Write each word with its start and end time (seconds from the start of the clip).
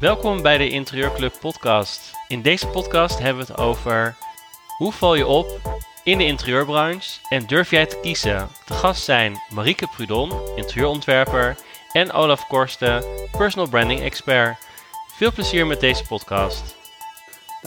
Welkom 0.00 0.42
bij 0.42 0.58
de 0.58 0.68
Interieurclub 0.68 1.32
podcast. 1.40 2.12
In 2.28 2.42
deze 2.42 2.66
podcast 2.66 3.18
hebben 3.18 3.46
we 3.46 3.52
het 3.52 3.60
over 3.60 4.16
hoe 4.76 4.92
val 4.92 5.14
je 5.14 5.26
op 5.26 5.46
in 6.04 6.18
de 6.18 6.26
interieurbranche 6.26 7.20
en 7.28 7.46
durf 7.46 7.70
jij 7.70 7.86
te 7.86 7.98
kiezen. 8.02 8.48
De 8.66 8.74
gast 8.74 9.02
zijn 9.02 9.34
Marieke 9.54 9.88
Prudon, 9.96 10.32
interieurontwerper, 10.56 11.56
en 11.92 12.12
Olaf 12.12 12.46
Korsten, 12.46 13.04
personal 13.36 13.68
branding 13.68 14.00
expert. 14.00 14.56
Veel 15.16 15.32
plezier 15.32 15.66
met 15.66 15.80
deze 15.80 16.06
podcast. 16.06 16.76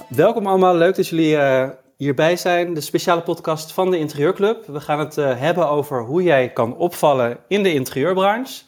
Welkom 0.08 0.48
allemaal, 0.48 0.76
leuk 0.76 0.96
dat 0.96 1.08
jullie 1.08 1.36
uh, 1.36 1.70
hierbij 1.98 2.38
zijn. 2.38 2.74
De 2.74 2.82
speciale 2.82 3.22
podcast 3.22 3.72
van 3.72 3.92
de 3.92 4.00
Interieurclub. 4.00 4.66
We 4.66 4.82
gaan 4.82 5.00
het 5.00 5.18
uh, 5.18 5.40
hebben 5.40 5.70
over 5.70 6.04
hoe 6.04 6.24
jij 6.24 6.50
kan 6.50 6.78
opvallen 6.78 7.38
in 7.48 7.64
de 7.64 7.74
interieurbranche. 7.74 8.64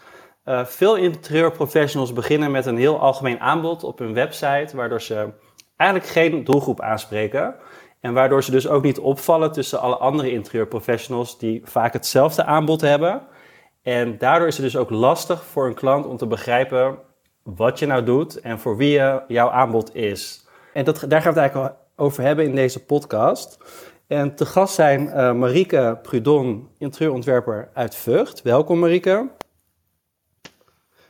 Uh, 0.46 0.66
veel 0.66 0.96
interieurprofessionals 0.96 2.14
beginnen 2.14 2.52
met 2.52 2.66
een 2.66 2.78
heel 2.78 3.00
algemeen 3.00 3.40
aanbod 3.40 3.84
op 3.84 4.00
hun 4.00 4.14
website, 4.14 4.76
waardoor 4.76 5.02
ze 5.02 5.30
eigenlijk 5.76 6.12
geen 6.12 6.44
doelgroep 6.44 6.82
aanspreken. 6.82 7.56
En 8.00 8.14
waardoor 8.14 8.44
ze 8.44 8.52
dus 8.52 8.68
ook 8.68 8.84
niet 8.84 9.00
opvallen 9.00 9.52
tussen 9.52 9.80
alle 9.80 9.98
andere 9.98 10.32
interieurprofessionals 10.32 11.40
die 11.40 11.62
vaak 11.64 11.94
hetzelfde 11.94 12.44
aanbod 12.44 12.82
hebben. 12.82 13.22
En 13.82 14.18
daardoor 14.18 14.48
is 14.48 14.58
het 14.58 14.66
dus 14.66 14.78
ook 14.78 14.90
lastig 14.90 15.44
voor 15.44 15.68
een 15.68 15.74
klant 15.74 16.06
om 16.06 16.18
te 16.18 16.28
begrijpen 16.28 16.98
wat 17.44 17.80
je 17.80 17.86
nou 17.86 18.04
doet 18.04 18.40
en 18.40 18.60
voor 18.60 18.78
wie 18.78 19.02
jouw 19.28 19.50
aanbod 19.50 19.96
is. 19.96 20.48
En 20.74 20.84
dat, 20.84 21.06
daar 21.08 21.22
gaan 21.22 21.34
we 21.34 21.40
het 21.40 21.52
eigenlijk 21.52 21.76
over 21.96 22.24
hebben 22.24 22.46
in 22.46 22.56
deze 22.56 22.86
podcast. 22.86 23.58
En 24.08 24.36
te 24.36 24.46
gast 24.46 24.76
zijn 24.76 25.02
uh, 25.02 25.34
Marieke 25.34 26.00
Prudon, 26.02 26.70
interieurontwerper 26.78 27.70
uit 27.74 27.96
Vught. 27.96 28.42
Welkom 28.42 28.80
Marieke. 28.80 29.30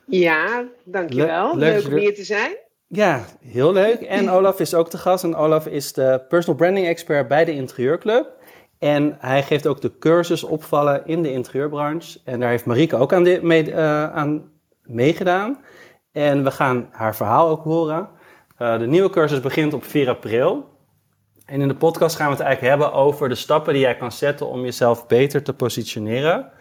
Ja, 0.05 0.65
dankjewel. 0.83 1.53
Le 1.53 1.59
leuk, 1.59 1.83
leuk 1.83 1.93
om 1.93 1.99
hier 1.99 2.15
te 2.15 2.23
zijn. 2.23 2.57
Ja, 2.87 3.25
heel 3.41 3.73
leuk. 3.73 4.01
En 4.01 4.29
Olaf 4.35 4.59
is 4.59 4.73
ook 4.73 4.89
te 4.89 4.97
gast. 4.97 5.23
En 5.23 5.35
Olaf 5.35 5.67
is 5.67 5.93
de 5.93 6.21
personal 6.27 6.57
branding 6.57 6.87
expert 6.87 7.27
bij 7.27 7.45
de 7.45 7.51
Interieurclub. 7.51 8.33
En 8.79 9.17
hij 9.19 9.43
geeft 9.43 9.67
ook 9.67 9.81
de 9.81 9.97
cursus 9.99 10.43
opvallen 10.43 11.05
in 11.05 11.21
de 11.21 11.31
interieurbranche. 11.31 12.19
En 12.23 12.39
daar 12.39 12.49
heeft 12.49 12.65
Marieke 12.65 12.95
ook 12.95 13.13
aan, 13.13 13.47
mee, 13.47 13.67
uh, 13.67 14.13
aan 14.13 14.51
meegedaan. 14.83 15.63
En 16.11 16.43
we 16.43 16.51
gaan 16.51 16.87
haar 16.91 17.15
verhaal 17.15 17.49
ook 17.49 17.63
horen. 17.63 18.09
Uh, 18.59 18.79
de 18.79 18.87
nieuwe 18.87 19.09
cursus 19.09 19.39
begint 19.39 19.73
op 19.73 19.83
4 19.83 20.09
april. 20.09 20.73
En 21.45 21.61
in 21.61 21.67
de 21.67 21.75
podcast 21.75 22.15
gaan 22.15 22.25
we 22.25 22.33
het 22.33 22.41
eigenlijk 22.41 22.75
hebben 22.75 22.99
over 22.99 23.29
de 23.29 23.35
stappen 23.35 23.73
die 23.73 23.81
jij 23.81 23.95
kan 23.95 24.11
zetten 24.11 24.47
om 24.47 24.61
jezelf 24.61 25.07
beter 25.07 25.43
te 25.43 25.53
positioneren. 25.53 26.51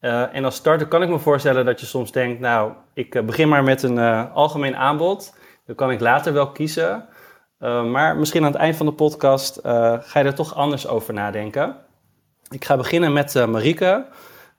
Uh, 0.00 0.34
en 0.34 0.44
als 0.44 0.54
starter 0.54 0.86
kan 0.86 1.02
ik 1.02 1.08
me 1.08 1.18
voorstellen 1.18 1.64
dat 1.64 1.80
je 1.80 1.86
soms 1.86 2.12
denkt, 2.12 2.40
nou, 2.40 2.72
ik 2.94 3.26
begin 3.26 3.48
maar 3.48 3.64
met 3.64 3.82
een 3.82 3.98
algemeen 4.30 4.76
aanbod. 4.76 5.34
Dan 5.66 5.74
kan 5.76 5.90
ik 5.90 6.00
later 6.00 6.32
wel 6.32 6.52
kiezen. 6.52 7.08
Maar 7.58 8.16
misschien 8.16 8.44
aan 8.44 8.52
het 8.52 8.60
eind 8.60 8.76
van 8.76 8.86
de 8.86 8.92
podcast 8.92 9.60
ga 9.62 10.18
je 10.18 10.24
er 10.24 10.34
toch 10.34 10.54
anders 10.54 10.86
over 10.86 11.14
nadenken. 11.14 11.76
Ik 12.50 12.64
ga 12.64 12.76
beginnen 12.76 13.12
met 13.12 13.34
Marieke. 13.34 14.06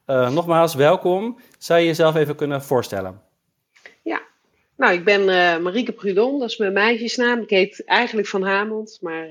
nogmaals, 0.05 0.75
welkom. 0.75 1.39
Zou 1.58 1.80
je 1.80 1.85
jezelf 1.85 2.15
even 2.15 2.35
kunnen 2.35 2.63
voorstellen? 2.63 3.21
Ja, 4.03 4.21
nou, 4.77 4.93
ik 4.93 5.03
ben 5.03 5.25
Marieke 5.61 5.91
Prudon, 5.91 6.39
dat 6.39 6.49
is 6.49 6.58
mijn 6.58 6.73
meisjesnaam. 6.73 7.39
Ik 7.41 7.49
heet 7.49 7.85
eigenlijk 7.85 8.27
Van 8.27 8.43
Hamond, 8.43 8.97
maar 9.02 9.27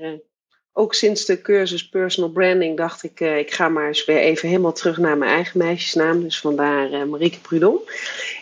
ook 0.77 0.93
sinds 0.93 1.25
de 1.25 1.41
cursus 1.41 1.89
Personal 1.89 2.29
Branding 2.29 2.77
dacht 2.77 3.03
ik, 3.03 3.19
ik 3.19 3.53
ga 3.53 3.69
maar 3.69 3.87
eens 3.87 4.05
weer 4.05 4.17
even 4.17 4.47
helemaal 4.47 4.73
terug 4.73 4.97
naar 4.97 5.17
mijn 5.17 5.31
eigen 5.31 5.57
meisjesnaam. 5.57 6.21
Dus 6.21 6.39
vandaar 6.39 7.07
Marieke 7.07 7.39
Prudon. 7.39 7.79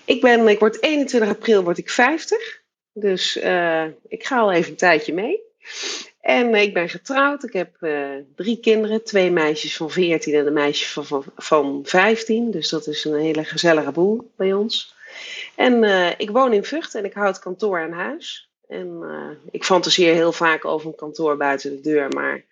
Ik, 0.05 0.21
ben, 0.21 0.47
ik 0.47 0.59
word 0.59 0.81
21 0.81 1.29
april 1.29 1.63
word 1.63 1.77
ik 1.77 1.89
50. 1.89 2.61
Dus 2.93 3.37
uh, 3.37 3.85
ik 4.07 4.25
ga 4.25 4.39
al 4.39 4.51
even 4.51 4.71
een 4.71 4.77
tijdje 4.77 5.13
mee. 5.13 5.39
En 6.21 6.53
uh, 6.53 6.61
ik 6.61 6.73
ben 6.73 6.89
getrouwd. 6.89 7.43
Ik 7.43 7.53
heb 7.53 7.75
uh, 7.79 8.09
drie 8.35 8.59
kinderen. 8.59 9.03
Twee 9.03 9.31
meisjes 9.31 9.77
van 9.77 9.91
14 9.91 10.33
en 10.33 10.47
een 10.47 10.53
meisje 10.53 10.89
van, 10.89 11.05
van, 11.05 11.23
van 11.35 11.81
15. 11.83 12.51
Dus 12.51 12.69
dat 12.69 12.87
is 12.87 13.05
een 13.05 13.19
hele 13.19 13.43
gezellige 13.43 13.91
boel 13.91 14.31
bij 14.37 14.53
ons. 14.53 14.95
En 15.55 15.83
ik 16.17 16.29
woon 16.29 16.53
in 16.53 16.63
Vught 16.63 16.95
en 16.95 17.05
ik 17.05 17.13
houd 17.13 17.39
kantoor 17.39 17.81
aan 17.81 17.91
huis. 17.91 18.49
En 18.67 19.03
ik 19.51 19.63
fantaseer 19.63 20.13
heel 20.13 20.31
vaak 20.31 20.65
over 20.65 20.87
een 20.87 20.95
kantoor 20.95 21.37
buiten 21.37 21.75
de 21.75 21.81
deur. 21.81 22.09
Maar 22.09 22.43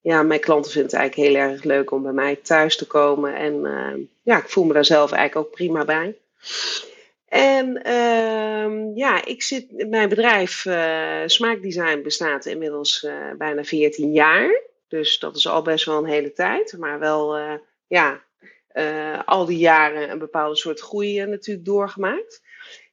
ja, 0.00 0.22
mijn 0.22 0.40
klanten 0.40 0.72
vinden 0.72 0.90
het 0.90 1.00
eigenlijk 1.00 1.30
heel 1.30 1.40
erg 1.50 1.64
leuk 1.64 1.90
om 1.90 2.02
bij 2.02 2.12
mij 2.12 2.36
thuis 2.36 2.76
te 2.76 2.86
komen. 2.86 3.34
En 3.34 3.60
ja, 4.22 4.38
ik 4.38 4.48
voel 4.48 4.64
me 4.64 4.72
daar 4.72 4.84
zelf 4.84 5.12
eigenlijk 5.12 5.46
ook 5.46 5.54
prima 5.54 5.84
bij. 5.84 6.16
En 7.28 7.82
uh, 7.86 8.96
ja, 8.96 9.24
ik 9.24 9.42
zit, 9.42 9.88
mijn 9.88 10.08
bedrijf 10.08 10.64
uh, 10.64 11.22
Smaakdesign 11.26 12.02
bestaat 12.02 12.46
inmiddels 12.46 13.06
bijna 13.38 13.64
14 13.64 14.12
jaar. 14.12 14.60
Dus 14.88 15.18
dat 15.18 15.36
is 15.36 15.48
al 15.48 15.62
best 15.62 15.84
wel 15.84 15.98
een 15.98 16.10
hele 16.10 16.32
tijd. 16.32 16.78
Maar 16.78 16.98
wel, 16.98 17.38
ja, 17.86 18.22
al 19.24 19.44
die 19.44 19.58
jaren 19.58 20.10
een 20.10 20.18
bepaalde 20.18 20.56
soort 20.56 20.80
groei 20.80 21.26
natuurlijk 21.26 21.66
doorgemaakt. 21.66 22.42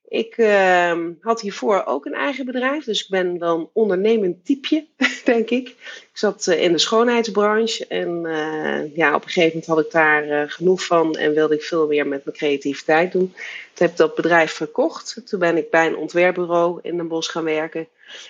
Ik 0.08 0.38
uh, 0.38 0.98
had 1.22 1.42
hiervoor 1.42 1.84
ook 1.86 2.06
een 2.06 2.14
eigen 2.14 2.46
bedrijf, 2.46 2.84
dus 2.84 3.04
ik 3.04 3.10
ben 3.10 3.40
wel 3.40 3.60
een 3.60 3.70
ondernemend 3.74 4.46
typeje, 4.46 4.86
denk 5.26 5.50
ik. 5.50 5.68
Ik 5.70 6.10
zat 6.14 6.48
uh, 6.48 6.62
in 6.62 6.72
de 6.72 6.78
schoonheidsbranche 6.78 7.88
en 7.88 8.26
uh, 8.26 8.96
ja, 8.96 9.16
op 9.16 9.24
een 9.24 9.30
gegeven 9.30 9.50
moment 9.50 9.66
had 9.66 9.80
ik 9.80 9.92
daar 9.92 10.28
uh, 10.28 10.44
genoeg 10.52 10.86
van 10.86 11.16
en 11.16 11.34
wilde 11.34 11.56
ik 11.56 11.64
veel 11.64 11.88
meer 11.88 12.08
met 12.08 12.26
mijn 12.26 12.38
creativiteit 12.38 13.12
doen. 13.12 13.34
Toen 13.74 13.88
heb 13.88 13.96
dat 13.96 14.16
bedrijf 14.16 14.52
verkocht. 14.52 15.22
Toen 15.26 15.40
ben 15.40 15.58
ik 15.58 15.70
bij 15.70 15.88
een 15.88 15.98
ontwerpbureau 15.98 16.80
in 16.82 16.98
Den 16.98 17.08
Bosch 17.08 17.32
gaan 17.32 17.44
werken 17.44 17.88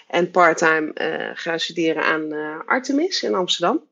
en 0.07 0.31
parttime 0.31 0.91
gaan 1.33 1.59
studeren 1.59 2.03
aan 2.03 2.33
Artemis 2.65 3.23
in 3.23 3.35
Amsterdam. 3.35 3.83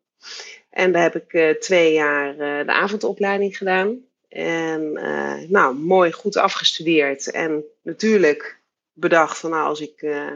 En 0.69 0.91
daar 0.91 1.01
heb 1.01 1.15
ik 1.15 1.59
twee 1.59 1.93
jaar 1.93 2.37
de 2.37 2.71
avondopleiding 2.71 3.57
gedaan. 3.57 4.09
En 4.31 4.91
uh, 4.93 5.49
nou, 5.49 5.75
mooi 5.75 6.11
goed 6.11 6.37
afgestudeerd. 6.37 7.31
En 7.31 7.63
natuurlijk 7.81 8.59
bedacht 8.93 9.37
van 9.37 9.49
nou, 9.49 9.67
als 9.67 9.81
ik 9.81 10.01
uh, 10.01 10.31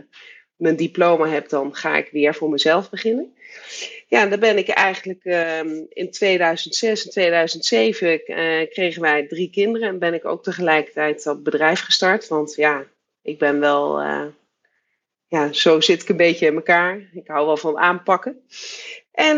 mijn 0.56 0.76
diploma 0.76 1.28
heb, 1.28 1.50
dan 1.50 1.76
ga 1.76 1.98
ik 1.98 2.10
weer 2.12 2.36
voor 2.36 2.50
mezelf 2.50 2.90
beginnen. 2.90 3.36
Ja, 4.08 4.26
dan 4.26 4.40
ben 4.40 4.58
ik 4.58 4.68
eigenlijk 4.68 5.24
uh, 5.24 5.60
in 5.90 6.12
2006 6.12 7.06
en 7.06 7.12
2007 7.12 8.22
uh, 8.26 8.70
kregen 8.70 9.02
wij 9.02 9.28
drie 9.28 9.50
kinderen. 9.50 9.88
En 9.88 10.00
ben 10.00 10.14
ik 10.14 10.26
ook 10.26 10.44
tegelijkertijd 10.44 11.24
dat 11.24 11.44
bedrijf 11.44 11.80
gestart. 11.80 12.28
Want 12.28 12.56
ja, 12.56 12.86
ik 13.22 13.40
ben 13.40 13.60
wel, 13.60 14.02
ja, 15.28 15.52
zo 15.52 15.82
zit 15.82 16.02
ik 16.02 16.10
een 16.10 16.18
beetje 16.18 16.46
in 16.46 16.56
elkaar. 16.56 17.10
Ik 17.14 17.28
hou 17.28 17.46
wel 17.46 17.58
van 17.58 17.78
aanpakken. 17.78 18.42
En 19.16 19.38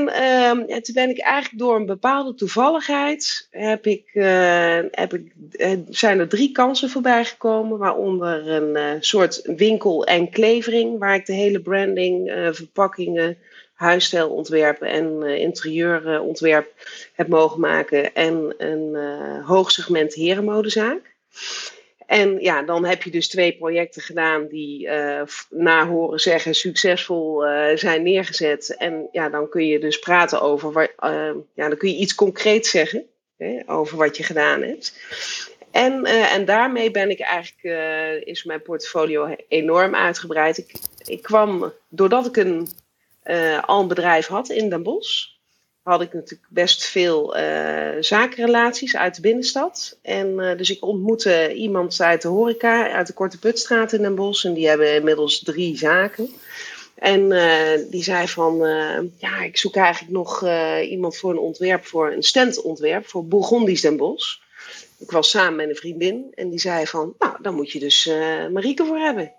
ja, 0.67 0.81
toen 0.81 0.93
ben 0.93 1.09
ik 1.09 1.19
eigenlijk 1.19 1.63
door 1.63 1.75
een 1.75 1.85
bepaalde 1.85 2.33
toevalligheid, 2.33 3.47
heb 3.51 3.85
ik, 3.85 4.09
uh, 4.13 4.79
heb 4.91 5.13
ik, 5.13 5.31
uh, 5.51 5.71
zijn 5.89 6.19
er 6.19 6.27
drie 6.27 6.51
kansen 6.51 6.89
voorbij 6.89 7.25
gekomen, 7.25 7.77
waaronder 7.77 8.47
een 8.47 8.77
uh, 8.77 8.91
soort 8.99 9.41
winkel 9.55 10.05
en 10.05 10.29
klevering, 10.29 10.99
waar 10.99 11.15
ik 11.15 11.25
de 11.25 11.33
hele 11.33 11.61
branding, 11.61 12.31
verpakkingen, 12.51 13.37
huisstijlontwerpen 13.73 14.87
en 14.87 15.23
interieurontwerp 15.23 16.73
heb 17.13 17.27
mogen 17.27 17.59
maken 17.59 18.13
en 18.13 18.53
een 18.57 18.95
hoogsegment 19.43 20.13
herenmodezaak. 20.13 21.15
En 22.07 22.39
ja, 22.39 22.63
dan 22.63 22.85
heb 22.85 23.03
je 23.03 23.11
dus 23.11 23.27
twee 23.27 23.57
projecten 23.57 24.01
gedaan 24.01 24.47
die 24.47 24.87
uh, 24.87 25.21
na 25.49 25.87
horen 25.87 26.19
zeggen 26.19 26.55
succesvol 26.55 27.47
uh, 27.47 27.75
zijn 27.75 28.03
neergezet. 28.03 28.75
En 28.77 29.07
ja, 29.11 29.29
dan 29.29 29.49
kun 29.49 29.67
je 29.67 29.79
dus 29.79 29.99
praten 29.99 30.41
over, 30.41 30.93
uh, 30.99 31.31
ja, 31.53 31.67
dan 31.67 31.77
kun 31.77 31.89
je 31.89 31.97
iets 31.97 32.15
concreets 32.15 32.69
zeggen 32.69 33.05
hè, 33.37 33.59
over 33.65 33.97
wat 33.97 34.17
je 34.17 34.23
gedaan 34.23 34.61
hebt. 34.61 34.99
En, 35.71 36.05
en 36.05 36.45
daarmee 36.45 36.91
ben 36.91 37.09
ik 37.09 37.19
eigenlijk, 37.19 38.25
is 38.25 38.43
mijn 38.43 38.61
portfolio 38.61 39.35
enorm 39.47 39.95
uitgebreid. 39.95 40.57
Ik, 40.57 40.71
ik 41.05 41.21
kwam, 41.21 41.73
doordat 41.89 42.25
ik 42.25 42.37
een, 42.37 42.67
al 43.65 43.81
een 43.81 43.87
bedrijf 43.87 44.27
had 44.27 44.49
in 44.49 44.69
Den 44.69 44.83
Bosch, 44.83 45.36
had 45.87 46.01
ik 46.01 46.13
natuurlijk 46.13 46.49
best 46.49 46.85
veel 46.85 47.37
uh, 47.37 47.89
zakenrelaties 47.99 48.95
uit 48.95 49.15
de 49.15 49.21
binnenstad. 49.21 49.97
En 50.01 50.27
uh, 50.27 50.57
dus 50.57 50.69
ik 50.69 50.85
ontmoette 50.85 51.53
iemand 51.53 52.01
uit 52.01 52.21
de 52.21 52.27
horeca, 52.27 52.91
uit 52.91 53.07
de 53.07 53.13
Korte 53.13 53.39
Putstraat 53.39 53.93
in 53.93 54.01
Den 54.01 54.15
Bosch. 54.15 54.45
En 54.45 54.53
die 54.53 54.67
hebben 54.67 54.95
inmiddels 54.95 55.43
drie 55.43 55.77
zaken. 55.77 56.29
En 56.95 57.31
uh, 57.31 57.91
die 57.91 58.03
zei 58.03 58.27
van, 58.27 58.57
ja, 59.17 59.41
ik 59.41 59.57
zoek 59.57 59.75
eigenlijk 59.75 60.13
nog 60.13 60.47
iemand 60.81 61.17
voor 61.17 61.31
een 61.31 61.37
ontwerp, 61.37 61.85
voor 61.85 62.11
een 62.11 62.23
standontwerp, 62.23 63.07
voor 63.07 63.25
Bourgondisch 63.25 63.81
Den 63.81 63.97
Bosch. 63.97 64.37
Ik 64.99 65.11
was 65.11 65.29
samen 65.29 65.55
met 65.55 65.69
een 65.69 65.75
vriendin 65.75 66.31
en 66.35 66.49
die 66.49 66.59
zei 66.59 66.87
van, 66.87 67.13
nou, 67.19 67.35
dan 67.41 67.55
moet 67.55 67.71
je 67.71 67.79
dus 67.79 68.09
Marieke 68.51 68.85
voor 68.85 68.97
hebben. 68.97 69.31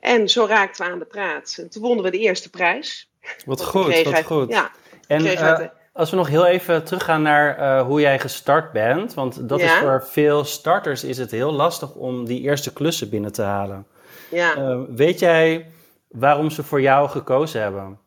En 0.00 0.28
zo 0.28 0.44
raakten 0.44 0.84
we 0.84 0.92
aan 0.92 0.98
de 0.98 1.04
praat. 1.04 1.54
En 1.58 1.70
toen 1.70 1.82
wonnen 1.82 2.04
we 2.04 2.10
de 2.10 2.18
eerste 2.18 2.50
prijs. 2.50 3.08
Wat 3.44 3.64
goed, 3.64 4.02
wat 4.02 4.24
goed. 4.24 4.48
Ja, 4.48 4.70
en 5.12 5.26
uh, 5.26 5.68
Als 5.92 6.10
we 6.10 6.16
nog 6.16 6.28
heel 6.28 6.46
even 6.46 6.84
teruggaan 6.84 7.22
naar 7.22 7.58
uh, 7.58 7.86
hoe 7.86 8.00
jij 8.00 8.18
gestart 8.18 8.72
bent, 8.72 9.14
want 9.14 9.48
dat 9.48 9.60
is 9.60 9.72
voor 9.72 10.06
veel 10.06 10.44
starters 10.44 11.04
is 11.04 11.18
het 11.18 11.30
heel 11.30 11.52
lastig 11.52 11.94
om 11.94 12.24
die 12.24 12.40
eerste 12.40 12.72
klussen 12.72 13.10
binnen 13.10 13.32
te 13.32 13.42
halen. 13.42 13.86
Ja. 14.30 14.56
Uh, 14.56 14.80
weet 14.88 15.18
jij 15.18 15.66
waarom 16.08 16.50
ze 16.50 16.62
voor 16.62 16.80
jou 16.80 17.08
gekozen 17.08 17.60
hebben? 17.60 17.98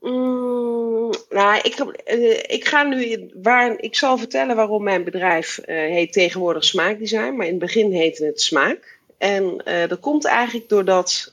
Mm, 0.00 1.12
nou, 1.30 1.56
ik, 1.62 1.74
ik 2.46 2.64
ga 2.68 2.82
nu 2.82 3.30
waar, 3.42 3.78
ik 3.78 3.96
zal 3.96 4.18
vertellen 4.18 4.56
waarom 4.56 4.82
mijn 4.82 5.04
bedrijf 5.04 5.60
heet 5.66 6.12
tegenwoordig 6.12 6.64
Smaakdesign, 6.64 7.36
maar 7.36 7.46
in 7.46 7.52
het 7.52 7.60
begin 7.60 7.92
heette 7.92 8.24
het 8.24 8.40
Smaak. 8.40 8.98
En 9.18 9.62
dat 9.88 10.00
komt 10.00 10.24
eigenlijk 10.24 10.68
doordat 10.68 11.32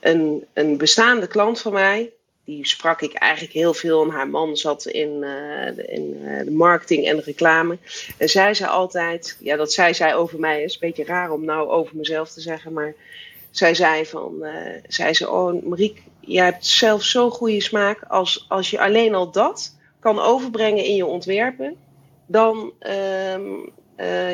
een, 0.00 0.46
een 0.52 0.76
bestaande 0.76 1.26
klant 1.26 1.60
van 1.60 1.72
mij, 1.72 2.12
die 2.44 2.66
sprak 2.66 3.02
ik 3.02 3.12
eigenlijk 3.12 3.52
heel 3.52 3.74
veel. 3.74 4.02
En 4.02 4.10
haar 4.10 4.28
man 4.28 4.56
zat 4.56 4.86
in, 4.86 5.22
uh, 5.22 5.94
in 5.94 6.16
uh, 6.22 6.44
de 6.44 6.50
marketing 6.50 7.06
en 7.06 7.16
de 7.16 7.22
reclame. 7.22 7.78
En 8.18 8.28
zij 8.28 8.54
zei 8.54 8.70
altijd, 8.70 9.36
ja, 9.40 9.56
dat 9.56 9.72
zij 9.72 9.94
zei 9.94 10.14
over 10.14 10.38
mij 10.38 10.62
is 10.62 10.72
een 10.72 10.80
beetje 10.80 11.04
raar 11.04 11.30
om 11.30 11.44
nou 11.44 11.68
over 11.68 11.96
mezelf 11.96 12.30
te 12.30 12.40
zeggen, 12.40 12.72
maar 12.72 12.94
zij 13.50 13.74
zei 13.74 14.06
van, 14.06 14.36
uh, 14.40 14.50
zei 14.86 15.14
ze, 15.14 15.30
oh 15.30 15.64
Mariek, 15.64 16.02
jij 16.20 16.44
hebt 16.44 16.66
zelf 16.66 17.02
zo'n 17.02 17.30
goede 17.30 17.60
smaak. 17.60 18.02
Als, 18.08 18.46
als 18.48 18.70
je 18.70 18.80
alleen 18.80 19.14
al 19.14 19.30
dat 19.30 19.76
kan 20.00 20.18
overbrengen 20.18 20.84
in 20.84 20.94
je 20.94 21.06
ontwerpen, 21.06 21.76
dan, 22.26 22.72
um, 23.36 23.72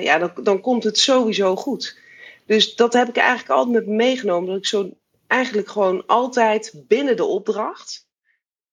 ja, 0.03 0.19
dan, 0.19 0.31
dan 0.43 0.61
komt 0.61 0.85
het 0.85 0.99
sowieso 0.99 1.57
goed. 1.57 1.99
Dus 2.47 2.75
dat 2.75 2.93
heb 2.93 3.09
ik 3.09 3.17
eigenlijk 3.17 3.51
altijd 3.51 3.75
met 3.75 3.87
me 3.87 3.95
meegenomen. 3.95 4.49
Dat 4.49 4.59
ik 4.59 4.67
zo 4.67 4.91
eigenlijk 5.29 5.69
gewoon 5.69 6.07
altijd 6.07 6.85
binnen 6.87 7.17
de 7.17 7.25
opdracht 7.25 8.07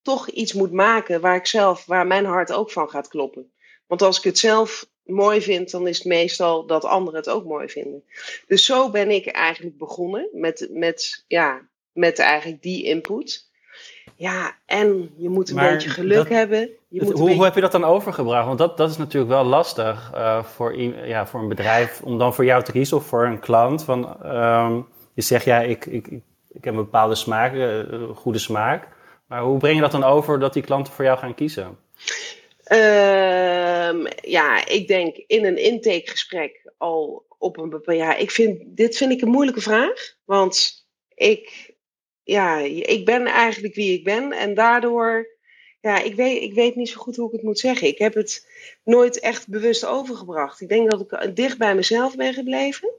toch 0.01 0.29
iets 0.29 0.53
moet 0.53 0.71
maken 0.71 1.21
waar 1.21 1.35
ik 1.35 1.47
zelf, 1.47 1.85
waar 1.85 2.07
mijn 2.07 2.25
hart 2.25 2.53
ook 2.53 2.71
van 2.71 2.89
gaat 2.89 3.07
kloppen. 3.07 3.51
Want 3.87 4.01
als 4.01 4.17
ik 4.17 4.23
het 4.23 4.37
zelf 4.37 4.87
mooi 5.03 5.41
vind, 5.41 5.71
dan 5.71 5.87
is 5.87 5.97
het 5.97 6.07
meestal 6.07 6.65
dat 6.65 6.85
anderen 6.85 7.19
het 7.19 7.29
ook 7.29 7.45
mooi 7.45 7.69
vinden. 7.69 8.03
Dus 8.47 8.65
zo 8.65 8.89
ben 8.89 9.09
ik 9.11 9.27
eigenlijk 9.27 9.77
begonnen 9.77 10.29
met, 10.33 10.67
met, 10.71 11.23
ja, 11.27 11.61
met 11.91 12.19
eigenlijk 12.19 12.61
die 12.61 12.83
input. 12.83 13.53
Ja, 14.15 14.57
en 14.65 15.13
je 15.17 15.29
moet 15.29 15.49
een 15.49 15.55
beetje 15.55 15.89
geluk 15.89 16.29
hebben. 16.29 16.69
Je 16.87 17.03
moet 17.03 17.13
hoe, 17.13 17.33
hoe, 17.33 17.43
heb 17.43 17.55
je 17.55 17.61
dat 17.61 17.71
dan 17.71 17.83
overgebracht? 17.83 18.45
Want 18.45 18.57
dat, 18.57 18.77
dat 18.77 18.89
is 18.89 18.97
natuurlijk 18.97 19.31
wel 19.31 19.43
lastig 19.43 20.11
uh, 20.13 20.43
voor, 20.43 20.81
ja, 20.81 21.27
voor 21.27 21.39
een 21.39 21.47
bedrijf 21.47 22.01
om 22.01 22.17
dan 22.17 22.33
voor 22.33 22.45
jou 22.45 22.63
te 22.63 22.71
kiezen 22.71 22.97
of 22.97 23.05
voor 23.05 23.25
een 23.25 23.39
klant. 23.39 23.83
Van, 23.83 24.25
um, 24.35 24.87
je 25.13 25.21
zegt 25.21 25.45
ja, 25.45 25.59
ik, 25.59 25.85
ik, 25.85 26.07
ik 26.07 26.23
heb 26.63 26.73
een 26.73 26.83
bepaalde 26.83 27.15
smaak, 27.15 27.53
uh, 27.53 28.09
goede 28.15 28.39
smaak. 28.39 28.87
Maar 29.27 29.41
hoe 29.41 29.57
breng 29.57 29.75
je 29.75 29.81
dat 29.81 29.91
dan 29.91 30.03
over 30.03 30.39
dat 30.39 30.53
die 30.53 30.63
klanten 30.63 30.93
voor 30.93 31.05
jou 31.05 31.17
gaan 31.17 31.35
kiezen? 31.35 31.77
Uh, 32.71 34.05
ja, 34.21 34.65
ik 34.67 34.87
denk 34.87 35.15
in 35.15 35.45
een 35.45 35.57
intakegesprek 35.57 36.71
al 36.77 37.25
op 37.37 37.57
een 37.57 37.69
bepaalde. 37.69 38.01
Ja, 38.01 38.15
ik 38.15 38.31
vind, 38.31 38.61
dit 38.65 38.97
vind 38.97 39.11
ik 39.11 39.21
een 39.21 39.29
moeilijke 39.29 39.61
vraag. 39.61 40.15
Want 40.25 40.85
ik, 41.15 41.73
ja, 42.23 42.57
ik 42.67 43.05
ben 43.05 43.25
eigenlijk 43.25 43.75
wie 43.75 43.93
ik 43.93 44.03
ben. 44.03 44.31
En 44.31 44.53
daardoor. 44.53 45.33
Ja, 45.81 46.01
ik 46.01 46.15
weet, 46.15 46.41
ik 46.41 46.53
weet 46.53 46.75
niet 46.75 46.89
zo 46.89 46.99
goed 46.99 47.15
hoe 47.15 47.27
ik 47.27 47.33
het 47.33 47.43
moet 47.43 47.59
zeggen. 47.59 47.87
Ik 47.87 47.97
heb 47.97 48.13
het 48.13 48.49
nooit 48.83 49.19
echt 49.19 49.47
bewust 49.47 49.85
overgebracht. 49.85 50.61
Ik 50.61 50.69
denk 50.69 50.91
dat 50.91 51.01
ik 51.01 51.35
dicht 51.35 51.57
bij 51.57 51.75
mezelf 51.75 52.15
ben 52.15 52.33
gebleven. 52.33 52.89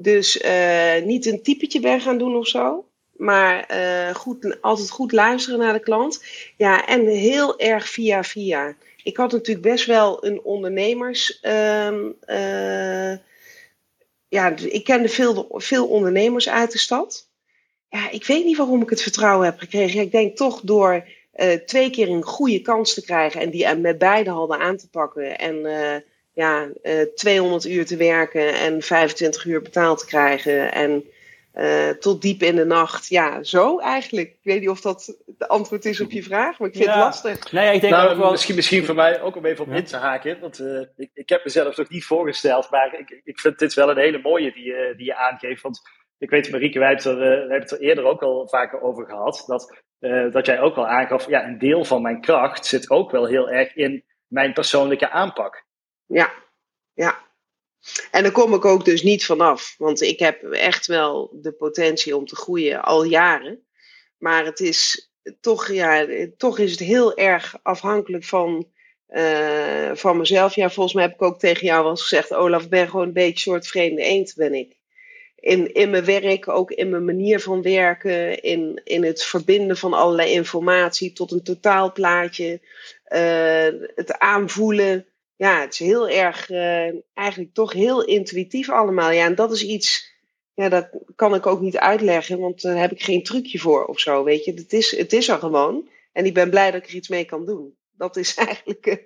Dus 0.00 0.42
uh, 0.42 1.02
niet 1.04 1.26
een 1.26 1.42
typetje 1.42 1.80
ben 1.80 2.00
gaan 2.00 2.18
doen 2.18 2.36
of 2.36 2.46
zo. 2.46 2.88
Maar 3.16 3.70
uh, 3.72 4.14
goed, 4.14 4.58
altijd 4.60 4.90
goed 4.90 5.12
luisteren 5.12 5.58
naar 5.58 5.72
de 5.72 5.80
klant. 5.80 6.24
Ja, 6.56 6.86
en 6.86 7.06
heel 7.06 7.58
erg 7.58 7.88
via 7.88 8.24
via. 8.24 8.76
Ik 9.02 9.16
had 9.16 9.32
natuurlijk 9.32 9.66
best 9.66 9.86
wel 9.86 10.24
een 10.24 10.42
ondernemers. 10.42 11.38
Uh, 11.42 11.92
uh, 12.26 13.16
ja, 14.28 14.56
ik 14.56 14.84
kende 14.84 15.08
veel, 15.08 15.48
veel 15.50 15.86
ondernemers 15.86 16.48
uit 16.48 16.72
de 16.72 16.78
stad. 16.78 17.28
Ja, 17.88 18.10
ik 18.10 18.26
weet 18.26 18.44
niet 18.44 18.56
waarom 18.56 18.82
ik 18.82 18.90
het 18.90 19.02
vertrouwen 19.02 19.46
heb 19.46 19.58
gekregen. 19.58 20.00
Ik 20.00 20.12
denk 20.12 20.36
toch 20.36 20.60
door 20.60 21.08
twee 21.66 21.90
keer 21.90 22.08
een 22.08 22.22
goede 22.22 22.60
kans 22.62 22.94
te 22.94 23.04
krijgen 23.04 23.40
en 23.40 23.50
die 23.50 23.74
met 23.74 23.98
beide 23.98 24.30
handen 24.30 24.58
aan 24.58 24.76
te 24.76 24.88
pakken. 24.88 25.38
En 25.38 25.66
ja, 26.38 26.68
200 27.14 27.64
uur 27.64 27.86
te 27.86 27.96
werken 27.96 28.54
en 28.54 28.82
25 28.82 29.44
uur 29.44 29.62
betaald 29.62 29.98
te 29.98 30.06
krijgen. 30.06 30.72
En 30.72 31.04
uh, 31.54 31.88
tot 31.88 32.22
diep 32.22 32.42
in 32.42 32.56
de 32.56 32.64
nacht. 32.64 33.08
Ja, 33.08 33.42
zo 33.42 33.78
eigenlijk. 33.78 34.28
Ik 34.28 34.38
weet 34.42 34.60
niet 34.60 34.68
of 34.68 34.80
dat 34.80 35.16
de 35.26 35.48
antwoord 35.48 35.84
is 35.84 36.00
op 36.00 36.10
je 36.10 36.22
vraag, 36.22 36.58
maar 36.58 36.68
ik 36.68 36.76
vind 36.76 36.88
het 36.88 36.96
lastig. 36.96 37.52
Nee, 37.52 37.74
ik 37.74 37.80
denk 37.80 37.92
nou, 37.92 38.10
ook 38.10 38.18
wel... 38.18 38.30
misschien, 38.30 38.54
misschien 38.54 38.84
voor 38.84 38.94
mij 38.94 39.20
ook 39.20 39.36
om 39.36 39.44
even 39.44 39.64
op 39.64 39.72
in 39.72 39.84
te 39.84 39.96
haken. 39.96 40.40
Want 40.40 40.58
uh, 40.58 40.80
ik, 40.96 41.10
ik 41.14 41.28
heb 41.28 41.44
mezelf 41.44 41.76
nog 41.76 41.88
niet 41.88 42.04
voorgesteld, 42.04 42.70
maar 42.70 42.98
ik, 42.98 43.20
ik 43.24 43.40
vind 43.40 43.58
dit 43.58 43.74
wel 43.74 43.90
een 43.90 43.98
hele 43.98 44.18
mooie 44.18 44.52
die, 44.52 44.64
uh, 44.64 44.96
die 44.96 45.06
je 45.06 45.16
aangeeft. 45.16 45.62
Want 45.62 45.80
ik 46.18 46.30
weet, 46.30 46.50
Marieke, 46.50 46.78
wij 46.78 46.88
hebben, 46.88 47.12
het 47.12 47.20
er, 47.20 47.38
hebben 47.38 47.60
het 47.60 47.70
er 47.70 47.80
eerder 47.80 48.04
ook 48.04 48.22
al 48.22 48.48
vaker 48.48 48.80
over 48.80 49.06
gehad. 49.06 49.44
Dat, 49.46 49.82
dat 50.32 50.46
jij 50.46 50.60
ook 50.60 50.76
al 50.76 50.86
aangaf, 50.86 51.28
ja, 51.28 51.44
een 51.44 51.58
deel 51.58 51.84
van 51.84 52.02
mijn 52.02 52.20
kracht 52.20 52.66
zit 52.66 52.90
ook 52.90 53.10
wel 53.10 53.26
heel 53.26 53.50
erg 53.50 53.74
in 53.74 54.04
mijn 54.26 54.52
persoonlijke 54.52 55.10
aanpak. 55.10 55.66
Ja, 56.08 56.32
ja. 56.94 57.26
En 58.10 58.22
daar 58.22 58.32
kom 58.32 58.54
ik 58.54 58.64
ook 58.64 58.84
dus 58.84 59.02
niet 59.02 59.24
vanaf. 59.24 59.74
Want 59.78 60.00
ik 60.00 60.18
heb 60.18 60.42
echt 60.42 60.86
wel 60.86 61.30
de 61.32 61.52
potentie 61.52 62.16
om 62.16 62.26
te 62.26 62.36
groeien 62.36 62.82
al 62.82 63.04
jaren. 63.04 63.66
Maar 64.18 64.44
het 64.44 64.60
is 64.60 65.10
toch, 65.40 65.68
ja, 65.72 66.06
toch 66.36 66.58
is 66.58 66.70
het 66.70 66.80
heel 66.80 67.16
erg 67.16 67.56
afhankelijk 67.62 68.24
van, 68.24 68.68
uh, 69.08 69.90
van 69.94 70.16
mezelf. 70.16 70.54
Ja, 70.54 70.70
volgens 70.70 70.94
mij 70.94 71.04
heb 71.04 71.14
ik 71.14 71.22
ook 71.22 71.38
tegen 71.38 71.66
jou 71.66 71.82
wel 71.82 71.90
eens 71.90 72.02
gezegd: 72.02 72.34
Olaf, 72.34 72.68
ben 72.68 72.88
gewoon 72.88 73.06
een 73.06 73.12
beetje 73.12 73.50
soort 73.50 73.66
vreemde 73.66 74.02
eend, 74.02 74.34
ben 74.36 74.54
ik. 74.54 74.76
In, 75.34 75.74
in 75.74 75.90
mijn 75.90 76.04
werk, 76.04 76.48
ook 76.48 76.70
in 76.70 76.90
mijn 76.90 77.04
manier 77.04 77.40
van 77.40 77.62
werken, 77.62 78.42
in, 78.42 78.80
in 78.84 79.04
het 79.04 79.24
verbinden 79.24 79.76
van 79.76 79.92
allerlei 79.92 80.30
informatie 80.30 81.12
tot 81.12 81.32
een 81.32 81.42
totaalplaatje, 81.42 82.60
uh, 83.08 83.88
het 83.94 84.18
aanvoelen 84.18 85.06
ja, 85.38 85.60
het 85.60 85.72
is 85.72 85.78
heel 85.78 86.08
erg, 86.08 86.50
uh, 86.50 86.90
eigenlijk 87.14 87.54
toch 87.54 87.72
heel 87.72 88.04
intuïtief 88.04 88.70
allemaal. 88.70 89.10
Ja, 89.10 89.24
en 89.24 89.34
dat 89.34 89.52
is 89.52 89.64
iets, 89.64 90.14
ja, 90.54 90.68
dat 90.68 90.88
kan 91.16 91.34
ik 91.34 91.46
ook 91.46 91.60
niet 91.60 91.76
uitleggen, 91.76 92.38
want 92.38 92.62
daar 92.62 92.76
heb 92.76 92.92
ik 92.92 93.02
geen 93.02 93.22
trucje 93.22 93.58
voor 93.58 93.84
of 93.84 94.00
zo, 94.00 94.24
weet 94.24 94.44
je. 94.44 94.52
Het 94.52 94.72
is, 94.72 94.96
het 94.96 95.12
is 95.12 95.28
er 95.28 95.38
gewoon. 95.38 95.88
En 96.12 96.24
ik 96.24 96.34
ben 96.34 96.50
blij 96.50 96.70
dat 96.70 96.82
ik 96.82 96.88
er 96.88 96.94
iets 96.94 97.08
mee 97.08 97.24
kan 97.24 97.46
doen. 97.46 97.76
Dat 97.92 98.16
is 98.16 98.34
eigenlijk, 98.46 98.86
uh, 98.86 98.96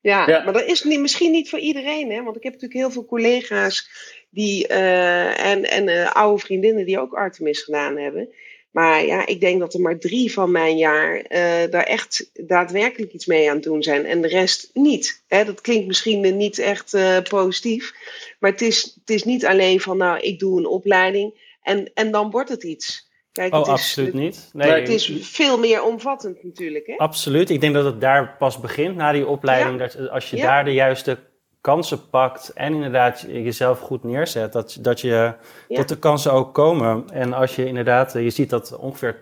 ja. 0.00 0.26
Maar 0.26 0.52
dat 0.52 0.64
is 0.64 0.82
niet, 0.82 1.00
misschien 1.00 1.30
niet 1.30 1.48
voor 1.48 1.58
iedereen, 1.58 2.10
hè. 2.10 2.22
Want 2.22 2.36
ik 2.36 2.42
heb 2.42 2.52
natuurlijk 2.52 2.80
heel 2.80 2.90
veel 2.90 3.06
collega's 3.06 3.88
die, 4.30 4.68
uh, 4.68 5.46
en, 5.50 5.64
en 5.64 6.12
oude 6.12 6.42
vriendinnen 6.42 6.86
die 6.86 7.00
ook 7.00 7.14
Artemis 7.14 7.62
gedaan 7.62 7.96
hebben. 7.96 8.34
Maar 8.74 9.04
ja, 9.04 9.26
ik 9.26 9.40
denk 9.40 9.60
dat 9.60 9.74
er 9.74 9.80
maar 9.80 9.98
drie 9.98 10.32
van 10.32 10.50
mijn 10.50 10.76
jaar 10.76 11.16
uh, 11.16 11.70
daar 11.70 11.82
echt 11.82 12.30
daadwerkelijk 12.32 13.12
iets 13.12 13.26
mee 13.26 13.48
aan 13.48 13.54
het 13.54 13.64
doen 13.64 13.82
zijn. 13.82 14.04
En 14.04 14.22
de 14.22 14.28
rest 14.28 14.70
niet. 14.72 15.22
Hè, 15.28 15.44
dat 15.44 15.60
klinkt 15.60 15.86
misschien 15.86 16.36
niet 16.36 16.58
echt 16.58 16.94
uh, 16.94 17.18
positief. 17.28 17.94
Maar 18.38 18.50
het 18.50 18.60
is, 18.60 18.82
het 19.00 19.10
is 19.10 19.24
niet 19.24 19.46
alleen 19.46 19.80
van, 19.80 19.96
nou, 19.96 20.20
ik 20.20 20.38
doe 20.38 20.58
een 20.58 20.66
opleiding 20.66 21.56
en, 21.62 21.90
en 21.94 22.10
dan 22.10 22.30
wordt 22.30 22.48
het 22.48 22.62
iets. 22.62 23.10
Kijk, 23.32 23.52
oh, 23.52 23.58
het 23.58 23.66
is, 23.66 23.72
absoluut 23.72 24.14
niet. 24.14 24.50
Nee, 24.52 24.70
het 24.70 24.88
is 24.88 25.12
veel 25.20 25.58
meer 25.58 25.82
omvattend 25.82 26.44
natuurlijk. 26.44 26.86
Hè? 26.86 26.96
Absoluut. 26.96 27.50
Ik 27.50 27.60
denk 27.60 27.74
dat 27.74 27.84
het 27.84 28.00
daar 28.00 28.36
pas 28.38 28.60
begint 28.60 28.96
na 28.96 29.12
die 29.12 29.26
opleiding. 29.26 29.80
Ja. 29.80 29.86
Dat 29.86 30.08
als 30.08 30.30
je 30.30 30.36
ja. 30.36 30.46
daar 30.46 30.64
de 30.64 30.72
juiste 30.72 31.18
kansen 31.64 32.08
pakt 32.10 32.52
en 32.52 32.74
inderdaad 32.74 33.20
jezelf 33.28 33.80
goed 33.80 34.04
neerzet, 34.04 34.52
dat, 34.52 34.78
dat, 34.80 35.00
je, 35.00 35.32
ja. 35.68 35.76
dat 35.76 35.88
de 35.88 35.98
kansen 35.98 36.32
ook 36.32 36.54
komen. 36.54 37.04
En 37.12 37.32
als 37.32 37.56
je 37.56 37.66
inderdaad, 37.66 38.12
je 38.12 38.30
ziet 38.30 38.50
dat 38.50 38.76
ongeveer 38.76 39.14
80% 39.14 39.18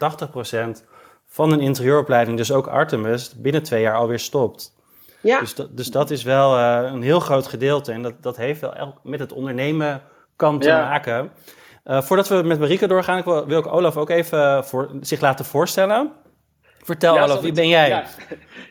van 1.26 1.52
een 1.52 1.60
interieuropleiding, 1.60 2.36
dus 2.36 2.52
ook 2.52 2.66
Artemis, 2.66 3.34
binnen 3.34 3.62
twee 3.62 3.82
jaar 3.82 3.96
alweer 3.96 4.18
stopt. 4.18 4.74
Ja. 5.20 5.40
Dus, 5.40 5.54
dat, 5.54 5.76
dus 5.76 5.90
dat 5.90 6.10
is 6.10 6.22
wel 6.22 6.58
uh, 6.58 6.90
een 6.92 7.02
heel 7.02 7.20
groot 7.20 7.46
gedeelte 7.46 7.92
en 7.92 8.02
dat, 8.02 8.14
dat 8.20 8.36
heeft 8.36 8.60
wel 8.60 8.94
met 9.02 9.20
het 9.20 9.32
ondernemen 9.32 10.02
kant 10.36 10.62
te 10.62 10.68
ja. 10.68 10.88
maken. 10.88 11.30
Uh, 11.84 12.02
voordat 12.02 12.28
we 12.28 12.42
met 12.42 12.58
Marieke 12.58 12.86
doorgaan, 12.86 13.18
ik 13.18 13.24
wil, 13.24 13.46
wil 13.46 13.58
ik 13.58 13.66
Olaf 13.66 13.96
ook 13.96 14.10
even 14.10 14.64
voor, 14.64 14.90
zich 15.00 15.20
laten 15.20 15.44
voorstellen. 15.44 16.12
Vertel 16.82 17.14
ja, 17.14 17.22
Olaf, 17.22 17.40
wie 17.40 17.52
ben 17.52 17.68
jij? 17.68 17.88
Ja. 17.88 18.04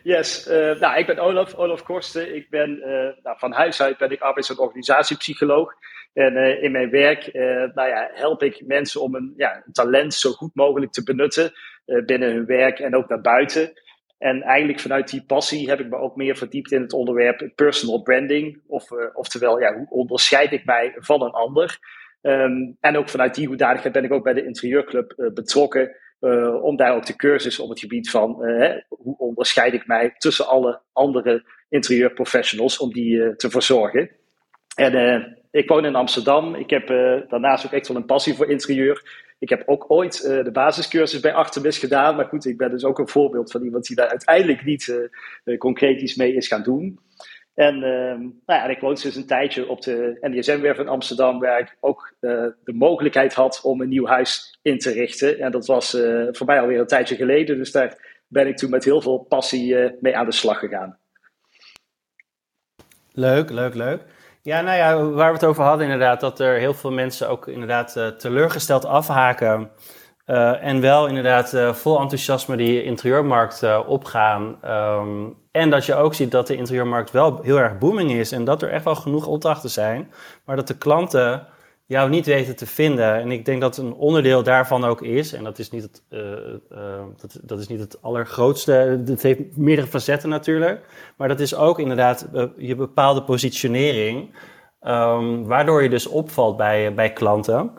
Yes, 0.04 0.48
uh, 0.48 0.80
nou, 0.80 0.98
ik 0.98 1.06
ben 1.06 1.20
Olaf, 1.20 1.54
Olaf 1.54 1.84
Korsten. 1.84 2.36
Ik 2.36 2.50
ben 2.50 2.78
uh, 2.78 3.24
nou, 3.24 3.38
van 3.38 3.52
huis 3.52 3.82
uit 3.82 3.98
ben 3.98 4.12
ik 4.12 4.22
arbeids- 4.22 4.50
en 4.50 4.58
organisatiepsycholoog. 4.58 5.74
En 6.14 6.34
uh, 6.34 6.64
in 6.64 6.72
mijn 6.72 6.90
werk 6.90 7.34
nou 7.74 7.90
ja, 7.90 8.10
help 8.14 8.44
ik 8.44 8.64
mensen 8.66 9.02
om 9.02 9.16
een 9.16 9.34
ja, 9.38 9.64
talent 9.72 10.14
zo 10.14 10.32
goed 10.32 10.56
mogelijk 10.56 10.92
te 10.92 11.04
benutten 11.04 11.52
binnen 12.06 12.32
hun 12.32 12.46
werk 12.46 12.80
en 12.80 12.96
ook 12.96 13.10
naar 13.10 13.22
buiten. 13.22 13.74
En 14.18 14.42
eigenlijk 14.42 14.80
vanuit 14.80 15.10
die 15.10 15.24
passie 15.26 15.70
heb 15.70 15.80
ik 15.80 15.90
me 15.90 15.98
ook 15.98 16.16
meer 16.16 16.36
verdiept 16.36 16.72
in 16.72 16.82
het 16.82 16.94
onderwerp 16.94 17.52
personal 17.56 18.02
branding. 18.02 18.62
Of, 18.68 18.92
oftewel, 19.14 19.60
ja, 19.60 19.76
hoe 19.76 19.90
onderscheid 19.90 20.52
ik 20.52 20.66
mij 20.66 20.96
van 20.98 21.22
een 21.22 21.32
ander? 21.32 21.80
Um, 22.22 22.78
en 22.80 22.98
ook 22.98 23.10
vanuit 23.10 23.36
die 23.36 23.48
hoedanigheid 23.48 23.94
ben 23.94 24.04
ik 24.04 24.12
ook 24.12 24.24
bij 24.24 24.34
de 24.34 24.46
interieurclub 24.46 25.32
betrokken 25.34 25.96
om 26.62 26.76
daar 26.76 26.96
ook 26.96 27.06
de 27.06 27.16
cursus 27.16 27.60
op 27.60 27.70
het 27.70 27.80
gebied 27.80 28.10
van 28.10 28.32
hoe 28.90 29.18
onderscheid 29.18 29.74
ik 29.74 29.88
mij 29.88 30.14
tussen 30.18 30.48
alle 30.48 30.82
andere 30.94 31.44
interieurprofessionals, 31.70 32.78
om 32.78 32.94
die 32.94 33.36
te 33.36 33.50
verzorgen. 33.50 34.10
En 34.76 35.38
ik 35.52 35.70
woon 35.70 35.86
in 35.86 35.96
Amsterdam. 35.96 36.56
Ik 36.56 36.70
heb 36.70 36.88
daarnaast 37.30 37.66
ook 37.66 37.72
echt 37.72 37.88
wel 37.88 37.98
een 37.98 38.06
passie 38.06 38.34
voor 38.34 38.50
interieur. 38.50 39.30
Ik 39.40 39.50
heb 39.50 39.64
ook 39.66 39.86
ooit 39.88 40.22
de 40.22 40.52
basiscursus 40.52 41.20
bij 41.20 41.34
Artemis 41.34 41.78
gedaan. 41.78 42.16
Maar 42.16 42.26
goed, 42.26 42.46
ik 42.46 42.58
ben 42.58 42.70
dus 42.70 42.84
ook 42.84 43.00
een 43.00 43.08
voorbeeld 43.08 43.52
van 43.52 43.64
iemand 43.64 43.88
die 43.88 43.96
daar 43.96 44.10
uiteindelijk 44.10 44.66
niet 44.66 45.10
concreet 45.58 46.02
iets 46.02 46.16
mee 46.16 46.34
is 46.34 46.48
gaan 46.48 46.64
doen. 46.64 47.00
En, 47.62 47.76
uh, 47.76 48.18
nou 48.46 48.60
ja, 48.60 48.66
ik 48.66 48.80
woon 48.80 48.94
dus 48.94 49.16
een 49.16 49.26
tijdje 49.26 49.68
op 49.68 49.82
de 49.82 50.18
NDSM-werf 50.22 50.78
in 50.78 50.88
Amsterdam, 50.88 51.40
waar 51.40 51.60
ik 51.60 51.78
ook 51.80 52.14
de 52.20 52.74
mogelijkheid 52.74 53.34
had 53.34 53.62
om 53.64 53.82
een 53.82 53.90
nieuw 53.90 54.06
huis 54.08 54.60
in 54.62 54.78
te 54.78 54.92
richten. 54.92 55.40
En 55.40 55.52
dat 55.52 55.66
was 55.66 55.98
voor 56.32 56.46
mij 56.46 56.60
alweer 56.60 56.80
een 56.80 56.88
tijdje 56.88 57.16
geleden. 57.16 57.58
Dus 57.58 57.72
daar 57.72 57.98
ben 58.28 58.48
ik 58.48 58.58
toen 58.58 58.70
met 58.70 58.84
heel 58.84 59.02
veel 59.02 59.18
passie 59.18 59.76
mee 60.00 60.18
aan 60.18 60.26
de 60.26 60.32
slag 60.32 60.60
gegaan. 60.60 60.98
Leuk, 63.12 63.50
leuk, 63.50 63.76
leuk. 63.76 64.02
Ja, 64.42 64.62
nou 64.62 64.78
ja, 64.78 65.04
waar 65.04 65.28
we 65.28 65.34
het 65.34 65.46
over 65.46 65.64
hadden 65.64 65.86
inderdaad, 65.86 66.20
dat 66.20 66.40
er 66.40 66.58
heel 66.58 66.74
veel 66.74 66.92
mensen 66.92 67.30
ook 67.30 67.48
inderdaad 67.48 68.14
teleurgesteld 68.18 68.86
afhaken. 68.86 69.72
Uh, 70.28 70.66
en 70.66 70.82
wel 70.82 71.08
inderdaad 71.08 71.54
uh, 71.54 71.74
vol 71.74 72.00
enthousiasme 72.00 72.58
die 72.58 72.84
interieurmarkt 72.84 73.64
opgaan. 73.86 74.58
Um, 74.66 75.36
en 75.52 75.70
dat 75.70 75.86
je 75.86 75.96
ook 75.96 76.14
ziet 76.14 76.32
dat 76.32 76.48
de 76.48 76.56
interieurmarkt 76.56 77.12
wel 77.12 77.40
heel 77.42 77.60
erg 77.60 77.78
booming 77.78 78.12
is. 78.12 78.32
En 78.32 78.44
dat 78.44 78.62
er 78.62 78.70
echt 78.70 78.84
wel 78.84 78.96
genoeg 78.96 79.28
opdrachten 79.28 79.70
zijn. 79.70 80.12
Maar 80.46 80.56
dat 80.56 80.68
de 80.68 80.78
klanten 80.78 81.48
jou 81.92 82.10
niet 82.10 82.26
weten 82.26 82.56
te 82.56 82.66
vinden. 82.66 83.14
En 83.14 83.32
ik 83.32 83.46
denk 83.46 83.62
dat 83.62 83.78
een 83.78 83.94
onderdeel 83.94 84.44
daarvan 84.44 84.84
ook 84.84 85.02
is, 85.02 85.34
en 85.34 85.44
dat 85.44 85.60
is 85.60 85.70
niet 85.70 85.84
het, 85.84 86.04
dat, 87.22 87.40
dat, 87.42 87.60
is 87.60 87.68
niet 87.68 87.80
het 87.80 88.02
allergrootste, 88.02 88.72
het 89.06 89.22
heeft 89.22 89.58
meerdere 89.58 89.88
facetten 89.88 90.30
natuurlijk, 90.30 90.86
maar 91.18 91.28
dat 91.28 91.40
is 91.40 91.56
ook 91.56 91.80
inderdaad 91.80 92.28
je 92.58 92.76
bepaalde 92.76 93.24
positionering, 93.24 94.36
um, 94.82 95.46
waardoor 95.46 95.84
je 95.84 95.90
dus 95.90 96.08
opvalt 96.08 96.58
bij, 96.58 96.94
bij 96.94 97.14
klanten. 97.14 97.72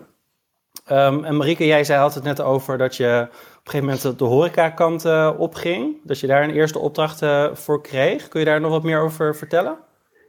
Um, 0.93 1.25
en 1.25 1.37
Marieke, 1.37 1.67
jij 1.67 1.85
zei 1.85 2.01
altijd 2.01 2.25
net 2.25 2.41
over 2.41 2.79
dat 2.79 2.97
je 2.97 3.27
op 3.29 3.67
een 3.67 3.71
gegeven 3.71 3.87
moment 3.87 4.19
de 4.19 4.25
horecakant 4.25 5.05
opging, 5.39 5.97
dat 6.03 6.21
je 6.21 6.27
daar 6.27 6.43
een 6.43 6.55
eerste 6.55 6.79
opdracht 6.79 7.21
voor 7.53 7.83
kreeg. 7.83 8.29
Kun 8.29 8.41
je 8.41 8.47
daar 8.47 8.61
nog 8.61 8.71
wat 8.71 8.83
meer 8.83 9.01
over 9.01 9.37
vertellen? 9.37 9.79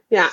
Ja, 0.08 0.28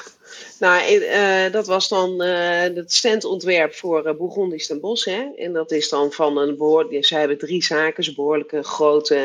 nou, 0.59 0.93
uh, 0.93 1.51
dat 1.51 1.67
was 1.67 1.87
dan 1.87 2.23
uh, 2.23 2.61
het 2.61 2.93
standontwerp 2.93 3.73
voor 3.73 4.07
uh, 4.07 4.17
Bourgondisch 4.17 4.67
ten 4.67 4.79
Bos. 4.79 5.05
Hè? 5.05 5.31
En 5.35 5.53
dat 5.53 5.71
is 5.71 5.89
dan 5.89 6.11
van 6.11 6.37
een 6.37 6.57
behoorlijke, 6.57 7.05
zij 7.05 7.19
hebben 7.19 7.37
drie 7.37 7.63
zaken, 7.63 8.07
een 8.07 8.15
behoorlijke 8.15 8.63
grote, 8.63 9.19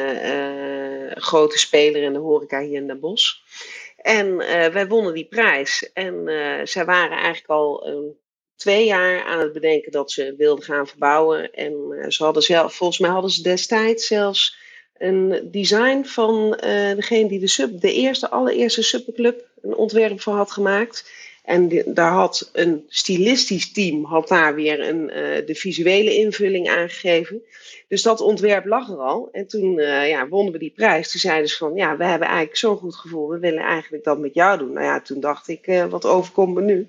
grote 1.15 1.59
speler 1.59 2.03
in 2.03 2.13
de 2.13 2.19
horeca 2.19 2.61
hier 2.61 2.77
in 2.77 2.87
Den 2.87 3.01
Bosch. 3.01 3.35
En 3.97 4.37
wij 4.73 4.87
wonnen 4.87 5.15
die 5.15 5.29
prijs. 5.29 5.91
En 5.93 6.23
zij 6.65 6.85
waren 6.85 7.17
eigenlijk 7.17 7.51
al 7.51 7.87
twee 8.57 8.85
jaar 8.85 9.25
aan 9.25 9.41
het 9.41 9.53
bedenken 9.53 9.93
dat 9.93 10.11
ze 10.11 10.35
wilden 10.37 10.65
gaan 10.65 10.87
verbouwen. 10.87 11.53
En 11.53 12.05
ze 12.09 12.25
hadden 12.25 12.43
zelf, 12.43 12.75
volgens 12.75 12.99
mij 12.99 13.11
hadden 13.11 13.31
ze 13.31 13.43
destijds 13.43 14.07
zelfs 14.07 14.57
een 14.99 15.49
design 15.51 16.05
van 16.05 16.51
degene 16.97 17.29
die 17.29 17.41
de, 17.41 17.49
sub, 17.49 17.81
de 17.81 17.93
eerste, 17.93 18.31
allereerste 18.31 18.83
superclub 18.83 19.45
een 19.63 19.75
ontwerp 19.75 20.21
voor 20.21 20.35
had 20.35 20.51
gemaakt. 20.51 21.11
En 21.47 21.83
daar 21.87 22.13
had 22.13 22.51
een 22.53 22.85
stilistisch 22.89 23.73
team 23.73 24.05
had 24.05 24.29
daar 24.29 24.55
weer 24.55 24.89
een, 24.89 25.03
uh, 25.03 25.47
de 25.47 25.55
visuele 25.55 26.15
invulling 26.15 26.69
aangegeven. 26.69 27.43
Dus 27.89 28.03
dat 28.03 28.21
ontwerp 28.21 28.65
lag 28.65 28.89
er 28.89 28.99
al. 28.99 29.29
En 29.33 29.47
toen 29.47 29.79
uh, 29.79 30.09
ja, 30.09 30.29
wonnen 30.29 30.53
we 30.53 30.59
die 30.59 30.73
prijs. 30.75 31.11
Toen 31.11 31.21
zeiden 31.21 31.49
ze 31.49 31.57
van, 31.57 31.75
ja, 31.75 31.97
we 31.97 32.05
hebben 32.05 32.29
eigenlijk 32.29 32.57
zo'n 32.57 32.77
goed 32.77 32.95
gevoel. 32.95 33.29
We 33.29 33.39
willen 33.39 33.63
eigenlijk 33.63 34.05
dat 34.05 34.19
met 34.19 34.35
jou 34.35 34.59
doen. 34.59 34.73
Nou 34.73 34.87
ja, 34.87 35.01
toen 35.01 35.21
dacht 35.21 35.49
ik, 35.49 35.85
wat 35.91 36.05
overkomt 36.05 36.55
me 36.55 36.63
nu? 36.63 36.89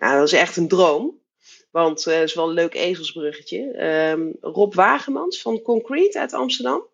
Ja, 0.00 0.18
dat 0.18 0.26
is 0.26 0.32
echt 0.32 0.56
een 0.56 0.68
droom. 0.68 1.16
Want 1.70 2.04
het 2.04 2.22
is 2.22 2.34
wel 2.34 2.48
een 2.48 2.54
leuk 2.54 2.74
ezelsbruggetje. 2.74 3.84
Um, 4.10 4.36
Rob 4.40 4.74
Wagemans 4.74 5.42
van 5.42 5.62
Concrete 5.62 6.18
uit 6.18 6.32
Amsterdam. 6.32 6.86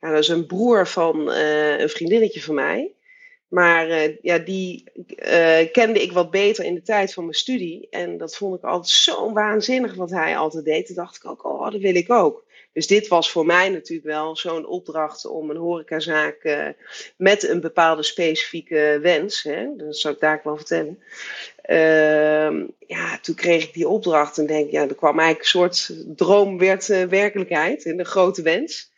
Ja, 0.00 0.10
dat 0.10 0.18
is 0.18 0.28
een 0.28 0.46
broer 0.46 0.86
van 0.86 1.28
een 1.30 1.88
vriendinnetje 1.88 2.42
van 2.42 2.54
mij. 2.54 2.96
Maar 3.48 3.88
uh, 3.88 4.16
ja, 4.22 4.38
die 4.38 4.84
uh, 5.16 5.72
kende 5.72 6.02
ik 6.02 6.12
wat 6.12 6.30
beter 6.30 6.64
in 6.64 6.74
de 6.74 6.82
tijd 6.82 7.12
van 7.12 7.22
mijn 7.24 7.36
studie. 7.36 7.86
En 7.90 8.18
dat 8.18 8.36
vond 8.36 8.56
ik 8.56 8.64
altijd 8.64 8.92
zo 8.92 9.32
waanzinnig 9.32 9.94
wat 9.94 10.10
hij 10.10 10.36
altijd 10.36 10.64
deed. 10.64 10.86
Toen 10.86 10.96
dacht 10.96 11.16
ik 11.16 11.26
ook, 11.26 11.44
oh, 11.44 11.70
dat 11.70 11.80
wil 11.80 11.94
ik 11.94 12.10
ook. 12.10 12.44
Dus 12.76 12.86
dit 12.86 13.08
was 13.08 13.30
voor 13.30 13.46
mij 13.46 13.68
natuurlijk 13.68 14.06
wel 14.06 14.36
zo'n 14.36 14.66
opdracht 14.66 15.26
om 15.26 15.50
een 15.50 15.56
horecazaak 15.56 16.44
uh, 16.44 16.68
met 17.16 17.48
een 17.48 17.60
bepaalde 17.60 18.02
specifieke 18.02 18.98
wens. 19.02 19.42
Hè, 19.42 19.66
dat 19.76 19.96
zou 19.96 20.14
ik 20.14 20.20
daar 20.20 20.40
wel 20.44 20.56
vertellen. 20.56 20.98
Uh, 21.70 22.66
ja, 22.86 23.18
toen 23.22 23.34
kreeg 23.34 23.64
ik 23.64 23.74
die 23.74 23.88
opdracht 23.88 24.38
en 24.38 24.46
denk, 24.46 24.70
ja, 24.70 24.88
er 24.88 24.94
kwam 24.94 25.18
eigenlijk 25.18 25.40
een 25.40 25.60
soort 25.60 25.92
droom 26.16 26.58
werd 26.58 26.86
werkelijkheid. 26.86 27.84
En 27.84 27.98
een 27.98 28.04
grote 28.04 28.42
wens. 28.42 28.92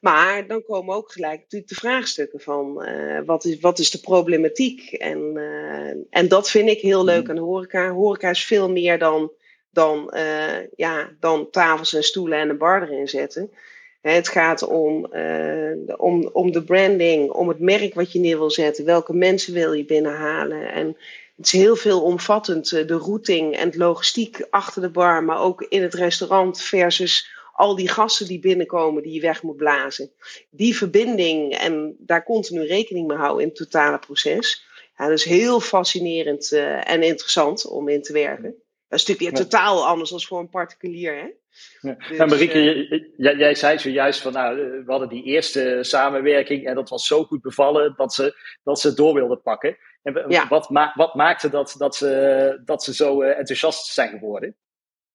Maar 0.00 0.46
dan 0.46 0.62
komen 0.62 0.94
ook 0.94 1.12
gelijk 1.12 1.40
natuurlijk 1.40 1.70
de 1.70 1.78
vraagstukken 1.78 2.40
van 2.40 2.84
uh, 2.88 3.20
wat, 3.26 3.44
is, 3.44 3.60
wat 3.60 3.78
is 3.78 3.90
de 3.90 4.00
problematiek? 4.00 4.92
En, 4.92 5.32
uh, 5.34 5.94
en 6.10 6.28
dat 6.28 6.50
vind 6.50 6.68
ik 6.68 6.80
heel 6.80 7.04
leuk 7.04 7.28
aan 7.28 7.34
de 7.34 7.40
horeca. 7.40 7.90
Horeca 7.90 8.30
is 8.30 8.44
veel 8.44 8.70
meer 8.70 8.98
dan, 8.98 9.30
dan, 9.74 10.12
uh, 10.14 10.66
ja, 10.76 11.10
dan 11.20 11.50
tafels 11.50 11.94
en 11.94 12.02
stoelen 12.02 12.38
en 12.38 12.48
een 12.48 12.58
bar 12.58 12.82
erin 12.82 13.08
zetten. 13.08 13.50
Het 14.00 14.28
gaat 14.28 14.62
om, 14.62 15.06
om, 15.96 16.30
om 16.32 16.52
de 16.52 16.64
branding, 16.64 17.30
om 17.30 17.48
het 17.48 17.58
merk 17.58 17.94
wat 17.94 18.12
je 18.12 18.18
neer 18.18 18.38
wil 18.38 18.50
zetten. 18.50 18.84
Welke 18.84 19.14
mensen 19.14 19.54
wil 19.54 19.72
je 19.72 19.84
binnenhalen? 19.84 20.72
En 20.72 20.96
het 21.36 21.46
is 21.46 21.52
heel 21.52 21.76
veel 21.76 22.02
omvattend. 22.02 22.70
De 22.70 22.86
routing 22.86 23.56
en 23.56 23.66
het 23.66 23.76
logistiek 23.76 24.46
achter 24.50 24.82
de 24.82 24.90
bar, 24.90 25.24
maar 25.24 25.40
ook 25.40 25.62
in 25.62 25.82
het 25.82 25.94
restaurant 25.94 26.62
versus 26.62 27.28
al 27.52 27.74
die 27.74 27.88
gassen 27.88 28.26
die 28.26 28.38
binnenkomen 28.38 29.02
die 29.02 29.12
je 29.12 29.20
weg 29.20 29.42
moet 29.42 29.56
blazen. 29.56 30.10
Die 30.50 30.76
verbinding 30.76 31.54
en 31.54 31.96
daar 31.98 32.24
continu 32.24 32.66
rekening 32.66 33.06
mee 33.06 33.16
houden 33.16 33.42
in 33.42 33.48
het 33.48 33.56
totale 33.56 33.98
proces. 33.98 34.64
Ja, 34.98 35.08
dat 35.08 35.18
is 35.18 35.24
heel 35.24 35.60
fascinerend 35.60 36.52
en 36.84 37.02
interessant 37.02 37.66
om 37.66 37.88
in 37.88 38.02
te 38.02 38.12
werken. 38.12 38.54
Dat 38.94 39.02
is 39.02 39.08
natuurlijk 39.08 39.36
weer 39.36 39.46
totaal 39.48 39.86
anders 39.86 40.10
dan 40.10 40.20
voor 40.20 40.38
een 40.38 40.48
particulier. 40.48 41.14
Hè? 41.14 41.30
Ja. 41.80 41.94
Dus, 42.08 42.18
nou, 42.18 42.30
Marieke, 42.30 42.88
uh, 42.88 43.04
jij, 43.16 43.36
jij, 43.36 43.54
zei 43.54 43.78
zojuist 43.78 44.20
van 44.20 44.32
nou, 44.32 44.56
we 44.56 44.90
hadden 44.90 45.08
die 45.08 45.22
eerste 45.22 45.78
samenwerking 45.80 46.66
en 46.66 46.74
dat 46.74 46.88
was 46.88 47.06
zo 47.06 47.24
goed 47.24 47.42
bevallen 47.42 47.94
dat 47.96 48.14
ze, 48.14 48.36
dat 48.62 48.80
ze 48.80 48.86
het 48.86 48.96
door 48.96 49.14
wilden 49.14 49.42
pakken. 49.42 49.76
En 50.02 50.24
ja. 50.28 50.48
wat, 50.48 50.70
ma 50.70 50.92
wat 50.94 51.14
maakte 51.14 51.48
dat, 51.48 51.74
dat, 51.78 51.96
ze, 51.96 52.60
dat 52.64 52.84
ze 52.84 52.94
zo 52.94 53.22
uh, 53.22 53.38
enthousiast 53.38 53.86
zijn 53.86 54.08
geworden? 54.08 54.56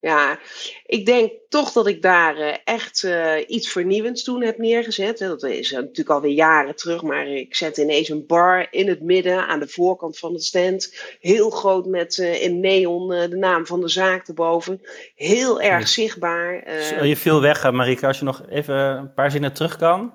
Ja, 0.00 0.38
ik 0.86 1.06
denk 1.06 1.32
toch 1.48 1.72
dat 1.72 1.86
ik 1.86 2.02
daar 2.02 2.38
uh, 2.38 2.54
echt 2.64 3.02
uh, 3.02 3.34
iets 3.46 3.68
vernieuwends 3.68 4.24
toen 4.24 4.42
heb 4.42 4.58
neergezet. 4.58 5.18
Dat 5.18 5.42
is 5.42 5.70
natuurlijk 5.70 6.10
alweer 6.10 6.32
jaren 6.32 6.76
terug, 6.76 7.02
maar 7.02 7.26
ik 7.26 7.56
zet 7.56 7.76
ineens 7.76 8.08
een 8.08 8.26
bar 8.26 8.66
in 8.70 8.88
het 8.88 9.02
midden 9.02 9.46
aan 9.46 9.60
de 9.60 9.68
voorkant 9.68 10.18
van 10.18 10.32
het 10.32 10.44
stand. 10.44 10.94
Heel 11.20 11.50
groot 11.50 11.86
met 11.86 12.16
uh, 12.16 12.42
in 12.42 12.60
neon 12.60 13.08
de 13.08 13.36
naam 13.36 13.66
van 13.66 13.80
de 13.80 13.88
zaak 13.88 14.28
erboven. 14.28 14.80
Heel 15.14 15.60
erg 15.60 15.88
zichtbaar. 15.88 16.74
je 17.06 17.16
viel 17.16 17.40
weg, 17.40 17.70
Marika, 17.70 18.06
als 18.06 18.18
je 18.18 18.24
nog 18.24 18.42
even 18.48 18.76
een 18.76 19.14
paar 19.14 19.30
zinnen 19.30 19.52
terug 19.52 19.76
kan. 19.76 20.12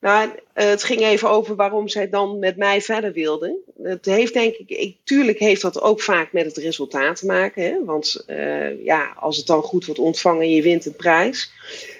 Nou, 0.00 0.30
het 0.52 0.84
ging 0.84 1.00
even 1.00 1.30
over 1.30 1.56
waarom 1.56 1.88
zij 1.88 2.08
dan 2.08 2.38
met 2.38 2.56
mij 2.56 2.80
verder 2.80 3.12
wilde. 3.12 3.56
Het 3.82 4.04
heeft 4.04 4.32
denk 4.32 4.54
ik, 4.54 4.70
ik, 4.70 4.96
tuurlijk 5.04 5.38
heeft 5.38 5.62
dat 5.62 5.80
ook 5.80 6.02
vaak 6.02 6.32
met 6.32 6.44
het 6.44 6.56
resultaat 6.56 7.16
te 7.16 7.26
maken. 7.26 7.62
Hè? 7.62 7.84
Want 7.84 8.24
uh, 8.26 8.84
ja, 8.84 9.12
als 9.16 9.36
het 9.36 9.46
dan 9.46 9.62
goed 9.62 9.84
wordt 9.84 10.00
ontvangen 10.00 10.42
en 10.42 10.50
je 10.50 10.62
wint 10.62 10.86
een 10.86 10.96
prijs. 10.96 11.52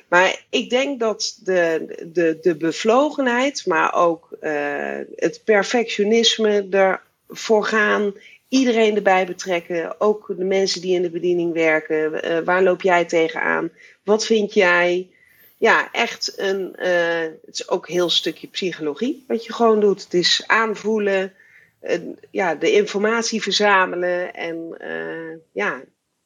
Maar 0.08 0.44
ik 0.50 0.70
denk 0.70 1.00
dat 1.00 1.40
de, 1.44 1.86
de, 2.12 2.38
de 2.40 2.56
bevlogenheid, 2.56 3.66
maar 3.66 3.94
ook 3.94 4.28
uh, 4.42 4.98
het 5.16 5.40
perfectionisme 5.44 6.66
ervoor 7.28 7.64
gaan. 7.64 8.14
Iedereen 8.48 8.96
erbij 8.96 9.26
betrekken, 9.26 10.00
ook 10.00 10.34
de 10.36 10.44
mensen 10.44 10.80
die 10.80 10.94
in 10.94 11.02
de 11.02 11.10
bediening 11.10 11.52
werken. 11.52 12.26
Uh, 12.26 12.38
waar 12.44 12.62
loop 12.62 12.82
jij 12.82 13.04
tegenaan? 13.04 13.70
Wat 14.04 14.26
vind 14.26 14.54
jij? 14.54 15.08
Ja, 15.60 15.92
echt 15.92 16.32
een. 16.36 16.76
Uh, 16.78 17.20
het 17.20 17.54
is 17.54 17.68
ook 17.68 17.88
heel 17.88 18.10
stukje 18.10 18.46
psychologie 18.46 19.24
wat 19.28 19.44
je 19.44 19.52
gewoon 19.52 19.80
doet. 19.80 20.02
Het 20.02 20.14
is 20.14 20.42
aanvoelen, 20.46 21.32
ja, 22.30 22.54
de 22.54 22.72
informatie 22.72 23.42
verzamelen 23.42 24.34
en 24.34 24.76
uh, 24.80 25.36
ja, 25.52 25.82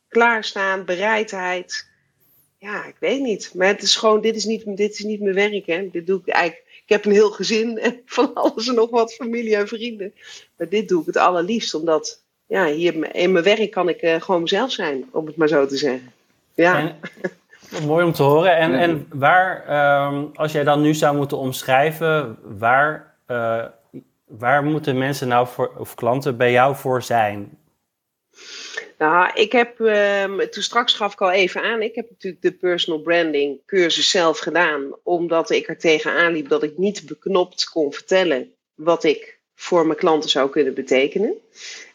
klaarstaan, 0.09 0.85
bereidheid. 0.85 1.89
Ja, 2.59 2.85
ik 2.85 2.97
weet 2.99 3.21
niet. 3.21 3.51
Maar 3.55 3.67
het 3.67 3.83
is 3.83 3.97
gewoon, 3.97 4.21
dit 4.21 4.37
is 4.37 4.45
niet, 4.45 4.77
dit 4.77 4.93
is 4.93 5.05
niet 5.05 5.21
mijn 5.21 5.35
werk. 5.35 5.67
Hè. 5.67 5.89
Dit 5.91 6.07
doe 6.07 6.21
ik 6.25 6.29
eigenlijk. 6.29 6.67
Ik 6.69 6.91
heb 6.91 7.05
een 7.05 7.13
heel 7.13 7.31
gezin 7.31 7.79
en 7.79 8.03
van 8.07 8.35
alles 8.35 8.69
en 8.69 8.75
nog 8.75 8.91
wat 8.91 9.15
familie 9.15 9.57
en 9.57 9.69
vrienden. 9.69 10.15
Maar 10.57 10.69
dit 10.69 10.89
doe 10.89 11.01
ik 11.01 11.07
het 11.07 11.17
allerliefst, 11.17 11.75
omdat 11.75 12.23
ja, 12.47 12.67
hier 12.67 13.15
in 13.15 13.33
mijn 13.33 13.45
werk 13.45 13.71
kan 13.71 13.89
ik 13.89 14.23
gewoon 14.23 14.43
mezelf 14.43 14.73
zijn, 14.73 15.09
om 15.11 15.27
het 15.27 15.37
maar 15.37 15.49
zo 15.49 15.67
te 15.67 15.77
zeggen. 15.77 16.13
Ja. 16.55 16.99
Mooi 17.83 18.05
om 18.05 18.13
te 18.13 18.23
horen. 18.23 18.57
En, 18.57 18.75
en 18.75 19.07
waar, 19.13 19.67
ehm, 19.67 20.25
als 20.35 20.53
jij 20.53 20.65
dan 20.65 20.81
nu 20.81 20.95
zou 20.95 21.17
moeten 21.17 21.39
omschrijven, 21.39 22.39
waar, 22.43 23.17
uh, 23.29 23.65
waar 24.25 24.65
moeten 24.65 24.99
mensen 24.99 25.29
nou 25.29 25.47
voor, 25.47 25.73
of 25.79 25.95
klanten 25.95 26.37
bij 26.37 26.53
jou 26.53 26.77
voor 26.77 27.03
zijn? 27.03 27.59
Nou, 28.99 29.31
ik 29.35 29.53
heb, 29.53 29.79
um, 29.79 30.51
toen 30.51 30.63
straks 30.63 30.95
gaf 30.95 31.13
ik 31.13 31.21
al 31.21 31.31
even 31.31 31.63
aan, 31.63 31.83
ik 31.83 31.95
heb 31.95 32.11
natuurlijk 32.11 32.43
de 32.43 32.53
personal 32.53 33.01
branding 33.01 33.59
cursus 33.67 34.11
zelf 34.11 34.39
gedaan, 34.39 34.97
omdat 35.03 35.51
ik 35.51 35.69
er 35.69 35.79
tegenaan 35.79 36.33
liep 36.33 36.49
dat 36.49 36.63
ik 36.63 36.79
niet 36.79 37.07
beknopt 37.07 37.69
kon 37.69 37.93
vertellen 37.93 38.53
wat 38.75 39.05
ik 39.05 39.39
voor 39.55 39.87
mijn 39.87 39.99
klanten 39.99 40.31
zou 40.31 40.51
kunnen 40.51 40.75
betekenen. 40.75 41.35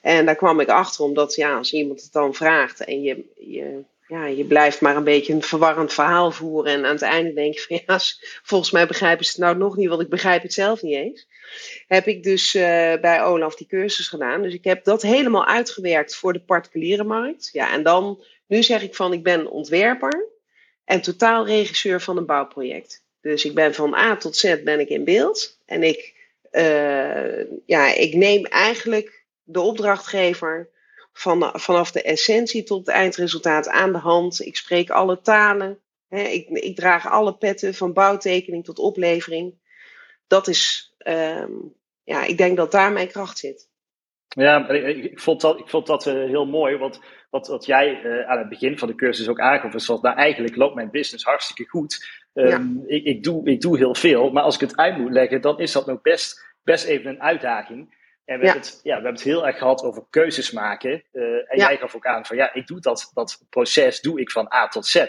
En 0.02 0.26
daar 0.26 0.36
kwam 0.36 0.60
ik 0.60 0.70
achter, 0.70 1.04
omdat 1.04 1.36
ja, 1.36 1.58
als 1.58 1.74
iemand 1.74 2.02
het 2.02 2.12
dan 2.12 2.34
vraagt 2.34 2.84
en 2.84 3.02
je, 3.02 3.24
je, 3.36 3.84
ja, 4.10 4.26
je 4.26 4.46
blijft 4.46 4.82
maar 4.82 4.96
een 4.96 5.04
beetje 5.04 5.34
een 5.34 5.44
verwarrend 5.44 5.94
verhaal 5.94 6.32
voeren 6.32 6.74
en 6.74 6.86
aan 6.86 6.94
het 6.94 7.02
einde 7.02 7.34
denk 7.34 7.54
je 7.54 7.60
van 7.60 7.82
ja, 7.86 8.00
volgens 8.44 8.72
mij 8.72 8.88
begrijpen 8.88 9.26
ze 9.26 9.32
het 9.32 9.40
nou 9.40 9.58
nog 9.58 9.76
niet, 9.76 9.90
want 9.90 10.02
ik 10.02 10.10
begrijp 10.10 10.42
het 10.42 10.54
zelf 10.54 10.82
niet 10.82 10.96
eens 10.96 11.28
heb 11.88 12.08
ik 12.08 12.24
dus 12.24 12.56
uh, 12.56 12.62
bij 13.02 13.24
Olaf 13.24 13.56
die 13.56 13.68
cursus 13.68 14.08
gedaan. 14.08 14.42
Dus 14.42 14.54
ik 14.54 14.64
heb 14.64 14.84
dat 14.84 15.02
helemaal 15.02 15.46
uitgewerkt 15.46 16.16
voor 16.16 16.34
de 16.34 16.42
particuliere 16.42 17.04
markt. 17.04 17.50
Ja, 17.52 17.74
en 17.74 17.84
dan, 17.84 18.24
nu 18.48 18.64
zeg 18.64 18.82
ik 18.82 18.96
van, 18.96 19.14
ik 19.14 19.24
ben 19.24 19.52
ontwerper 19.52 20.28
en 20.86 21.02
totaal 21.02 21.46
regisseur 21.46 22.02
van 22.02 22.18
een 22.18 22.26
bouwproject. 22.26 23.04
Dus 23.22 23.46
ik 23.46 23.54
ben 23.54 23.74
van 23.74 23.94
A 23.94 24.16
tot 24.16 24.36
Z 24.36 24.64
ben 24.64 24.80
ik 24.80 24.90
in 24.90 25.04
beeld. 25.04 25.60
En 25.66 25.84
ik, 25.84 26.14
uh, 26.52 27.44
ja, 27.66 27.94
ik 27.94 28.14
neem 28.14 28.46
eigenlijk 28.46 29.26
de 29.44 29.60
opdrachtgever 29.60 30.70
van, 31.14 31.52
vanaf 31.54 31.92
de 31.92 32.02
essentie 32.02 32.64
tot 32.64 32.86
het 32.86 32.96
eindresultaat 32.96 33.68
aan 33.68 33.92
de 33.92 33.98
hand. 33.98 34.46
Ik 34.46 34.56
spreek 34.56 34.90
alle 34.90 35.22
talen. 35.22 35.80
Hè, 36.08 36.22
ik, 36.22 36.50
ik 36.50 36.76
draag 36.76 37.10
alle 37.10 37.38
petten 37.38 37.74
van 37.74 37.94
bouwtekening 37.94 38.66
tot 38.66 38.80
oplevering. 38.80 39.54
Dat 40.28 40.48
is 40.48 40.94
um, 41.08 41.76
ja, 42.04 42.24
ik 42.26 42.38
denk 42.38 42.58
dat 42.58 42.72
daar 42.72 42.92
mijn 42.92 43.08
kracht 43.08 43.38
zit. 43.38 43.68
Ja, 44.28 44.70
ik, 44.70 45.04
ik 45.04 45.20
vond 45.20 45.42
dat, 45.42 45.60
ik 45.60 45.70
vond 45.70 45.88
dat 45.88 46.06
uh, 46.06 46.14
heel 46.14 46.46
mooi. 46.46 46.78
Want 46.78 47.00
wat, 47.30 47.48
wat 47.48 47.66
jij 47.66 48.04
uh, 48.04 48.30
aan 48.30 48.38
het 48.38 48.50
begin 48.50 48.78
van 48.78 48.88
de 48.88 48.96
cursus 48.96 49.28
ook 49.28 49.40
aangaf, 49.40 49.74
is 49.74 49.86
dat 49.86 50.02
nou, 50.02 50.16
eigenlijk 50.16 50.56
loopt 50.56 50.76
mijn 50.76 50.92
business 50.92 51.24
hartstikke 51.24 51.70
goed. 51.70 52.08
Um, 52.34 52.48
ja. 52.48 52.96
ik, 52.96 53.04
ik, 53.04 53.24
doe, 53.24 53.50
ik 53.50 53.62
doe 53.62 53.78
heel 53.78 53.96
veel, 53.96 54.32
maar 54.32 54.44
als 54.44 54.56
ik 54.56 54.62
het 54.62 54.76
uit 54.76 54.98
moet 54.98 55.12
leggen, 55.12 55.42
dan 55.42 55.60
is 55.60 55.72
dat 55.72 55.86
nog 55.86 56.02
best, 56.02 56.46
best 56.64 56.86
even 56.86 57.10
een 57.10 57.22
uitdaging. 57.22 57.98
En 58.30 58.40
we, 58.40 58.46
ja. 58.46 58.52
hebben 58.52 58.70
het, 58.70 58.80
ja, 58.84 58.96
we 58.96 59.04
hebben 59.04 59.12
het 59.12 59.24
heel 59.24 59.48
erg 59.48 59.58
gehad 59.58 59.84
over 59.84 60.06
keuzes 60.10 60.52
maken. 60.52 61.04
Uh, 61.14 61.24
en 61.24 61.58
ja. 61.58 61.68
jij 61.68 61.78
gaf 61.78 61.96
ook 61.96 62.06
aan 62.06 62.26
van 62.26 62.38
ja, 62.38 62.54
ik 62.54 62.68
doe 62.68 62.80
dat, 62.80 63.12
dat 63.14 63.46
proces 63.50 64.02
doe 64.02 64.20
ik 64.20 64.32
van 64.32 64.54
A 64.54 64.68
tot 64.68 64.86
Z. 64.86 65.06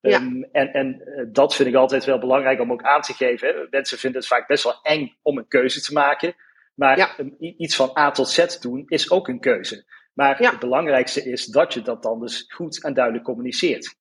Ja. 0.00 0.20
Um, 0.20 0.48
en 0.52 0.72
en 0.72 1.02
uh, 1.04 1.24
dat 1.28 1.54
vind 1.54 1.68
ik 1.68 1.74
altijd 1.74 2.04
wel 2.04 2.18
belangrijk 2.18 2.60
om 2.60 2.72
ook 2.72 2.82
aan 2.82 3.00
te 3.00 3.12
geven. 3.12 3.48
Hè. 3.48 3.54
Mensen 3.70 3.98
vinden 3.98 4.20
het 4.20 4.28
vaak 4.28 4.46
best 4.46 4.64
wel 4.64 4.78
eng 4.82 5.16
om 5.22 5.38
een 5.38 5.48
keuze 5.48 5.80
te 5.80 5.92
maken. 5.92 6.34
Maar 6.74 7.16
um, 7.18 7.36
iets 7.38 7.76
van 7.76 7.98
A 7.98 8.10
tot 8.10 8.28
Z 8.28 8.58
doen 8.58 8.84
is 8.86 9.10
ook 9.10 9.28
een 9.28 9.40
keuze. 9.40 9.84
Maar 10.12 10.42
ja. 10.42 10.50
het 10.50 10.60
belangrijkste 10.60 11.24
is 11.24 11.44
dat 11.44 11.74
je 11.74 11.82
dat 11.82 12.02
dan 12.02 12.20
dus 12.20 12.44
goed 12.48 12.84
en 12.84 12.94
duidelijk 12.94 13.24
communiceert. 13.24 13.96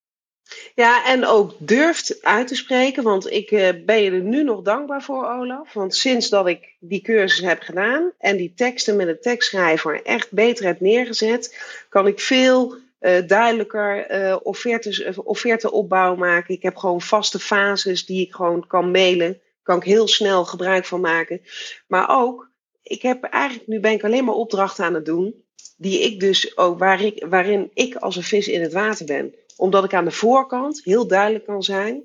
Ja, 0.76 1.06
en 1.06 1.26
ook 1.26 1.54
durft 1.58 2.24
uit 2.24 2.48
te 2.48 2.56
spreken, 2.56 3.04
want 3.04 3.32
ik 3.32 3.52
uh, 3.52 3.70
ben 3.86 4.02
je 4.02 4.12
er 4.12 4.22
nu 4.22 4.44
nog 4.44 4.62
dankbaar 4.62 5.04
voor, 5.04 5.30
Olaf. 5.30 5.74
Want 5.74 5.96
sinds 5.96 6.30
dat 6.30 6.48
ik 6.48 6.76
die 6.80 7.02
cursus 7.02 7.46
heb 7.46 7.62
gedaan 7.62 8.12
en 8.18 8.38
die 8.38 8.54
teksten 8.56 8.96
met 8.96 9.08
een 9.08 9.22
tekstschrijver 9.22 10.04
echt 10.04 10.32
beter 10.32 10.66
heb 10.66 10.80
neergezet, 10.80 11.58
kan 11.90 12.08
ik 12.08 12.20
veel 12.20 12.76
uh, 13.00 13.28
duidelijker 13.28 14.40
offertes, 14.44 15.18
offerte 15.18 15.72
opbouw 15.72 16.16
maken. 16.16 16.54
Ik 16.54 16.62
heb 16.62 16.76
gewoon 16.76 17.02
vaste 17.02 17.40
fases 17.40 18.06
die 18.06 18.26
ik 18.26 18.34
gewoon 18.34 18.68
kan 18.68 18.92
mailen. 18.92 19.40
Kan 19.64 19.78
ik 19.78 19.84
heel 19.84 20.08
snel 20.08 20.46
gebruik 20.46 20.86
van 20.86 21.02
maken. 21.02 21.42
Maar 21.88 22.06
ook, 22.10 22.50
ik 22.84 23.02
heb 23.02 23.24
eigenlijk, 23.24 23.68
nu 23.68 23.80
ben 23.80 23.92
ik 23.92 24.04
alleen 24.04 24.26
maar 24.26 24.36
opdrachten 24.36 24.86
aan 24.86 24.94
het 24.94 25.06
doen. 25.06 25.45
Die 25.78 26.00
ik 26.00 26.20
dus 26.20 26.58
ook, 26.58 26.80
waar 26.80 27.02
ik, 27.02 27.26
waarin 27.30 27.72
ik 27.74 27.96
als 27.96 28.16
een 28.16 28.24
vis 28.24 28.48
in 28.48 28.62
het 28.62 28.74
water 28.74 29.06
ben. 29.06 29.36
Omdat 29.56 29.84
ik 29.84 29.94
aan 29.94 30.06
de 30.06 30.12
voorkant 30.12 30.82
heel 30.84 31.08
duidelijk 31.08 31.46
kan 31.46 31.64
zijn. 31.64 32.04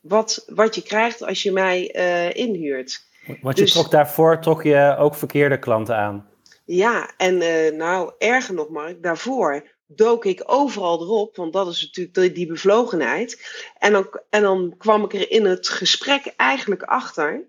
Wat, 0.00 0.44
wat 0.46 0.74
je 0.74 0.82
krijgt 0.82 1.22
als 1.22 1.42
je 1.42 1.52
mij 1.52 1.86
inhuurt. 2.32 3.08
Want 3.40 3.56
je 3.56 3.62
dus, 3.62 3.72
trok 3.72 3.90
daarvoor 3.90 4.40
trok 4.40 4.62
je 4.62 4.96
ook 4.98 5.14
verkeerde 5.14 5.58
klanten 5.58 5.96
aan. 5.96 6.28
Ja, 6.64 7.12
en 7.16 7.36
nou, 7.76 8.12
erger 8.18 8.54
nog, 8.54 8.68
Mark, 8.68 9.02
daarvoor 9.02 9.68
dook 9.86 10.24
ik 10.24 10.42
overal 10.46 11.00
erop, 11.00 11.36
want 11.36 11.52
dat 11.52 11.68
is 11.68 11.90
natuurlijk 11.92 12.34
die 12.34 12.46
bevlogenheid. 12.46 13.42
En 13.78 13.92
dan, 13.92 14.20
en 14.30 14.42
dan 14.42 14.74
kwam 14.78 15.04
ik 15.04 15.14
er 15.14 15.30
in 15.30 15.44
het 15.44 15.68
gesprek 15.68 16.32
eigenlijk 16.36 16.82
achter 16.82 17.48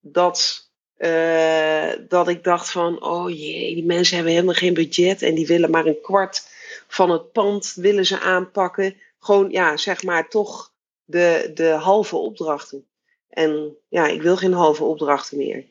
dat, 0.00 0.70
uh, 0.98 1.92
dat 2.08 2.28
ik 2.28 2.44
dacht 2.44 2.70
van, 2.70 3.04
oh 3.04 3.30
jee, 3.30 3.74
die 3.74 3.84
mensen 3.84 4.14
hebben 4.14 4.32
helemaal 4.34 4.54
geen 4.54 4.74
budget 4.74 5.22
en 5.22 5.34
die 5.34 5.46
willen 5.46 5.70
maar 5.70 5.86
een 5.86 6.00
kwart 6.02 6.42
van 6.88 7.10
het 7.10 7.32
pand 7.32 7.72
willen 7.74 8.06
ze 8.06 8.20
aanpakken. 8.20 8.96
Gewoon, 9.18 9.50
ja, 9.50 9.76
zeg 9.76 10.02
maar 10.02 10.28
toch 10.28 10.72
de, 11.04 11.50
de 11.54 11.68
halve 11.68 12.16
opdrachten. 12.16 12.86
En 13.28 13.76
ja, 13.88 14.06
ik 14.06 14.22
wil 14.22 14.36
geen 14.36 14.52
halve 14.52 14.84
opdrachten 14.84 15.36
meer. 15.36 15.64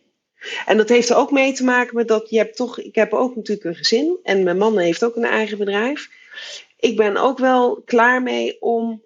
En 0.66 0.78
dat 0.78 0.90
heeft 0.90 1.10
er 1.10 1.16
ook 1.16 1.32
mee 1.32 1.54
te 1.54 1.64
maken 1.64 1.96
met 1.96 2.08
dat 2.08 2.30
je 2.30 2.38
hebt 2.38 2.56
toch, 2.56 2.80
ik 2.80 2.96
heb 2.96 3.14
ook 3.14 3.36
natuurlijk 3.36 3.68
een 3.68 3.76
gezin 3.76 4.20
en 4.24 4.44
mijn 4.44 4.58
man 4.58 4.78
heeft 4.78 5.04
ook 5.04 5.16
een 5.16 5.26
eigen 5.26 5.58
bedrijf. 5.58 6.10
Ik 6.80 6.96
ben 6.96 7.18
ook 7.18 7.38
wel 7.38 7.82
klaar 7.86 8.22
mee 8.24 8.62
om, 8.62 9.03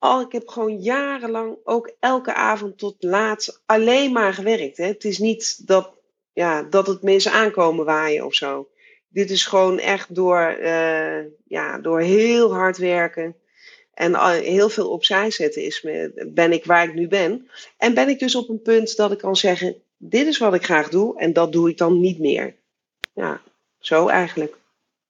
al 0.00 0.20
ik 0.20 0.32
heb 0.32 0.48
gewoon 0.48 0.80
jarenlang 0.80 1.56
ook 1.64 1.92
elke 2.00 2.34
avond 2.34 2.78
tot 2.78 2.96
laat 2.98 3.62
alleen 3.66 4.12
maar 4.12 4.34
gewerkt. 4.34 4.76
Hè. 4.76 4.84
Het 4.84 5.04
is 5.04 5.18
niet 5.18 5.66
dat, 5.66 5.90
ja, 6.32 6.62
dat 6.62 6.86
het 6.86 7.02
mensen 7.02 7.32
aankomen 7.32 7.84
waaien 7.84 8.24
of 8.24 8.34
zo. 8.34 8.68
Dit 9.08 9.30
is 9.30 9.46
gewoon 9.46 9.78
echt 9.78 10.14
door, 10.14 10.56
uh, 10.60 11.24
ja, 11.44 11.78
door 11.78 12.00
heel 12.00 12.54
hard 12.54 12.78
werken 12.78 13.36
en 13.94 14.40
heel 14.42 14.68
veel 14.68 14.90
opzij 14.90 15.30
zetten 15.30 15.62
is 15.62 15.82
me, 15.82 16.28
ben 16.34 16.52
ik 16.52 16.64
waar 16.64 16.84
ik 16.84 16.94
nu 16.94 17.08
ben. 17.08 17.48
En 17.76 17.94
ben 17.94 18.08
ik 18.08 18.18
dus 18.18 18.34
op 18.34 18.48
een 18.48 18.62
punt 18.62 18.96
dat 18.96 19.12
ik 19.12 19.18
kan 19.18 19.36
zeggen, 19.36 19.76
dit 19.96 20.26
is 20.26 20.38
wat 20.38 20.54
ik 20.54 20.64
graag 20.64 20.88
doe 20.88 21.18
en 21.18 21.32
dat 21.32 21.52
doe 21.52 21.70
ik 21.70 21.78
dan 21.78 22.00
niet 22.00 22.18
meer. 22.18 22.54
Ja, 23.14 23.40
zo 23.78 24.08
eigenlijk. 24.08 24.56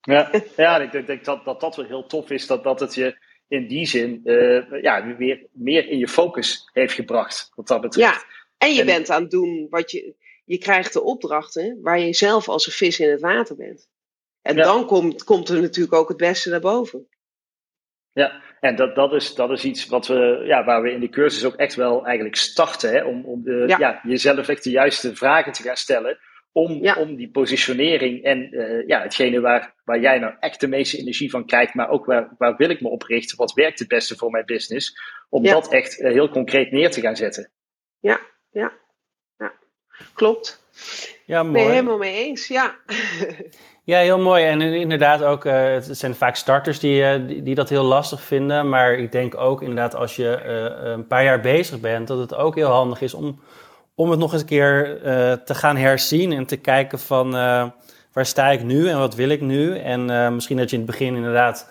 Ja, 0.00 0.30
ja 0.56 0.78
ik 0.78 1.06
denk 1.06 1.24
dat, 1.24 1.44
dat 1.44 1.60
dat 1.60 1.76
wel 1.76 1.86
heel 1.86 2.06
tof 2.06 2.30
is, 2.30 2.46
dat, 2.46 2.64
dat 2.64 2.80
het 2.80 2.94
je 2.94 3.28
in 3.50 3.66
die 3.66 3.86
zin 3.86 4.20
uh, 4.24 4.82
ja, 4.82 5.16
weer 5.16 5.46
meer 5.52 5.88
in 5.88 5.98
je 5.98 6.08
focus 6.08 6.70
heeft 6.72 6.94
gebracht. 6.94 7.52
Wat 7.54 7.68
dat 7.68 7.80
betreft. 7.80 8.12
Ja, 8.12 8.24
en 8.58 8.74
je 8.74 8.80
en, 8.80 8.86
bent 8.86 9.10
aan 9.10 9.22
het 9.22 9.30
doen 9.30 9.66
wat 9.70 9.90
je. 9.90 10.14
Je 10.44 10.58
krijgt 10.58 10.92
de 10.92 11.02
opdrachten 11.02 11.78
waar 11.82 11.98
je 11.98 12.14
zelf 12.14 12.48
als 12.48 12.66
een 12.66 12.72
vis 12.72 13.00
in 13.00 13.10
het 13.10 13.20
water 13.20 13.56
bent. 13.56 13.88
En 14.42 14.56
ja. 14.56 14.62
dan 14.62 14.86
komt, 14.86 15.24
komt 15.24 15.48
er 15.48 15.60
natuurlijk 15.60 15.94
ook 15.94 16.08
het 16.08 16.16
beste 16.16 16.50
naar 16.50 16.60
boven. 16.60 17.08
Ja, 18.12 18.42
en 18.60 18.76
dat, 18.76 18.94
dat, 18.94 19.12
is, 19.12 19.34
dat 19.34 19.50
is 19.50 19.64
iets 19.64 19.86
wat 19.86 20.06
we, 20.06 20.42
ja, 20.44 20.64
waar 20.64 20.82
we 20.82 20.90
in 20.90 21.00
de 21.00 21.08
cursus 21.08 21.44
ook 21.44 21.54
echt 21.54 21.74
wel 21.74 22.04
eigenlijk 22.04 22.36
starten. 22.36 22.90
Hè, 22.90 23.04
om 23.04 23.24
om 23.24 23.42
de, 23.42 23.64
ja. 23.66 23.78
ja 23.78 24.00
jezelf 24.02 24.48
echt 24.48 24.64
de 24.64 24.70
juiste 24.70 25.16
vragen 25.16 25.52
te 25.52 25.62
gaan 25.62 25.76
stellen. 25.76 26.18
Om, 26.52 26.82
ja. 26.82 26.94
om 26.94 27.16
die 27.16 27.30
positionering 27.30 28.22
en 28.22 28.54
uh, 28.54 28.86
ja, 28.86 29.02
hetgene 29.02 29.40
waar, 29.40 29.74
waar 29.84 30.00
jij 30.00 30.18
nou 30.18 30.34
echt 30.40 30.60
de 30.60 30.66
meeste 30.66 30.98
energie 30.98 31.30
van 31.30 31.46
krijgt, 31.46 31.74
maar 31.74 31.88
ook 31.88 32.06
waar, 32.06 32.34
waar 32.38 32.56
wil 32.56 32.70
ik 32.70 32.80
me 32.80 32.88
op 32.88 33.02
richten, 33.02 33.36
wat 33.36 33.52
werkt 33.52 33.78
het 33.78 33.88
beste 33.88 34.16
voor 34.16 34.30
mijn 34.30 34.44
business, 34.44 35.00
om 35.28 35.44
ja. 35.44 35.52
dat 35.52 35.72
echt 35.72 35.98
uh, 35.98 36.12
heel 36.12 36.28
concreet 36.28 36.70
neer 36.70 36.90
te 36.90 37.00
gaan 37.00 37.16
zetten. 37.16 37.50
Ja, 37.98 38.20
ja, 38.50 38.72
ja. 39.38 39.52
klopt. 40.14 40.62
Ja, 41.26 41.42
mooi. 41.42 41.52
Ben 41.52 41.62
je 41.62 41.70
helemaal 41.70 41.98
mee 41.98 42.24
eens, 42.24 42.46
ja. 42.46 42.76
Ja, 43.90 43.98
heel 43.98 44.18
mooi. 44.18 44.44
En 44.44 44.60
inderdaad 44.60 45.22
ook, 45.22 45.44
uh, 45.44 45.52
het 45.52 45.98
zijn 45.98 46.14
vaak 46.14 46.36
starters 46.36 46.78
die, 46.78 47.02
uh, 47.02 47.26
die, 47.26 47.42
die, 47.42 47.54
dat 47.54 47.68
heel 47.68 47.84
lastig 47.84 48.22
vinden. 48.22 48.68
Maar 48.68 48.92
ik 48.92 49.12
denk 49.12 49.36
ook 49.36 49.60
inderdaad 49.60 49.94
als 49.94 50.16
je 50.16 50.42
uh, 50.44 50.90
een 50.90 51.06
paar 51.06 51.24
jaar 51.24 51.40
bezig 51.40 51.80
bent, 51.80 52.08
dat 52.08 52.18
het 52.18 52.34
ook 52.34 52.54
heel 52.54 52.70
handig 52.70 53.00
is 53.00 53.14
om, 53.14 53.40
om 54.00 54.10
het 54.10 54.18
nog 54.18 54.32
eens 54.32 54.40
een 54.40 54.46
keer 54.46 54.98
te 55.44 55.54
gaan 55.54 55.76
herzien. 55.76 56.32
En 56.32 56.46
te 56.46 56.56
kijken 56.56 56.98
van 56.98 57.30
waar 58.12 58.26
sta 58.26 58.50
ik 58.50 58.62
nu 58.62 58.88
en 58.88 58.98
wat 58.98 59.14
wil 59.14 59.28
ik 59.28 59.40
nu. 59.40 59.78
En 59.78 60.34
misschien 60.34 60.56
dat 60.56 60.70
je 60.70 60.76
in 60.76 60.82
het 60.82 60.90
begin 60.90 61.14
inderdaad 61.14 61.70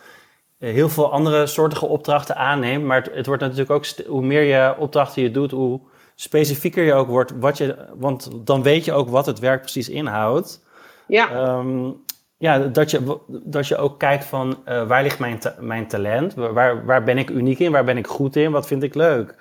heel 0.59 0.89
veel 0.89 1.11
andere 1.11 1.47
soortige 1.47 1.85
opdrachten 1.85 2.35
aanneemt. 2.35 2.85
Maar 2.85 3.01
het, 3.01 3.15
het 3.15 3.25
wordt 3.25 3.41
natuurlijk 3.41 3.71
ook, 3.71 3.85
hoe 4.07 4.21
meer 4.21 4.43
je 4.43 4.75
opdrachten 4.77 5.21
je 5.21 5.31
doet, 5.31 5.51
hoe 5.51 5.79
specifieker 6.15 6.83
je 6.83 6.93
ook 6.93 7.07
wordt. 7.07 7.33
Wat 7.39 7.57
je, 7.57 7.75
want 7.95 8.29
dan 8.47 8.63
weet 8.63 8.85
je 8.85 8.93
ook 8.93 9.09
wat 9.09 9.25
het 9.25 9.39
werk 9.39 9.61
precies 9.61 9.89
inhoudt. 9.89 10.65
Ja. 11.07 11.57
Um, 11.57 12.03
ja, 12.37 12.59
dat 12.59 12.91
je, 12.91 13.17
dat 13.27 13.67
je 13.67 13.77
ook 13.77 13.99
kijkt 13.99 14.25
van 14.25 14.57
waar 14.87 15.03
ligt 15.03 15.19
mijn, 15.19 15.39
ta 15.39 15.55
mijn 15.59 15.87
talent? 15.87 16.33
Waar, 16.33 16.85
waar 16.85 17.03
ben 17.03 17.17
ik 17.17 17.29
uniek 17.29 17.59
in? 17.59 17.71
Waar 17.71 17.85
ben 17.85 17.97
ik 17.97 18.07
goed 18.07 18.35
in? 18.35 18.51
Wat 18.51 18.67
vind 18.67 18.83
ik 18.83 18.95
leuk? 18.95 19.35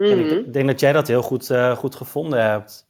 Mm 0.00 0.06
-hmm. 0.06 0.20
Ik 0.20 0.42
mhm. 0.42 0.50
denk 0.50 0.66
dat 0.66 0.80
jij 0.80 0.92
dat 0.92 1.08
heel 1.08 1.22
goed, 1.22 1.50
uh, 1.50 1.76
goed 1.76 1.94
gevonden 1.94 2.50
hebt. 2.50 2.88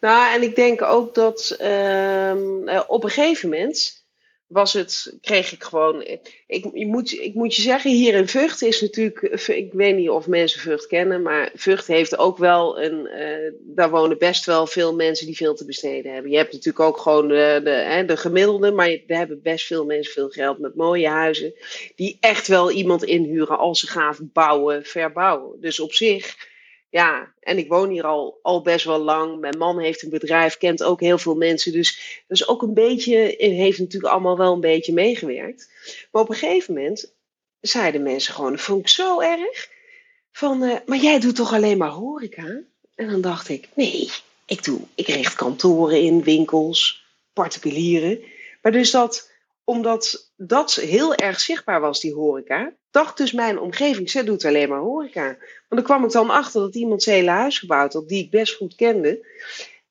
Nou, 0.00 0.34
en 0.34 0.42
ik 0.42 0.56
denk 0.56 0.82
ook 0.82 1.14
dat 1.14 1.56
uh, 1.60 2.80
op 2.86 3.04
een 3.04 3.10
gegeven 3.10 3.48
moment 3.48 4.05
was 4.46 4.72
het, 4.72 5.16
kreeg 5.20 5.52
ik 5.52 5.62
gewoon. 5.62 6.06
Ik, 6.46 6.64
moet, 6.72 7.12
ik 7.12 7.34
moet 7.34 7.54
je 7.54 7.62
zeggen, 7.62 7.90
hier 7.90 8.14
in 8.14 8.28
Vught 8.28 8.62
is 8.62 8.80
natuurlijk. 8.80 9.20
Ik 9.46 9.72
weet 9.72 9.96
niet 9.96 10.08
of 10.08 10.26
mensen 10.26 10.60
Vught 10.60 10.86
kennen, 10.86 11.22
maar 11.22 11.50
Vught 11.54 11.86
heeft 11.86 12.18
ook 12.18 12.38
wel 12.38 12.82
een. 12.82 13.08
Uh, 13.20 13.52
daar 13.60 13.90
wonen 13.90 14.18
best 14.18 14.44
wel 14.44 14.66
veel 14.66 14.94
mensen 14.94 15.26
die 15.26 15.36
veel 15.36 15.54
te 15.54 15.64
besteden 15.64 16.12
hebben. 16.12 16.30
Je 16.30 16.36
hebt 16.36 16.52
natuurlijk 16.52 16.84
ook 16.84 16.98
gewoon 16.98 17.28
de, 17.28 17.60
de, 17.64 17.70
hè, 17.70 18.04
de 18.04 18.16
gemiddelde, 18.16 18.70
maar 18.70 18.88
er 18.88 19.16
hebben 19.16 19.42
best 19.42 19.66
veel 19.66 19.84
mensen 19.84 20.12
veel 20.12 20.28
geld 20.28 20.58
met 20.58 20.74
mooie 20.74 21.08
huizen. 21.08 21.54
Die 21.94 22.16
echt 22.20 22.48
wel 22.48 22.70
iemand 22.70 23.04
inhuren 23.04 23.58
als 23.58 23.80
ze 23.80 23.86
gaan 23.86 24.30
bouwen, 24.32 24.84
verbouwen. 24.84 25.60
Dus 25.60 25.80
op 25.80 25.92
zich 25.92 26.36
ja, 26.96 27.32
en 27.40 27.58
ik 27.58 27.68
woon 27.68 27.90
hier 27.90 28.04
al, 28.04 28.38
al 28.42 28.62
best 28.62 28.84
wel 28.84 28.98
lang. 28.98 29.40
Mijn 29.40 29.58
man 29.58 29.78
heeft 29.78 30.02
een 30.02 30.10
bedrijf, 30.10 30.56
kent 30.56 30.82
ook 30.82 31.00
heel 31.00 31.18
veel 31.18 31.34
mensen. 31.34 31.72
Dus, 31.72 32.22
dus 32.26 32.48
ook 32.48 32.62
een 32.62 32.74
beetje, 32.74 33.34
heeft 33.38 33.78
natuurlijk 33.78 34.12
allemaal 34.12 34.36
wel 34.36 34.52
een 34.52 34.60
beetje 34.60 34.92
meegewerkt. 34.92 35.70
Maar 36.10 36.22
op 36.22 36.28
een 36.28 36.34
gegeven 36.34 36.74
moment 36.74 37.14
zeiden 37.60 38.02
mensen 38.02 38.34
gewoon, 38.34 38.50
dat 38.50 38.60
vond 38.60 38.80
ik 38.80 38.88
zo 38.88 39.20
erg. 39.20 39.70
Van, 40.32 40.62
uh, 40.62 40.76
maar 40.86 40.98
jij 40.98 41.20
doet 41.20 41.36
toch 41.36 41.52
alleen 41.52 41.78
maar 41.78 41.90
horeca? 41.90 42.60
En 42.94 43.08
dan 43.10 43.20
dacht 43.20 43.48
ik, 43.48 43.68
nee, 43.74 44.10
ik 44.46 44.64
doe, 44.64 44.80
ik 44.94 45.06
richt 45.06 45.34
kantoren 45.34 46.00
in, 46.00 46.22
winkels, 46.22 47.06
particulieren. 47.32 48.20
Maar 48.62 48.72
dus 48.72 48.90
dat, 48.90 49.30
omdat 49.64 50.32
dat 50.36 50.74
heel 50.74 51.14
erg 51.14 51.40
zichtbaar 51.40 51.80
was, 51.80 52.00
die 52.00 52.14
horeca, 52.14 52.72
dacht 52.96 53.16
dus 53.16 53.32
mijn 53.32 53.58
omgeving, 53.58 54.10
ze 54.10 54.24
doet 54.24 54.44
alleen 54.44 54.68
maar 54.68 54.78
horeca. 54.78 55.24
Want 55.24 55.38
dan 55.68 55.82
kwam 55.82 56.04
ik 56.04 56.10
dan 56.10 56.30
achter 56.30 56.60
dat 56.60 56.74
iemand 56.74 57.02
zijn 57.02 57.16
hele 57.16 57.30
huis 57.30 57.58
gebouwd 57.58 57.92
had, 57.92 58.08
die 58.08 58.24
ik 58.24 58.30
best 58.30 58.54
goed 58.54 58.74
kende. 58.74 59.26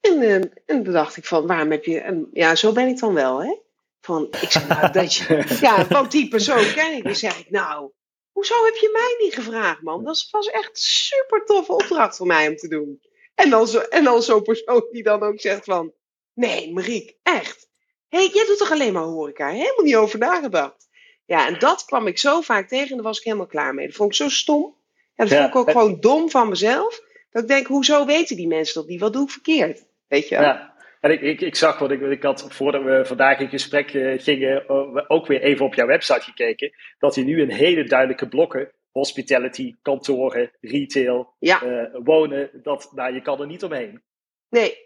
En, 0.01 0.21
uh, 0.21 0.33
en 0.65 0.83
dan 0.83 0.93
dacht 0.93 1.17
ik 1.17 1.25
van, 1.25 1.47
waarom 1.47 1.71
heb 1.71 1.83
je... 1.83 1.99
En 1.99 2.29
ja, 2.33 2.55
zo 2.55 2.71
ben 2.71 2.87
ik 2.87 2.99
dan 2.99 3.13
wel, 3.13 3.43
hè. 3.43 3.55
Van, 4.01 4.27
ik 4.41 4.51
zeg 4.51 4.67
nou, 4.67 4.91
dat 4.91 5.15
je... 5.15 5.43
Ja, 5.61 5.85
van 5.85 6.09
die 6.09 6.27
persoon 6.27 6.73
ken 6.73 6.93
ik. 6.93 7.03
Dan 7.03 7.15
zeg 7.15 7.39
ik, 7.39 7.49
nou, 7.49 7.91
hoezo 8.31 8.65
heb 8.65 8.75
je 8.75 8.89
mij 8.93 9.25
niet 9.25 9.35
gevraagd, 9.35 9.81
man? 9.81 10.03
Dat 10.03 10.27
was 10.31 10.47
echt 10.47 10.79
super 10.79 11.45
toffe 11.45 11.73
opdracht 11.73 12.17
voor 12.17 12.27
mij 12.27 12.47
om 12.47 12.55
te 12.55 12.67
doen. 12.67 13.01
En 13.35 13.49
dan, 13.49 13.67
zo, 13.67 13.79
en 13.79 14.03
dan 14.03 14.23
zo'n 14.23 14.41
persoon 14.41 14.87
die 14.91 15.03
dan 15.03 15.23
ook 15.23 15.39
zegt 15.39 15.63
van, 15.63 15.93
nee, 16.33 16.73
Mariek, 16.73 17.17
echt. 17.23 17.67
Hé, 18.07 18.17
hey, 18.17 18.29
jij 18.33 18.45
doet 18.45 18.57
toch 18.57 18.71
alleen 18.71 18.93
maar 18.93 19.03
horeca? 19.03 19.47
Helemaal 19.47 19.83
niet 19.83 19.95
over 19.95 20.19
nagedacht. 20.19 20.87
Ja, 21.25 21.47
en 21.47 21.59
dat 21.59 21.85
kwam 21.85 22.07
ik 22.07 22.17
zo 22.17 22.41
vaak 22.41 22.67
tegen 22.67 22.89
en 22.89 22.95
daar 22.95 23.05
was 23.05 23.17
ik 23.17 23.23
helemaal 23.23 23.45
klaar 23.45 23.73
mee. 23.73 23.85
Dat 23.85 23.95
vond 23.95 24.09
ik 24.09 24.15
zo 24.15 24.29
stom. 24.29 24.75
Ja, 25.15 25.25
dat 25.25 25.33
vond 25.33 25.47
ik 25.47 25.55
ook 25.55 25.71
gewoon 25.71 25.99
dom 25.99 26.29
van 26.29 26.49
mezelf. 26.49 27.01
Dat 27.31 27.41
ik 27.41 27.47
denk, 27.47 27.67
hoezo 27.67 28.05
weten 28.05 28.35
die 28.35 28.47
mensen 28.47 28.81
dat 28.81 28.89
niet? 28.89 28.99
Wat 28.99 29.13
doe 29.13 29.23
ik 29.23 29.31
verkeerd? 29.31 29.85
Weet 30.07 30.29
je 30.29 30.35
wel? 30.35 30.43
Ja. 30.43 30.73
En 31.01 31.11
ik, 31.11 31.21
ik, 31.21 31.41
ik 31.41 31.55
zag 31.55 31.79
wat 31.79 31.91
ik, 31.91 32.01
ik 32.01 32.23
had 32.23 32.45
voordat 32.49 32.83
we 32.83 33.05
vandaag 33.05 33.39
in 33.39 33.49
gesprek 33.49 33.93
uh, 33.93 34.21
gingen, 34.21 34.63
uh, 34.67 35.03
ook 35.07 35.27
weer 35.27 35.41
even 35.41 35.65
op 35.65 35.73
jouw 35.73 35.87
website 35.87 36.21
gekeken. 36.21 36.71
Dat 36.97 37.15
je 37.15 37.23
nu 37.23 37.41
een 37.41 37.51
hele 37.51 37.83
duidelijke 37.83 38.27
blokken, 38.27 38.71
hospitality, 38.91 39.75
kantoren, 39.81 40.51
retail, 40.61 41.33
ja. 41.39 41.63
uh, 41.63 41.99
wonen, 42.03 42.49
dat, 42.53 42.91
nou, 42.91 43.13
je 43.13 43.21
kan 43.21 43.41
er 43.41 43.47
niet 43.47 43.63
omheen. 43.63 44.01
Nee, 44.49 44.85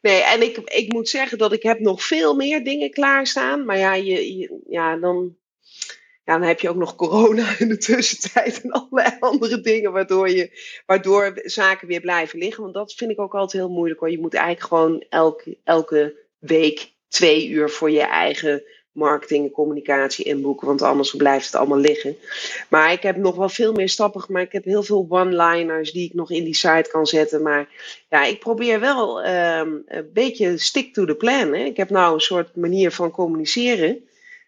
Nee, 0.00 0.22
en 0.22 0.42
ik, 0.42 0.56
ik 0.56 0.92
moet 0.92 1.08
zeggen 1.08 1.38
dat 1.38 1.52
ik 1.52 1.62
heb 1.62 1.78
nog 1.78 2.02
veel 2.02 2.34
meer 2.34 2.64
dingen 2.64 2.90
klaarstaan. 2.90 3.64
Maar 3.64 3.78
ja, 3.78 3.94
je, 3.94 4.38
je 4.38 4.60
ja 4.68 4.96
dan, 4.96 5.36
ja, 6.26 6.38
dan 6.38 6.42
heb 6.42 6.60
je 6.60 6.68
ook 6.68 6.76
nog 6.76 6.96
corona 6.96 7.54
in 7.58 7.68
de 7.68 7.78
tussentijd 7.78 8.60
en 8.62 8.70
allerlei 8.70 9.16
andere 9.20 9.60
dingen, 9.60 9.92
waardoor, 9.92 10.30
je, 10.30 10.50
waardoor 10.86 11.40
zaken 11.44 11.88
weer 11.88 12.00
blijven 12.00 12.38
liggen. 12.38 12.62
Want 12.62 12.74
dat 12.74 12.92
vind 12.92 13.10
ik 13.10 13.20
ook 13.20 13.34
altijd 13.34 13.62
heel 13.62 13.72
moeilijk 13.72 14.00
hoor. 14.00 14.10
Je 14.10 14.20
moet 14.20 14.34
eigenlijk 14.34 14.66
gewoon 14.66 15.04
elke, 15.08 15.56
elke 15.64 16.16
week 16.38 16.92
twee 17.08 17.48
uur 17.48 17.70
voor 17.70 17.90
je 17.90 18.00
eigen 18.00 18.62
marketing 18.92 19.44
en 19.44 19.50
communicatie 19.50 20.24
inboeken, 20.24 20.66
want 20.66 20.82
anders 20.82 21.14
blijft 21.14 21.46
het 21.46 21.54
allemaal 21.54 21.78
liggen. 21.78 22.16
Maar 22.68 22.92
ik 22.92 23.02
heb 23.02 23.16
nog 23.16 23.36
wel 23.36 23.48
veel 23.48 23.72
meer 23.72 23.88
stappen 23.88 24.20
gemaakt. 24.20 24.46
Ik 24.46 24.52
heb 24.52 24.64
heel 24.64 24.82
veel 24.82 25.06
one-liners 25.08 25.92
die 25.92 26.06
ik 26.06 26.14
nog 26.14 26.30
in 26.30 26.44
die 26.44 26.54
site 26.54 26.88
kan 26.90 27.06
zetten. 27.06 27.42
Maar 27.42 27.68
ja, 28.08 28.24
ik 28.24 28.38
probeer 28.38 28.80
wel 28.80 29.26
um, 29.26 29.82
een 29.86 30.10
beetje 30.12 30.58
stick 30.58 30.94
to 30.94 31.04
the 31.04 31.14
plan. 31.14 31.54
Hè. 31.54 31.64
Ik 31.64 31.76
heb 31.76 31.90
nou 31.90 32.14
een 32.14 32.20
soort 32.20 32.56
manier 32.56 32.90
van 32.90 33.10
communiceren 33.10 34.04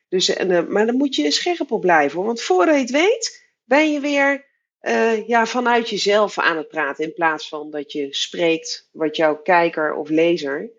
dus, 0.08 0.28
en, 0.28 0.50
uh, 0.50 0.66
maar 0.66 0.86
dan 0.86 0.96
moet 0.96 1.14
je 1.14 1.30
scherp 1.30 1.70
op 1.70 1.80
blijven. 1.80 2.16
Hoor. 2.16 2.26
Want 2.26 2.42
voordat 2.42 2.74
je 2.74 2.80
het 2.80 2.90
weet, 2.90 3.44
ben 3.64 3.92
je 3.92 4.00
weer 4.00 4.46
uh, 4.82 5.28
ja, 5.28 5.46
vanuit 5.46 5.88
jezelf 5.88 6.38
aan 6.38 6.56
het 6.56 6.68
praten. 6.68 7.04
In 7.04 7.14
plaats 7.14 7.48
van 7.48 7.70
dat 7.70 7.92
je 7.92 8.06
spreekt 8.10 8.88
wat 8.92 9.16
jouw 9.16 9.36
kijker 9.36 9.94
of 9.94 10.08
lezer 10.08 10.70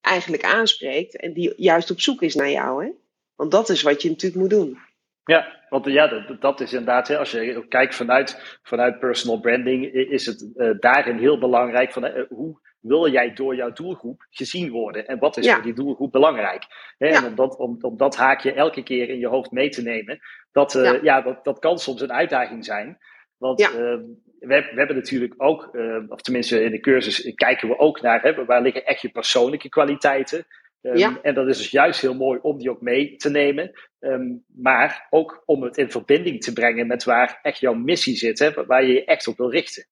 eigenlijk 0.00 0.44
aanspreekt. 0.44 1.16
En 1.16 1.32
die 1.32 1.52
juist 1.56 1.90
op 1.90 2.00
zoek 2.00 2.22
is 2.22 2.34
naar 2.34 2.50
jou. 2.50 2.84
Hè? 2.84 2.90
Want 3.34 3.50
dat 3.50 3.68
is 3.68 3.82
wat 3.82 4.02
je 4.02 4.08
natuurlijk 4.08 4.40
moet 4.40 4.50
doen. 4.50 4.78
Ja, 5.24 5.59
want 5.70 5.84
ja, 5.86 6.06
dat, 6.06 6.40
dat 6.40 6.60
is 6.60 6.72
inderdaad, 6.72 7.08
hè, 7.08 7.18
als 7.18 7.30
je 7.30 7.66
kijkt 7.68 7.94
vanuit, 7.94 8.58
vanuit 8.62 8.98
personal 8.98 9.40
branding, 9.40 9.84
is 9.92 10.26
het 10.26 10.52
uh, 10.56 10.70
daarin 10.78 11.18
heel 11.18 11.38
belangrijk 11.38 11.92
van 11.92 12.04
uh, 12.04 12.22
hoe 12.28 12.60
wil 12.80 13.10
jij 13.10 13.32
door 13.34 13.54
jouw 13.54 13.72
doelgroep 13.72 14.26
gezien 14.30 14.70
worden? 14.70 15.06
En 15.06 15.18
wat 15.18 15.36
is 15.36 15.52
voor 15.52 15.62
die 15.62 15.72
doelgroep 15.72 16.12
belangrijk? 16.12 16.64
Hè? 16.98 17.06
En 17.06 17.24
om 17.24 17.34
dat, 17.34 17.56
om, 17.56 17.76
om 17.80 17.96
dat 17.96 18.16
haakje 18.16 18.52
elke 18.52 18.82
keer 18.82 19.08
in 19.08 19.18
je 19.18 19.26
hoofd 19.26 19.50
mee 19.50 19.68
te 19.68 19.82
nemen, 19.82 20.18
dat, 20.52 20.74
uh, 20.74 20.84
ja. 20.84 20.98
ja. 21.02 21.20
dat, 21.20 21.44
dat 21.44 21.58
kan 21.58 21.78
soms 21.78 22.00
een 22.00 22.12
uitdaging 22.12 22.64
zijn. 22.64 22.98
Want 23.36 23.60
we, 23.60 24.06
we, 24.38 24.72
hebben 24.74 24.96
natuurlijk 24.96 25.34
ook, 25.36 25.76
of 26.08 26.20
tenminste 26.20 26.62
in 26.62 26.70
de 26.70 26.80
cursus 26.80 27.34
kijken 27.34 27.68
we 27.68 27.78
ook 27.78 28.00
naar, 28.00 28.22
hè, 28.22 28.44
waar 28.44 28.62
liggen 28.62 28.86
echt 28.86 29.00
je 29.00 29.08
persoonlijke 29.08 29.68
kwaliteiten? 29.68 30.46
Um, 30.82 30.96
ja. 30.96 31.18
En 31.22 31.34
dat 31.34 31.48
is 31.48 31.56
dus 31.56 31.70
juist 31.70 32.00
heel 32.00 32.14
mooi 32.14 32.38
om 32.42 32.58
die 32.58 32.70
ook 32.70 32.80
mee 32.80 33.16
te 33.16 33.30
nemen. 33.30 33.72
Um, 34.00 34.44
maar 34.46 35.06
ook 35.10 35.42
om 35.46 35.62
het 35.62 35.76
in 35.76 35.90
verbinding 35.90 36.42
te 36.42 36.52
brengen 36.52 36.86
met 36.86 37.04
waar 37.04 37.38
echt 37.42 37.60
jouw 37.60 37.74
missie 37.74 38.16
zit, 38.16 38.38
hè, 38.38 38.64
waar 38.66 38.84
je 38.84 38.92
je 38.92 39.04
echt 39.04 39.26
op 39.26 39.36
wil 39.36 39.50
richten. 39.50 39.86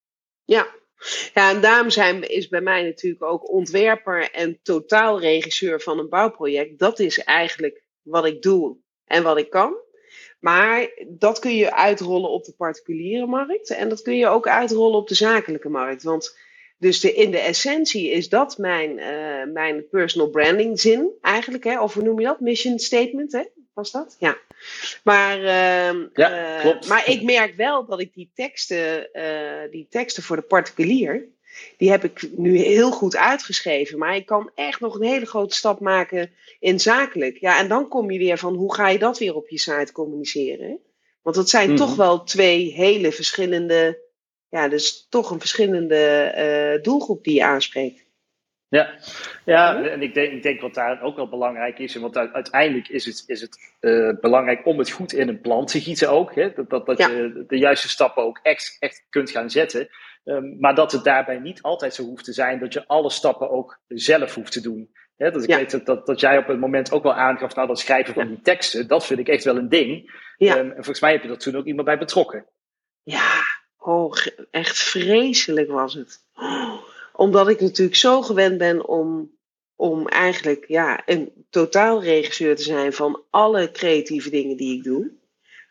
Ja, 0.45 0.67
ja, 1.35 1.51
en 1.51 1.61
daarom 1.61 1.91
zijn, 1.91 2.29
is 2.29 2.49
bij 2.49 2.61
mij 2.61 2.83
natuurlijk 2.83 3.25
ook 3.25 3.53
ontwerper 3.53 4.31
en 4.31 4.59
totaalregisseur 4.63 5.81
van 5.81 5.99
een 5.99 6.09
bouwproject. 6.09 6.79
Dat 6.79 6.99
is 6.99 7.19
eigenlijk 7.19 7.83
wat 8.03 8.27
ik 8.27 8.43
doe 8.43 8.77
en 9.05 9.23
wat 9.23 9.39
ik 9.39 9.51
kan. 9.51 9.77
Maar 10.41 10.89
dat 11.09 11.39
kun 11.39 11.55
je 11.55 11.75
uitrollen 11.75 12.31
op 12.31 12.45
de 12.45 12.55
particuliere 12.57 13.27
markt 13.27 13.71
en 13.71 13.89
dat 13.89 14.03
kun 14.03 14.17
je 14.17 14.27
ook 14.27 14.49
uitrollen 14.49 14.99
op 14.99 15.09
de 15.09 15.15
zakelijke 15.15 15.69
markt. 15.69 16.03
Want 16.03 16.39
dus 16.79 17.01
de, 17.01 17.15
in 17.15 17.31
de 17.31 17.39
essentie 17.39 18.11
is 18.11 18.29
dat 18.29 18.59
mijn, 18.59 18.99
uh, 18.99 19.53
mijn 19.53 19.89
personal 19.91 20.31
branding 20.31 20.81
zin 20.81 21.11
eigenlijk. 21.21 21.65
Hè? 21.65 21.81
Of 21.81 21.95
hoe 21.95 22.03
noem 22.03 22.21
je 22.21 22.27
dat? 22.27 22.41
Mission 22.41 22.79
statement, 22.79 23.33
hè? 23.33 23.43
was 23.79 23.91
dat? 23.91 24.17
Ja. 24.19 24.37
Maar, 25.05 25.39
uh, 25.39 26.07
ja, 26.15 26.65
uh, 26.65 26.81
maar 26.89 27.09
ik 27.09 27.23
merk 27.23 27.55
wel 27.55 27.87
dat 27.87 28.01
ik 28.01 28.15
die 28.15 28.31
teksten, 28.35 29.09
uh, 29.13 29.71
die 29.71 29.87
teksten 29.91 30.23
voor 30.23 30.37
de 30.37 30.43
particulier, 30.43 31.29
die 31.77 31.91
heb 31.91 32.05
ik 32.05 32.29
nu 32.37 32.57
heel 32.57 32.91
goed 32.91 33.17
uitgeschreven. 33.17 33.99
Maar 33.99 34.17
ik 34.17 34.27
kan 34.27 34.51
echt 34.55 34.81
nog 34.81 34.95
een 34.95 35.07
hele 35.07 35.27
grote 35.27 35.55
stap 35.55 35.81
maken 35.81 36.31
in 36.61 36.81
zakelijk. 36.81 37.37
Ja, 37.37 37.59
en 37.59 37.69
dan 37.69 37.89
kom 37.89 38.11
je 38.11 38.19
weer 38.19 38.39
van 38.39 38.55
hoe 38.55 38.75
ga 38.75 38.89
je 38.89 38.99
dat 38.99 39.19
weer 39.19 39.35
op 39.35 39.49
je 39.49 39.59
site 39.59 39.93
communiceren? 39.93 40.79
Want 41.23 41.37
dat 41.37 41.49
zijn 41.49 41.69
Mhm. 41.69 41.77
toch 41.77 41.97
wel 41.97 42.25
twee 42.25 42.73
hele 42.73 43.13
verschillende, 43.13 43.99
ja, 44.49 44.69
dus 44.69 45.07
toch 45.09 45.31
een 45.31 45.41
verschillende 45.41 46.33
uh, 46.77 46.83
doelgroep 46.83 47.25
die 47.25 47.35
je 47.35 47.45
aanspreekt. 47.45 48.07
Ja, 48.71 48.95
ja 49.45 49.83
en 49.85 50.03
ik 50.03 50.15
denk, 50.15 50.33
ik 50.33 50.43
denk 50.43 50.61
wat 50.61 50.75
daar 50.75 51.03
ook 51.03 51.17
wel 51.17 51.29
belangrijk 51.29 51.79
is, 51.79 51.95
want 51.95 52.17
uiteindelijk 52.17 52.89
is 52.89 53.05
het, 53.05 53.25
is 53.27 53.41
het 53.41 53.75
uh, 53.81 54.13
belangrijk 54.21 54.67
om 54.67 54.79
het 54.79 54.91
goed 54.91 55.13
in 55.13 55.29
een 55.29 55.41
plan 55.41 55.67
te 55.67 55.81
gieten 55.81 56.11
ook. 56.11 56.35
Hè? 56.35 56.53
Dat, 56.53 56.71
dat, 56.71 56.87
dat 56.87 56.99
Ja. 56.99 57.09
je 57.09 57.45
de 57.47 57.59
juiste 57.59 57.89
stappen 57.89 58.23
ook 58.23 58.41
echt, 58.43 58.77
echt 58.79 59.07
kunt 59.09 59.31
gaan 59.31 59.51
zetten. 59.51 59.89
Um, 60.25 60.57
maar 60.61 60.75
dat 60.75 60.93
het 60.93 61.05
daarbij 61.05 61.39
niet 61.39 61.63
altijd 61.63 61.95
zo 61.95 62.03
hoeft 62.03 62.25
te 62.25 62.33
zijn 62.33 62.59
dat 62.59 62.73
je 62.73 62.87
alle 62.87 63.11
stappen 63.11 63.51
ook 63.51 63.81
zelf 63.87 64.35
hoeft 64.35 64.53
te 64.53 64.61
doen. 64.61 64.91
Hè? 65.17 65.31
Dat 65.31 65.43
ik 65.43 65.49
Ja. 65.49 65.57
weet 65.57 65.71
dat, 65.71 65.87
dat, 65.87 66.07
dat 66.07 66.21
jij 66.21 66.39
op 66.39 66.47
het 66.47 66.61
moment 66.61 66.93
ook 66.93 67.03
wel 67.03 67.15
aangaf, 67.15 67.55
nou 67.55 67.69
dat 67.69 67.79
schrijven 67.79 68.15
van 68.15 68.29
die 68.29 68.41
teksten, 68.41 68.89
dat 68.89 69.07
vind 69.07 69.19
ik 69.21 69.29
echt 69.29 69.45
wel 69.45 69.57
een 69.57 69.69
ding. 69.69 70.21
Ja. 70.37 70.57
Um, 70.59 70.67
en 70.69 70.75
volgens 70.75 71.01
mij 71.01 71.13
heb 71.13 71.23
je 71.23 71.29
er 71.29 71.39
toen 71.39 71.57
ook 71.57 71.67
iemand 71.67 71.87
bij 71.87 71.99
betrokken. 71.99 72.47
Ja, 73.03 73.41
oh, 73.79 74.13
echt 74.51 74.79
vreselijk 74.79 75.71
was 75.71 75.95
het. 75.95 76.21
Omdat 77.13 77.49
ik 77.49 77.61
natuurlijk 77.61 77.97
zo 77.97 78.23
gewend 78.23 78.59
ben 78.59 78.87
om, 78.87 79.31
om 79.77 80.09
eigenlijk 80.09 80.65
ja, 80.69 81.03
een 81.07 81.33
totaalregisseur 81.51 82.57
te 82.57 82.63
zijn 82.63 82.93
van 82.93 83.23
alle 83.31 83.71
creatieve 83.71 84.31
dingen 84.31 84.57
die 84.57 84.77
ik 84.77 84.85
doe. 84.85 85.11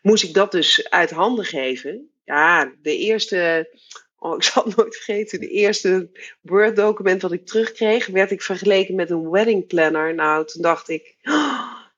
Moest 0.02 0.24
ik 0.24 0.34
dat 0.34 0.52
dus 0.52 0.90
uit 0.90 1.10
handen 1.10 1.44
geven. 1.44 2.10
Ja, 2.24 2.72
de 2.82 2.96
eerste, 2.96 3.70
oh, 4.18 4.36
ik 4.36 4.42
zal 4.42 4.64
het 4.64 4.76
nooit 4.76 4.96
vergeten, 4.96 5.40
de 5.40 5.48
eerste 5.48 6.10
Word-document 6.40 7.22
wat 7.22 7.32
ik 7.32 7.46
terugkreeg, 7.46 8.06
werd 8.06 8.30
ik 8.30 8.42
vergeleken 8.42 8.94
met 8.94 9.10
een 9.10 9.30
wedding 9.30 9.66
planner. 9.66 10.14
Nou, 10.14 10.46
toen 10.46 10.62
dacht 10.62 10.88
ik, 10.88 11.16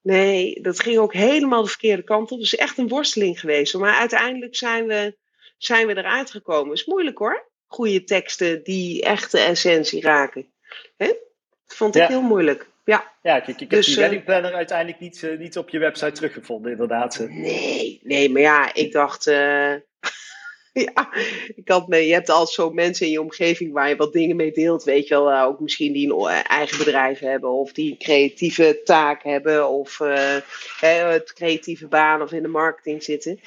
nee, 0.02 0.60
dat 0.62 0.80
ging 0.80 0.98
ook 0.98 1.12
helemaal 1.12 1.62
de 1.62 1.68
verkeerde 1.68 2.02
kant 2.02 2.30
op. 2.30 2.38
Het 2.38 2.46
is 2.46 2.56
echt 2.56 2.78
een 2.78 2.88
worsteling 2.88 3.40
geweest. 3.40 3.74
Maar 3.74 3.94
uiteindelijk 3.94 4.56
zijn 4.56 4.86
we, 4.86 5.16
zijn 5.62 5.86
we 5.86 5.96
eruit 5.96 6.30
gekomen. 6.30 6.74
is 6.74 6.84
moeilijk 6.84 7.18
hoor. 7.18 7.48
Goede 7.66 8.04
teksten 8.04 8.62
die 8.64 9.02
echt 9.02 9.32
de 9.32 9.38
essentie 9.40 10.02
raken. 10.02 10.46
Hè? 10.96 11.06
Dat 11.06 11.76
vond 11.76 11.94
ik 11.94 12.00
Ja. 12.02 12.08
heel 12.08 12.22
moeilijk. 12.22 12.68
Ja, 12.84 13.12
ja 13.22 13.36
ik, 13.36 13.46
ik, 13.46 13.60
ik 13.60 13.70
Dus, 13.70 13.76
heb 13.78 13.84
die 13.86 13.94
eh, 13.94 14.00
wedding 14.00 14.24
planner 14.24 14.54
uiteindelijk 14.54 15.00
niet, 15.00 15.22
eh, 15.22 15.38
niet 15.38 15.58
op 15.58 15.68
je 15.68 15.78
website 15.78 16.12
teruggevonden, 16.12 16.70
inderdaad. 16.70 17.26
Nee, 17.28 18.00
nee, 18.02 18.30
maar 18.30 18.42
ja, 18.42 18.74
ik 18.74 18.92
dacht. 18.92 19.26
eh, 19.26 19.72
ja, 20.94 21.08
ik 21.54 21.68
had 21.68 21.88
mee. 21.88 22.06
Je 22.06 22.12
hebt 22.12 22.28
al 22.30 22.46
zo 22.46 22.70
mensen 22.70 23.06
in 23.06 23.12
je 23.12 23.20
omgeving 23.20 23.72
waar 23.72 23.88
je 23.88 23.96
wat 23.96 24.12
dingen 24.12 24.36
mee 24.36 24.52
deelt. 24.52 24.84
Weet 24.84 25.08
je 25.08 25.14
wel, 25.14 25.42
ook 25.42 25.60
misschien 25.60 25.92
die 25.92 26.14
een 26.14 26.28
eigen 26.28 26.78
bedrijf 26.78 27.18
hebben. 27.18 27.50
Of 27.50 27.72
die 27.72 27.90
een 27.90 27.98
creatieve 27.98 28.80
taak 28.84 29.22
hebben. 29.22 29.68
Of 29.68 29.98
het 30.80 31.32
creatieve 31.32 31.86
baan 31.86 32.22
of 32.22 32.32
in 32.32 32.42
de 32.42 32.48
marketing 32.48 33.02
zitten. 33.02 33.40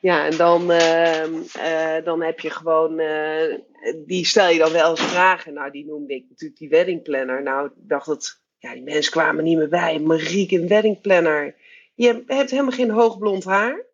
Ja, 0.00 0.26
en 0.26 0.36
dan, 0.36 0.70
ehm, 0.70 1.34
eh, 1.52 2.04
dan 2.04 2.22
heb 2.22 2.40
je 2.40 2.50
gewoon. 2.50 2.98
eh, 2.98 3.58
die 4.06 4.26
stel 4.26 4.48
je 4.48 4.58
dan 4.58 4.72
wel 4.72 4.90
eens 4.90 5.00
vragen. 5.00 5.54
Nou, 5.54 5.70
die 5.70 5.86
noemde 5.86 6.14
ik 6.14 6.24
natuurlijk 6.28 6.60
die 6.60 6.68
wedding 6.68 7.02
planner. 7.02 7.42
Nou, 7.42 7.66
ik 7.66 7.72
dacht 7.76 8.06
dat. 8.06 8.38
Ja, 8.58 8.72
die 8.72 8.82
mensen 8.82 9.12
kwamen 9.12 9.44
niet 9.44 9.56
meer 9.56 9.68
bij. 9.68 9.98
Marieke, 9.98 10.56
een 10.56 10.68
wedding 10.68 11.00
planner. 11.00 11.54
Je 11.94 12.24
hebt 12.26 12.50
helemaal 12.50 12.72
geen 12.72 12.90
hoogblond 12.90 13.44
haar. 13.44 13.84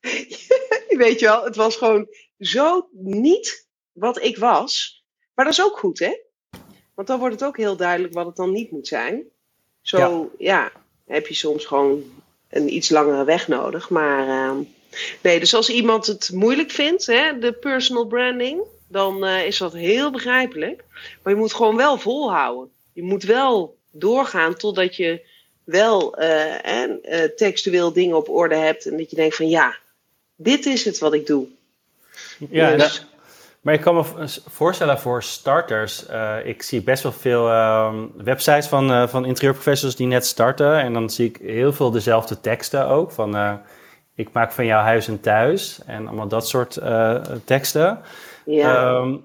Weet 0.88 1.20
je 1.20 1.26
wel, 1.26 1.44
het 1.44 1.56
was 1.56 1.76
gewoon 1.76 2.08
zo 2.38 2.88
niet 2.92 3.68
wat 3.92 4.22
ik 4.22 4.36
was. 4.38 5.04
Maar 5.34 5.44
dat 5.44 5.54
is 5.54 5.62
ook 5.62 5.78
goed, 5.78 5.98
hè? 5.98 6.16
Want 6.94 7.08
dan 7.08 7.18
wordt 7.18 7.34
het 7.34 7.44
ook 7.44 7.56
heel 7.56 7.76
duidelijk 7.76 8.14
wat 8.14 8.26
het 8.26 8.36
dan 8.36 8.52
niet 8.52 8.70
moet 8.70 8.88
zijn. 8.88 9.24
Zo, 9.80 10.30
ja, 10.38 10.72
heb 11.06 11.26
je 11.26 11.34
soms 11.34 11.64
gewoon 11.64 12.02
een 12.48 12.74
iets 12.74 12.88
langere 12.90 13.24
weg 13.24 13.48
nodig. 13.48 13.90
Maar 13.90 14.28
ehm, 14.28 14.62
nee, 15.22 15.40
dus 15.40 15.54
als 15.54 15.70
iemand 15.70 16.06
het 16.06 16.30
moeilijk 16.32 16.70
vindt, 16.70 17.06
hè, 17.06 17.38
de 17.38 17.52
personal 17.52 18.06
branding, 18.06 18.60
dan 18.88 19.24
eh, 19.24 19.46
is 19.46 19.58
dat 19.58 19.72
heel 19.72 20.10
begrijpelijk. 20.10 20.84
Maar 21.22 21.32
je 21.32 21.38
moet 21.38 21.54
gewoon 21.54 21.76
wel 21.76 21.98
volhouden. 21.98 22.70
Je 22.92 23.02
moet 23.02 23.22
wel 23.22 23.76
doorgaan 23.90 24.54
totdat 24.54 24.96
je 24.96 25.20
wel 25.64 26.14
en, 26.16 26.98
eh, 27.02 27.22
textueel 27.36 27.92
dingen 27.92 28.16
op 28.16 28.28
orde 28.28 28.54
hebt. 28.54 28.86
En 28.86 28.96
dat 28.96 29.10
je 29.10 29.16
denkt 29.16 29.36
van 29.36 29.48
ja, 29.48 29.76
dit 30.36 30.66
is 30.66 30.84
het 30.84 30.98
wat 30.98 31.14
ik 31.14 31.26
doe. 31.26 31.46
Ja, 32.50 32.70
Dus- 32.70 32.78
dat- 32.82 33.04
maar 33.60 33.74
ik 33.74 33.80
kan 33.80 33.94
me 33.94 34.28
voorstellen 34.50 34.98
voor 35.00 35.22
starters. 35.22 36.04
ik 36.44 36.62
zie 36.62 36.82
best 36.82 37.02
wel 37.02 37.12
veel 37.12 37.48
ehm, 37.48 38.06
websites 38.16 38.66
van, 38.66 39.08
van 39.08 39.24
interieurprofessionals 39.24 39.96
die 39.96 40.06
net 40.06 40.26
starten. 40.26 40.78
En 40.78 40.92
dan 40.92 41.10
zie 41.10 41.28
ik 41.28 41.36
heel 41.42 41.72
veel 41.72 41.90
dezelfde 41.90 42.40
teksten 42.40 42.86
ook. 42.88 43.10
Van 43.12 43.60
ik 44.14 44.32
maak 44.32 44.52
van 44.52 44.66
jouw 44.66 44.82
huis 44.82 45.06
een 45.06 45.20
thuis. 45.20 45.80
En 45.86 46.06
allemaal 46.06 46.28
dat 46.28 46.48
soort 46.48 46.76
eh, 46.76 47.14
teksten. 47.44 47.98
ja. 48.44 48.86
Ehm, 48.86 49.16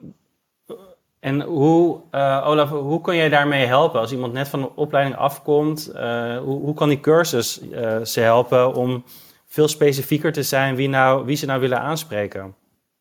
en 1.19 1.41
hoe, 1.41 1.99
eh, 2.11 2.43
Olaf, 2.47 2.69
hoe 2.69 3.01
kun 3.01 3.15
jij 3.15 3.29
daarmee 3.29 3.65
helpen? 3.65 3.99
Als 3.99 4.11
iemand 4.11 4.33
net 4.33 4.47
van 4.47 4.61
de 4.61 4.75
opleiding 4.75 5.17
afkomt, 5.17 5.87
eh, 5.87 6.37
hoe, 6.37 6.61
hoe 6.61 6.73
kan 6.73 6.89
die 6.89 6.99
cursus 6.99 7.61
ze 8.03 8.19
helpen 8.19 8.73
om 8.73 9.03
veel 9.45 9.67
specifieker 9.67 10.31
te 10.31 10.43
zijn 10.43 10.75
wie, 10.75 10.89
nou, 10.89 11.25
wie 11.25 11.35
ze 11.35 11.45
nou 11.45 11.59
willen 11.59 11.79
aanspreken? 11.79 12.55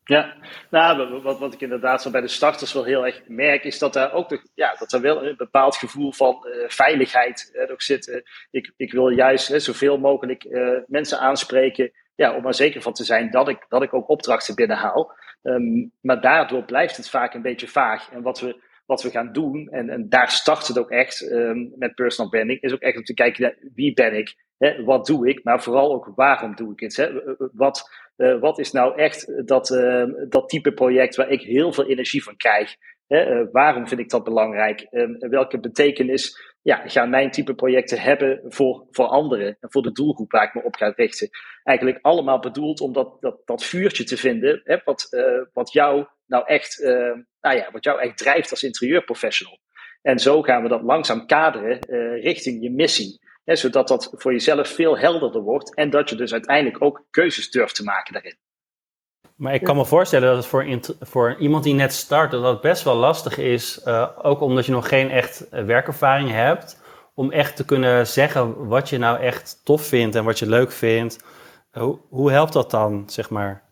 Ja, 0.07 0.35
nou, 0.69 1.21
wat, 1.21 1.39
wat 1.39 1.53
ik 1.53 1.61
inderdaad 1.61 2.01
zo 2.01 2.11
bij 2.11 2.21
de 2.21 2.27
starters 2.27 2.73
wel 2.73 2.83
heel 2.83 3.05
erg 3.05 3.21
merk, 3.27 3.63
is 3.63 3.79
dat 3.79 3.93
daar 3.93 4.13
ook 4.13 4.29
nog, 4.29 4.41
ja, 4.53 4.75
dat 4.79 4.93
er 4.93 5.01
wel 5.01 5.25
een 5.25 5.35
bepaald 5.37 5.75
gevoel 5.75 6.11
van 6.11 6.45
eh, 6.45 6.69
veiligheid 6.69 7.51
eh, 7.53 7.71
ook 7.71 7.81
zit. 7.81 8.09
Eh, 8.09 8.21
ik, 8.51 8.73
ik 8.77 8.91
wil 8.91 9.09
juist 9.09 9.61
zoveel 9.61 9.97
mogelijk 9.97 10.45
mensen 10.87 11.19
aanspreken, 11.19 11.91
ja, 12.15 12.35
om 12.35 12.45
er 12.45 12.53
zeker 12.53 12.81
van 12.81 12.93
te 12.93 13.03
zijn 13.03 13.31
dat 13.31 13.49
ik, 13.49 13.65
dat 13.69 13.83
ik 13.83 13.93
ook 13.93 14.09
opdrachten 14.09 14.55
binnenhaal. 14.55 15.13
Ehm, 15.43 15.87
maar 16.01 16.21
daardoor 16.21 16.63
blijft 16.63 16.97
het 16.97 17.09
vaak 17.09 17.33
een 17.33 17.41
beetje 17.41 17.67
vaag. 17.67 18.09
En 18.11 18.21
wat 18.21 18.39
we, 18.39 18.61
wat 18.85 19.03
we 19.03 19.09
gaan 19.09 19.31
doen, 19.31 19.67
en, 19.69 19.89
en 19.89 20.09
daar 20.09 20.31
start 20.31 20.67
het 20.67 20.79
ook 20.79 20.91
echt 20.91 21.29
ehm, 21.29 21.65
met 21.75 21.95
personal 21.95 22.31
branding, 22.31 22.61
is 22.61 22.73
ook 22.73 22.81
echt 22.81 22.97
om 22.97 23.03
te 23.03 23.13
kijken 23.13 23.41
naar 23.41 23.55
wie 23.75 23.93
ben 23.93 24.17
ik, 24.17 24.35
wat 24.85 25.05
doe 25.05 25.29
ik, 25.29 25.43
maar 25.43 25.63
vooral 25.63 25.93
ook 25.93 26.11
waarom 26.15 26.55
doe 26.55 26.71
ik 26.71 26.79
het. 26.79 27.11
Wat, 27.53 27.89
uh, 28.17 28.39
wat 28.39 28.59
is 28.59 28.71
nou 28.71 28.97
echt 28.97 29.47
dat, 29.47 29.69
uh, 29.69 30.03
dat 30.29 30.49
type 30.49 30.73
project 30.73 31.15
waar 31.15 31.29
ik 31.29 31.41
heel 31.41 31.73
veel 31.73 31.85
energie 31.85 32.23
van 32.23 32.35
krijg? 32.35 32.75
Uh, 33.07 33.41
waarom 33.51 33.87
vind 33.87 33.99
ik 33.99 34.09
dat 34.09 34.23
belangrijk? 34.23 34.87
welke 35.19 35.59
betekenis 35.59 36.55
ja, 36.61 36.87
gaan 36.87 37.09
mijn 37.09 37.31
type 37.31 37.53
projecten 37.53 37.99
hebben 37.99 38.41
voor, 38.47 38.87
voor 38.91 39.05
anderen 39.05 39.57
en 39.59 39.71
voor 39.71 39.81
de 39.81 39.91
doelgroep 39.91 40.31
waar 40.31 40.43
ik 40.43 40.53
me 40.53 40.63
op 40.63 40.75
ga 40.75 40.93
richten? 40.95 41.29
Eigenlijk 41.63 41.99
allemaal 42.01 42.39
bedoeld 42.39 42.81
om 42.81 42.93
dat, 42.93 43.17
dat, 43.21 43.41
dat 43.45 43.63
vuurtje 43.63 44.03
te 44.03 44.17
vinden? 44.17 44.81
Wat, 44.83 45.07
uh, 45.11 45.41
wat 45.53 45.71
jou 45.71 46.05
nou 46.25 46.45
echt, 46.45 46.79
nou 47.41 47.55
ja, 47.55 47.69
wat 47.71 47.83
jou 47.83 48.01
echt 48.01 48.17
drijft 48.17 48.51
als 48.51 48.63
interieurprofessional. 48.63 49.59
En 50.01 50.19
zo 50.19 50.41
gaan 50.41 50.63
we 50.63 50.69
dat 50.69 50.81
langzaam 50.81 51.25
kaderen 51.25 51.79
richting 52.19 52.63
je 52.63 52.71
missie. 52.71 53.19
Hè, 53.47 53.55
zodat 53.55 53.87
dat 53.87 54.09
voor 54.13 54.31
jezelf 54.31 54.67
veel 54.67 54.97
helderder 54.97 55.41
wordt 55.41 55.75
en 55.75 55.89
dat 55.89 56.09
je 56.09 56.15
dus 56.15 56.31
uiteindelijk 56.31 56.83
ook 56.83 57.05
keuzes 57.09 57.51
durft 57.51 57.75
te 57.75 57.83
maken 57.83 58.13
daarin. 58.13 58.37
Maar 59.35 59.53
ik 59.53 59.63
kan 59.63 59.75
me 59.75 59.85
voorstellen 59.85 60.27
dat 60.27 60.37
het 60.37 60.45
voor, 60.45 60.65
voor 60.99 61.35
iemand 61.39 61.63
die 61.63 61.73
net 61.73 61.93
start, 61.93 62.31
dat 62.31 62.43
dat 62.43 62.61
best 62.61 62.83
wel 62.83 62.95
lastig 62.95 63.37
is, 63.37 63.81
uh, 63.85 64.09
ook 64.21 64.41
omdat 64.41 64.65
je 64.65 64.71
nog 64.71 64.87
geen 64.87 65.11
echt 65.11 65.49
werkervaring 65.49 66.31
hebt, 66.31 66.81
om 67.13 67.31
echt 67.31 67.55
te 67.55 67.65
kunnen 67.65 68.07
zeggen 68.07 68.67
wat 68.67 68.89
je 68.89 68.97
nou 68.97 69.19
echt 69.19 69.61
tof 69.63 69.81
vindt 69.81 70.15
en 70.15 70.23
wat 70.23 70.39
je 70.39 70.49
leuk 70.49 70.71
vindt. 70.71 71.23
Hoe, 71.71 71.99
hoe 72.09 72.31
helpt 72.31 72.53
dat 72.53 72.71
dan, 72.71 73.03
zeg 73.09 73.29
maar? 73.29 73.66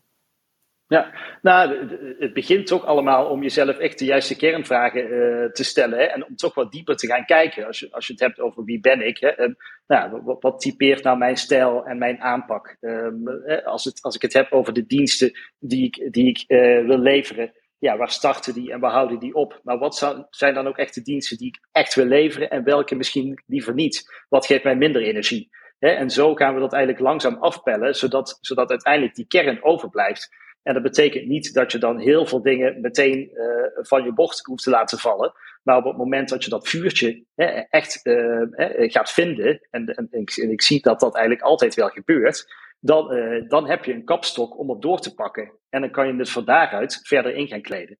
Ja, 0.96 1.12
nou, 1.42 1.88
het 2.20 2.34
begint 2.34 2.68
toch 2.68 2.86
allemaal 2.86 3.26
om 3.26 3.42
jezelf 3.42 3.78
echt 3.78 4.00
de 4.00 4.06
juiste 4.06 4.36
kernvragen 4.36 5.02
uh, 5.02 5.52
te 5.52 5.64
stellen. 5.64 5.98
Hè, 5.98 6.04
en 6.04 6.26
om 6.26 6.36
toch 6.36 6.54
wat 6.54 6.72
dieper 6.72 6.96
te 6.96 7.08
gaan 7.08 7.26
kijken. 7.26 7.66
Als 7.66 7.80
je, 7.80 7.88
als 7.92 8.08
je 8.08 8.14
het 8.14 8.22
hebt 8.22 8.40
over 8.40 8.64
wie 8.64 8.80
ben 8.80 9.08
ik. 9.08 9.18
Hè, 9.18 9.28
en, 9.28 9.58
nou, 9.88 10.22
wat, 10.40 10.60
typeert 10.60 11.04
nou 11.04 11.18
mijn 11.18 11.38
stijl 11.38 11.86
en 11.86 11.98
mijn 11.98 12.22
aanpak? 12.22 12.78
Um, 12.82 13.28
als, 13.66 13.84
het, 13.84 14.02
als 14.02 14.16
ik 14.16 14.22
het 14.22 14.34
heb 14.34 14.52
over 14.52 14.74
de 14.74 14.86
diensten 14.86 15.32
die 15.60 15.86
ik, 15.86 16.14
die 16.14 16.28
ik 16.28 16.44
uh, 16.48 16.86
wil 16.86 17.00
leveren. 17.00 17.54
Ja, 17.80 17.98
waar 17.98 18.12
starten 18.12 18.54
die 18.54 18.72
en 18.72 18.80
waar 18.80 18.92
houden 18.92 19.20
die 19.20 19.34
op? 19.34 19.60
Maar 19.64 19.78
wat 19.78 20.26
zijn 20.30 20.54
dan 20.54 20.68
ook 20.68 20.78
echt 20.78 20.94
de 20.94 21.02
diensten 21.02 21.38
die 21.38 21.48
ik 21.48 21.60
echt 21.72 21.96
wil 21.96 22.06
leveren 22.06 22.50
en 22.50 22.64
welke 22.64 22.96
misschien 22.96 23.44
liever 23.46 23.74
niet? 23.74 24.24
Wat 24.30 24.46
geeft 24.46 24.64
mij 24.64 24.76
minder 24.76 25.02
energie? 25.02 25.50
Hè, 25.80 25.90
en 25.90 26.10
zo 26.10 26.36
gaan 26.36 26.54
we 26.54 26.60
dat 26.60 26.74
eigenlijk 26.74 27.04
langzaam 27.04 27.36
afpellen, 27.36 27.96
zodat, 27.96 28.38
zodat 28.42 28.70
uiteindelijk 28.70 29.16
die 29.16 29.28
kern 29.28 29.64
overblijft. 29.64 30.44
En 30.66 30.74
dat 30.74 30.84
betekent 30.84 31.28
niet 31.28 31.54
dat 31.54 31.72
je 31.72 31.78
dan 31.78 32.00
heel 32.00 32.26
veel 32.26 32.42
dingen 32.42 32.82
meteen 32.82 33.30
uh, 33.34 33.46
van 33.74 34.04
je 34.04 34.14
bocht 34.14 34.46
hoeft 34.46 34.64
te 34.64 34.70
laten 34.70 34.98
vallen. 34.98 35.34
Maar 35.64 35.78
op 35.78 35.84
het 35.84 35.98
moment 35.98 36.30
dat 36.30 36.44
je 36.44 36.50
dat 36.50 36.68
vuurtje 36.68 37.24
hè, 37.36 37.46
echt 37.70 38.00
uh, 38.04 38.42
hè, 38.52 38.90
gaat 38.90 39.12
vinden, 39.12 39.68
en, 39.72 39.86
en, 39.86 40.08
en, 40.12 40.22
ik, 40.22 40.32
en, 40.38 40.52
ik, 40.52 40.62
zie 40.62 40.82
dat 40.82 41.00
dat 41.00 41.16
eigenlijk 41.16 41.46
altijd 41.46 41.76
wel 41.76 41.90
gebeurt, 41.90 42.54
dan, 42.80 43.14
uh, 43.14 43.50
dan 43.50 43.68
heb 43.68 43.86
je 43.86 43.94
een 43.94 44.06
kapstok 44.06 44.60
om 44.60 44.70
op 44.70 44.82
door 44.82 45.00
te 45.00 45.14
pakken. 45.14 45.52
En 45.70 45.82
dan 45.82 45.92
kan 45.92 46.08
je 46.08 46.16
het 46.16 46.30
van 46.30 46.46
daaruit 46.46 47.00
verder 47.04 47.36
in 47.36 47.48
gaan 47.48 47.62
kleden. 47.62 47.98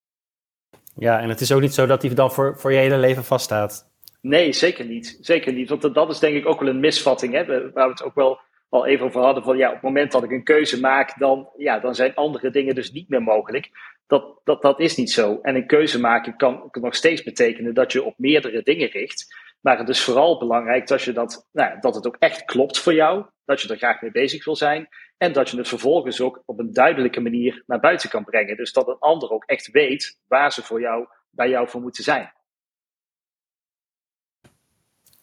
Ja, 0.96 1.20
en 1.20 1.30
het 1.30 1.42
is 1.42 1.52
ook 1.52 1.62
niet 1.62 1.74
zo 1.74 1.86
dat 1.86 2.02
die 2.02 2.14
dan 2.14 2.32
voor, 2.32 2.60
voor 2.60 2.72
je 2.72 2.78
hele 2.78 2.98
leven 2.98 3.24
vaststaat. 3.24 3.90
Nee, 4.22 4.54
zeker 4.54 4.86
niet. 4.86 5.18
Zeker 5.22 5.54
niet. 5.54 5.70
Want 5.70 5.94
dat 5.94 6.10
is 6.10 6.20
denk 6.20 6.36
ik 6.36 6.46
ook 6.46 6.60
wel 6.60 6.70
een 6.70 6.80
misvatting, 6.80 7.34
hè, 7.34 7.46
waar 7.46 7.86
we 7.86 7.92
het 7.92 8.04
ook 8.04 8.16
wel 8.16 8.40
al 8.76 8.86
even 8.86 9.06
over 9.06 9.22
hadden. 9.22 9.44
Van 9.44 9.58
ja, 9.58 9.68
op 9.68 9.74
het 9.74 9.84
moment 9.84 10.12
dat 10.12 10.24
ik 10.24 10.32
een 10.32 10.44
keuze 10.44 10.80
maak, 10.80 11.20
dan, 11.20 11.50
ja, 11.58 11.80
dan 11.80 11.96
zijn 11.96 12.16
andere 12.16 12.50
dingen 12.50 12.76
dus 12.76 12.92
niet 12.92 13.10
meer 13.10 13.22
mogelijk. 13.22 13.70
Dat, 14.08 14.40
dat, 14.44 14.62
dat 14.62 14.80
is 14.80 14.96
niet 14.96 15.12
zo. 15.12 15.40
En 15.42 15.56
een 15.56 15.68
keuze 15.68 16.00
maken 16.00 16.38
kan, 16.38 16.70
kan 16.70 16.82
nog 16.82 16.96
steeds 16.96 17.24
betekenen 17.24 17.74
dat 17.74 17.92
je 17.92 18.04
op 18.04 18.14
meerdere 18.18 18.62
dingen 18.62 18.90
richt. 18.90 19.36
Maar 19.62 19.78
het 19.78 19.90
is 19.90 20.04
vooral 20.04 20.38
belangrijk 20.38 20.88
dat, 20.88 21.02
je 21.02 21.12
dat, 21.12 21.48
nou, 21.52 21.80
dat 21.80 21.96
het 21.96 22.08
ook 22.08 22.16
echt 22.20 22.46
klopt 22.46 22.80
voor 22.80 22.94
jou. 22.94 23.26
Dat 23.46 23.62
je 23.62 23.70
er 23.70 23.78
graag 23.78 24.02
mee 24.02 24.12
bezig 24.12 24.46
wil 24.46 24.56
zijn. 24.56 24.88
En 25.18 25.34
dat 25.34 25.50
je 25.50 25.58
het 25.58 25.68
vervolgens 25.68 26.22
ook 26.22 26.44
op 26.46 26.60
een 26.60 26.74
duidelijke 26.74 27.22
manier 27.22 27.64
naar 27.66 27.80
buiten 27.80 28.10
kan 28.10 28.24
brengen. 28.24 28.58
Dus 28.58 28.74
dat 28.74 28.88
een 28.88 29.00
ander 29.00 29.30
ook 29.30 29.44
echt 29.44 29.72
weet 29.72 30.20
waar 30.28 30.52
ze 30.52 30.64
voor 30.64 30.82
jou, 30.82 31.08
bij 31.30 31.50
jou 31.50 31.68
voor 31.68 31.82
moeten 31.82 32.04
zijn. 32.04 32.34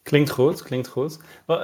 Klinkt 0.03 0.29
goed, 0.29 0.63
klinkt 0.63 0.87
goed. 0.87 1.19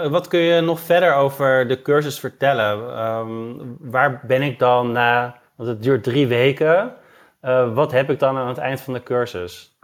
Wat 0.09 0.27
kun 0.27 0.39
je 0.39 0.61
nog 0.61 0.79
verder 0.79 1.13
over 1.13 1.67
de 1.67 1.81
cursus 1.81 2.19
vertellen? 2.19 2.99
Um, 3.05 3.77
waar 3.79 4.21
ben 4.27 4.41
ik 4.41 4.59
dan 4.59 4.91
na, 4.91 5.41
want 5.55 5.69
het 5.69 5.83
duurt 5.83 6.03
drie 6.03 6.27
weken. 6.27 6.95
Uh, 7.41 7.73
wat 7.73 7.91
heb 7.91 8.09
ik 8.09 8.19
dan 8.19 8.37
aan 8.37 8.47
het 8.47 8.57
eind 8.57 8.81
van 8.81 8.93
de 8.93 9.03
cursus? 9.03 9.77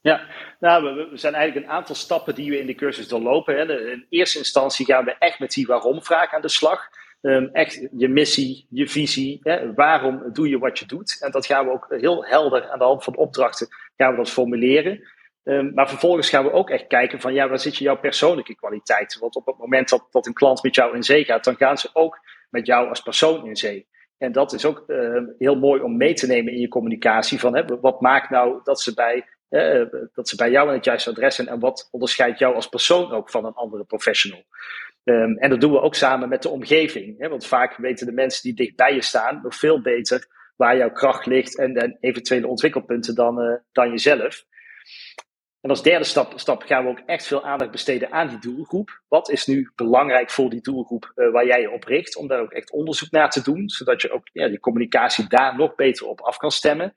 Ja, 0.00 0.20
nou, 0.60 0.84
we, 0.84 1.08
zijn 1.12 1.34
eigenlijk 1.34 1.66
een 1.66 1.72
aantal 1.72 1.94
stappen 1.94 2.34
die 2.34 2.50
we 2.50 2.58
in 2.58 2.66
de 2.66 2.74
cursus 2.74 3.08
doorlopen. 3.08 3.56
Hè. 3.56 3.90
In 3.92 4.06
eerste 4.08 4.38
instantie 4.38 4.86
gaan 4.86 5.04
we 5.04 5.16
echt 5.18 5.38
met 5.38 5.50
die 5.50 5.66
waarom-vraag 5.66 6.32
aan 6.32 6.42
de 6.42 6.48
slag. 6.48 6.88
Um, 7.20 7.48
echt 7.52 7.88
je 7.96 8.08
missie, 8.08 8.66
je 8.70 8.88
visie, 8.88 9.40
hè. 9.42 9.74
waarom 9.74 10.22
doe 10.32 10.48
je 10.48 10.58
wat 10.58 10.78
je 10.78 10.86
doet? 10.86 11.18
En 11.20 11.30
dat 11.30 11.46
gaan 11.46 11.66
we 11.66 11.72
ook 11.72 11.86
heel 11.88 12.24
helder 12.24 12.70
aan 12.70 12.78
de 12.78 12.84
hand 12.84 13.04
van 13.04 13.16
opdrachten 13.16 13.68
gaan 13.96 14.10
we 14.10 14.16
dat 14.16 14.30
formuleren. 14.30 15.00
Um, 15.44 15.74
maar 15.74 15.88
vervolgens 15.88 16.28
gaan 16.28 16.44
we 16.44 16.52
ook 16.52 16.70
echt 16.70 16.86
kijken 16.86 17.20
van 17.20 17.34
ja, 17.34 17.48
waar 17.48 17.58
zit 17.58 17.76
je 17.76 17.84
jouw 17.84 17.98
persoonlijke 17.98 18.54
kwaliteit? 18.54 19.18
Want 19.18 19.36
op 19.36 19.46
het 19.46 19.58
moment 19.58 19.88
dat, 20.10 20.26
een 20.26 20.32
klant 20.32 20.62
met 20.62 20.74
jou 20.74 20.94
in 20.94 21.02
zee 21.02 21.24
gaat, 21.24 21.44
dan 21.44 21.56
gaan 21.56 21.78
ze 21.78 21.90
ook 21.92 22.18
met 22.50 22.66
jou 22.66 22.88
als 22.88 23.02
persoon 23.02 23.46
in 23.46 23.56
zee. 23.56 23.88
En 24.18 24.32
dat 24.32 24.52
is 24.52 24.64
ook 24.64 24.84
uh, 24.86 25.22
heel 25.38 25.54
mooi 25.54 25.82
om 25.82 25.96
mee 25.96 26.14
te 26.14 26.26
nemen 26.26 26.52
in 26.52 26.60
je 26.60 26.68
communicatie. 26.68 27.40
Van, 27.40 27.56
hè, 27.56 27.64
wat 27.80 28.00
maakt 28.00 28.30
nou 28.30 28.60
dat 28.62 28.80
ze 28.80 28.94
bij 28.94 29.24
dat 30.14 30.28
ze 30.28 30.36
bij 30.36 30.50
jou 30.50 30.68
in 30.68 30.74
het 30.74 30.84
juiste 30.84 31.10
adres 31.10 31.34
zijn 31.34 31.48
en 31.48 31.58
wat 31.58 31.88
onderscheidt 31.90 32.38
jou 32.38 32.54
als 32.54 32.68
persoon 32.68 33.12
ook 33.12 33.30
van 33.30 33.44
een 33.44 33.52
andere 33.52 33.84
professional. 33.84 34.44
Ehm, 35.04 35.36
en 35.36 35.50
dat 35.50 35.60
doen 35.60 35.72
we 35.72 35.80
ook 35.80 35.94
samen 35.94 36.28
met 36.28 36.42
de 36.42 36.48
omgeving. 36.48 37.18
Hè? 37.18 37.28
Want 37.28 37.46
vaak 37.46 37.76
weten 37.76 38.06
de 38.06 38.12
mensen 38.12 38.42
die 38.42 38.54
dicht 38.54 38.76
bij 38.76 38.94
je 38.94 39.02
staan 39.02 39.40
nog 39.42 39.54
veel 39.54 39.82
beter 39.82 40.26
waar 40.56 40.76
jouw 40.76 40.92
kracht 40.92 41.26
ligt 41.26 41.58
en, 41.58 41.74
en 41.74 41.96
eventuele 42.00 42.46
ontwikkelpunten 42.46 43.14
dan, 43.14 43.40
uh, 43.42 43.54
dan 43.72 43.90
jezelf. 43.90 44.44
En 45.64 45.70
als 45.70 45.82
derde 45.82 46.04
stap, 46.04 46.32
stap 46.36 46.62
gaan 46.62 46.84
we 46.84 46.90
ook 46.90 47.02
echt 47.06 47.26
veel 47.26 47.44
aandacht 47.44 47.70
besteden 47.70 48.12
aan 48.12 48.28
die 48.28 48.38
doelgroep. 48.38 49.02
Wat 49.08 49.30
is 49.30 49.46
nu 49.46 49.70
belangrijk 49.74 50.30
voor 50.30 50.50
die 50.50 50.60
doelgroep 50.60 51.12
uh, 51.16 51.32
waar 51.32 51.46
jij 51.46 51.60
je 51.60 51.70
op 51.70 51.84
richt? 51.84 52.16
Om 52.16 52.28
daar 52.28 52.40
ook 52.40 52.52
echt 52.52 52.72
onderzoek 52.72 53.10
naar 53.10 53.30
te 53.30 53.42
doen, 53.42 53.68
zodat 53.68 54.02
je 54.02 54.10
ook 54.10 54.28
ja, 54.32 54.48
die 54.48 54.60
communicatie 54.60 55.28
daar 55.28 55.56
nog 55.56 55.74
beter 55.74 56.06
op 56.06 56.20
af 56.20 56.36
kan 56.36 56.50
stemmen. 56.50 56.94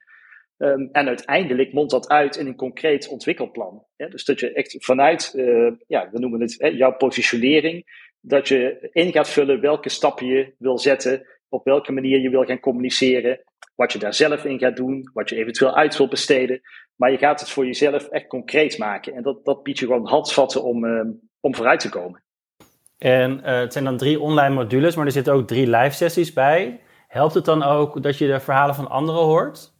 Um, 0.58 0.88
en 0.92 1.06
uiteindelijk 1.06 1.72
mondt 1.72 1.90
dat 1.90 2.08
uit 2.08 2.36
in 2.36 2.46
een 2.46 2.56
concreet 2.56 3.08
ontwikkelplan. 3.08 3.84
Dus 3.96 4.24
dat 4.24 4.40
je 4.40 4.52
echt 4.52 4.76
vanuit, 4.78 5.32
uh, 5.34 5.72
ja, 5.86 6.10
we 6.10 6.18
noemen 6.18 6.40
het 6.40 6.54
hè, 6.58 6.68
jouw 6.68 6.96
positionering, 6.96 8.06
dat 8.20 8.48
je 8.48 8.88
in 8.92 9.12
gaat 9.12 9.30
vullen 9.30 9.60
welke 9.60 9.88
stappen 9.88 10.26
je 10.26 10.54
wil 10.58 10.78
zetten, 10.78 11.26
op 11.48 11.64
welke 11.64 11.92
manier 11.92 12.20
je 12.20 12.30
wil 12.30 12.44
gaan 12.44 12.60
communiceren, 12.60 13.40
wat 13.74 13.92
je 13.92 13.98
daar 13.98 14.14
zelf 14.14 14.44
in 14.44 14.58
gaat 14.58 14.76
doen, 14.76 15.10
wat 15.12 15.28
je 15.28 15.36
eventueel 15.36 15.74
uit 15.74 15.96
wil 15.96 16.08
besteden. 16.08 16.60
Maar 16.96 17.10
je 17.10 17.18
gaat 17.18 17.40
het 17.40 17.50
voor 17.50 17.66
jezelf 17.66 18.08
echt 18.08 18.26
concreet 18.26 18.78
maken. 18.78 19.14
En 19.14 19.22
dat, 19.22 19.44
dat 19.44 19.62
biedt 19.62 19.78
je 19.78 19.86
gewoon 19.86 20.06
handvatten 20.06 20.62
om, 20.62 20.84
uh, 20.84 21.00
om 21.40 21.54
vooruit 21.54 21.80
te 21.80 21.88
komen. 21.88 22.22
En 22.98 23.38
uh, 23.38 23.58
het 23.58 23.72
zijn 23.72 23.84
dan 23.84 23.96
drie 23.96 24.20
online 24.20 24.54
modules, 24.54 24.96
maar 24.96 25.06
er 25.06 25.12
zitten 25.12 25.32
ook 25.32 25.46
drie 25.46 25.66
live 25.66 25.94
sessies 25.96 26.32
bij. 26.32 26.80
Helpt 27.08 27.34
het 27.34 27.44
dan 27.44 27.62
ook 27.62 28.02
dat 28.02 28.18
je 28.18 28.26
de 28.26 28.40
verhalen 28.40 28.74
van 28.74 28.88
anderen 28.88 29.22
hoort? 29.22 29.72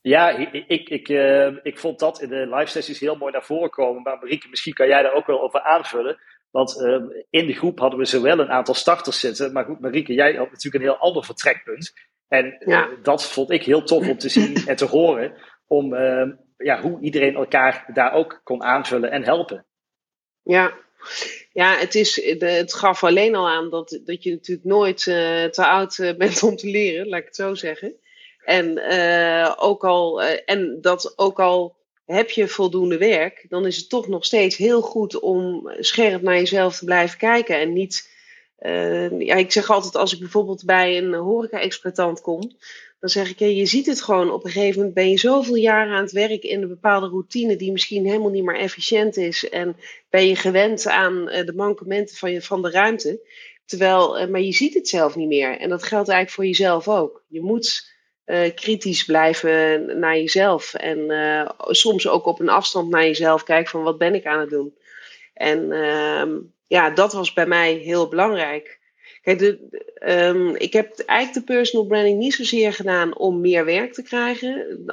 Ja, 0.00 0.30
ik, 0.30 0.64
ik, 0.68 0.88
ik, 0.88 1.08
uh, 1.08 1.46
ik 1.62 1.78
vond 1.78 1.98
dat 1.98 2.22
in 2.22 2.28
de 2.28 2.46
live 2.54 2.70
sessies 2.70 3.00
heel 3.00 3.16
mooi 3.16 3.32
naar 3.32 3.44
voren 3.44 3.70
komen. 3.70 4.02
Maar 4.02 4.18
Marieke, 4.18 4.48
misschien 4.48 4.72
kan 4.72 4.88
jij 4.88 5.02
daar 5.02 5.14
ook 5.14 5.26
wel 5.26 5.42
over 5.42 5.60
aanvullen. 5.60 6.18
Want 6.50 6.80
uh, 6.80 7.02
in 7.30 7.46
de 7.46 7.52
groep 7.52 7.78
hadden 7.78 7.98
we 7.98 8.04
zowel 8.04 8.38
een 8.38 8.50
aantal 8.50 8.74
starters 8.74 9.20
zitten. 9.20 9.52
Maar 9.52 9.64
goed, 9.64 9.80
Marieke, 9.80 10.14
jij 10.14 10.34
had 10.34 10.50
natuurlijk 10.50 10.84
een 10.84 10.90
heel 10.90 10.98
ander 10.98 11.24
vertrekpunt. 11.24 11.92
En 12.28 12.56
ja. 12.66 12.88
uh, 12.88 13.02
dat 13.02 13.24
vond 13.24 13.50
ik 13.50 13.62
heel 13.62 13.82
tof 13.82 14.08
om 14.08 14.18
te 14.18 14.28
zien 14.28 14.56
en 14.66 14.76
te 14.76 14.84
horen. 14.84 15.34
Om 15.66 15.94
ja, 16.56 16.80
hoe 16.80 17.00
iedereen 17.00 17.34
elkaar 17.34 17.90
daar 17.92 18.12
ook 18.12 18.40
kon 18.44 18.62
aanvullen 18.62 19.10
en 19.10 19.24
helpen. 19.24 19.66
Ja, 20.42 20.74
ja, 21.52 21.76
het, 21.76 21.94
is, 21.94 22.24
het 22.38 22.74
gaf 22.74 23.04
alleen 23.04 23.34
al 23.34 23.48
aan 23.48 23.70
dat, 23.70 24.00
dat 24.04 24.22
je 24.22 24.30
natuurlijk 24.30 24.66
nooit 24.66 24.98
te 24.98 25.66
oud 25.66 26.14
bent 26.18 26.42
om 26.42 26.56
te 26.56 26.66
leren, 26.66 27.08
laat 27.08 27.20
ik 27.20 27.26
het 27.26 27.36
zo 27.36 27.54
zeggen. 27.54 27.94
En, 28.44 28.80
ook 29.58 29.84
al, 29.84 30.22
en 30.22 30.78
dat 30.80 31.12
ook 31.18 31.40
al 31.40 31.76
heb 32.06 32.30
je 32.30 32.48
voldoende 32.48 32.98
werk, 32.98 33.46
dan 33.48 33.66
is 33.66 33.76
het 33.76 33.88
toch 33.88 34.08
nog 34.08 34.24
steeds 34.24 34.56
heel 34.56 34.80
goed 34.80 35.20
om 35.20 35.70
scherp 35.78 36.22
naar 36.22 36.34
jezelf 36.34 36.78
te 36.78 36.84
blijven 36.84 37.18
kijken. 37.18 37.60
En 37.60 37.72
niet, 37.72 38.10
uh, 38.60 39.20
ja, 39.20 39.34
ik 39.34 39.52
zeg 39.52 39.70
altijd 39.70 39.96
als 39.96 40.12
ik 40.12 40.18
bijvoorbeeld 40.18 40.64
bij 40.64 40.98
een 40.98 41.14
horeca-exploitant 41.14 42.20
kom, 42.20 42.56
dan 43.00 43.10
zeg 43.10 43.30
ik, 43.30 43.38
je 43.38 43.66
ziet 43.66 43.86
het 43.86 44.02
gewoon, 44.02 44.30
op 44.30 44.44
een 44.44 44.50
gegeven 44.50 44.76
moment 44.76 44.94
ben 44.94 45.10
je 45.10 45.18
zoveel 45.18 45.54
jaren 45.54 45.94
aan 45.94 46.02
het 46.02 46.12
werk 46.12 46.42
in 46.42 46.62
een 46.62 46.68
bepaalde 46.68 47.08
routine 47.08 47.56
die 47.56 47.72
misschien 47.72 48.06
helemaal 48.06 48.30
niet 48.30 48.44
meer 48.44 48.58
efficiënt 48.58 49.16
is. 49.16 49.48
En 49.48 49.76
ben 50.10 50.26
je 50.26 50.36
gewend 50.36 50.86
aan 50.86 51.24
de 51.24 51.52
mankementen 51.56 52.16
van, 52.16 52.32
je, 52.32 52.42
van 52.42 52.62
de 52.62 52.70
ruimte. 52.70 53.20
Terwijl, 53.64 54.28
maar 54.28 54.40
je 54.40 54.52
ziet 54.52 54.74
het 54.74 54.88
zelf 54.88 55.16
niet 55.16 55.28
meer. 55.28 55.58
En 55.58 55.68
dat 55.68 55.82
geldt 55.82 56.08
eigenlijk 56.08 56.30
voor 56.30 56.46
jezelf 56.46 56.88
ook. 56.88 57.24
Je 57.28 57.40
moet 57.40 57.95
uh, 58.26 58.54
kritisch 58.54 59.04
blijven 59.04 59.98
naar 59.98 60.16
jezelf. 60.16 60.74
En 60.74 60.98
uh, 60.98 61.48
soms 61.58 62.08
ook 62.08 62.26
op 62.26 62.40
een 62.40 62.48
afstand 62.48 62.88
naar 62.88 63.04
jezelf 63.04 63.42
kijken 63.42 63.70
van 63.70 63.82
wat 63.82 63.98
ben 63.98 64.14
ik 64.14 64.26
aan 64.26 64.40
het 64.40 64.50
doen. 64.50 64.74
En 65.34 65.70
uh, 65.70 66.22
ja, 66.66 66.90
dat 66.90 67.12
was 67.12 67.32
bij 67.32 67.46
mij 67.46 67.72
heel 67.72 68.08
belangrijk. 68.08 68.78
Kijk, 69.22 69.38
de, 69.38 69.58
um, 70.06 70.56
ik 70.56 70.72
heb 70.72 70.98
eigenlijk 70.98 71.46
de 71.46 71.54
personal 71.54 71.86
branding 71.86 72.18
niet 72.18 72.34
zozeer 72.34 72.72
gedaan 72.72 73.16
om 73.16 73.40
meer 73.40 73.64
werk 73.64 73.92
te 73.92 74.02
krijgen, 74.02 74.84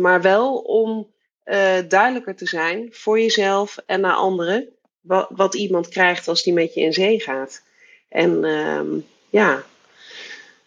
maar 0.00 0.22
wel 0.22 0.56
om 0.56 1.12
uh, 1.44 1.76
duidelijker 1.88 2.36
te 2.36 2.46
zijn 2.46 2.88
voor 2.90 3.20
jezelf 3.20 3.78
en 3.86 4.00
naar 4.00 4.14
anderen 4.14 4.68
wat, 5.00 5.28
wat 5.30 5.54
iemand 5.54 5.88
krijgt 5.88 6.28
als 6.28 6.42
die 6.42 6.52
met 6.52 6.74
je 6.74 6.80
in 6.80 6.92
zee 6.92 7.20
gaat. 7.20 7.62
En 8.08 8.44
um, 8.44 9.06
ja, 9.30 9.64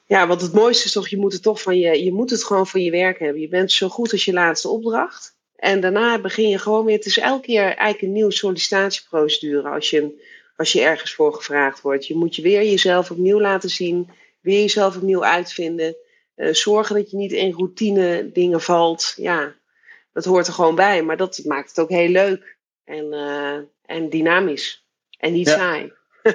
ja, 0.08 0.28
want 0.28 0.42
het 0.42 0.54
mooiste 0.54 0.86
is 0.86 0.92
toch, 0.92 1.08
je 1.08 1.18
moet 1.18 1.34
het 1.34 1.42
toch 1.42 1.62
van 1.62 1.80
je, 1.80 2.04
je 2.04 2.14
moet 2.14 2.30
het 2.30 2.44
gewoon 2.44 2.68
van 2.68 2.82
je 2.82 2.92
werk 2.92 3.20
hebben. 3.20 3.42
Je 3.42 3.48
bent 3.48 3.72
zo 3.72 3.90
goed 3.90 4.12
als 4.12 4.26
je 4.26 4.34
laatste 4.34 4.70
opdracht. 4.70 5.36
En 5.56 5.82
daarna 5.82 6.22
begin 6.22 6.50
je 6.50 6.58
gewoon 6.58 6.86
weer, 6.86 6.96
het 6.96 7.06
is 7.06 7.18
elke 7.18 7.46
keer 7.46 7.64
eigenlijk 7.64 8.02
een 8.02 8.12
nieuwe 8.12 8.32
sollicitatieprocedure 8.32 9.70
als 9.70 9.90
je, 9.90 10.26
als 10.56 10.72
je 10.72 10.82
ergens 10.82 11.14
voor 11.14 11.34
gevraagd 11.34 11.82
wordt. 11.82 12.08
Je 12.08 12.16
moet 12.16 12.36
je 12.36 12.42
weer 12.42 12.64
jezelf 12.64 13.12
opnieuw 13.12 13.40
laten 13.40 13.70
zien, 13.70 14.10
weer 14.42 14.60
jezelf 14.60 14.96
opnieuw 14.96 15.24
uitvinden. 15.24 15.96
Uh, 16.36 16.54
zorgen 16.54 16.96
dat 16.96 17.12
je 17.12 17.18
niet 17.18 17.32
in 17.32 17.52
routine 17.52 18.32
dingen 18.32 18.62
valt. 18.62 19.14
Ja, 19.16 19.56
dat 20.14 20.26
hoort 20.26 20.48
er 20.48 20.54
gewoon 20.54 20.76
bij. 20.76 21.04
Maar 21.04 21.18
dat 21.18 21.42
maakt 21.46 21.70
het 21.70 21.80
ook 21.80 21.90
heel 21.90 22.10
leuk 22.10 22.58
en, 22.84 23.06
uh, 23.14 23.58
en 23.86 24.10
dynamisch. 24.10 24.86
En 25.18 25.34
niet 25.34 25.48
ja. 25.48 25.56
saai. 25.56 25.94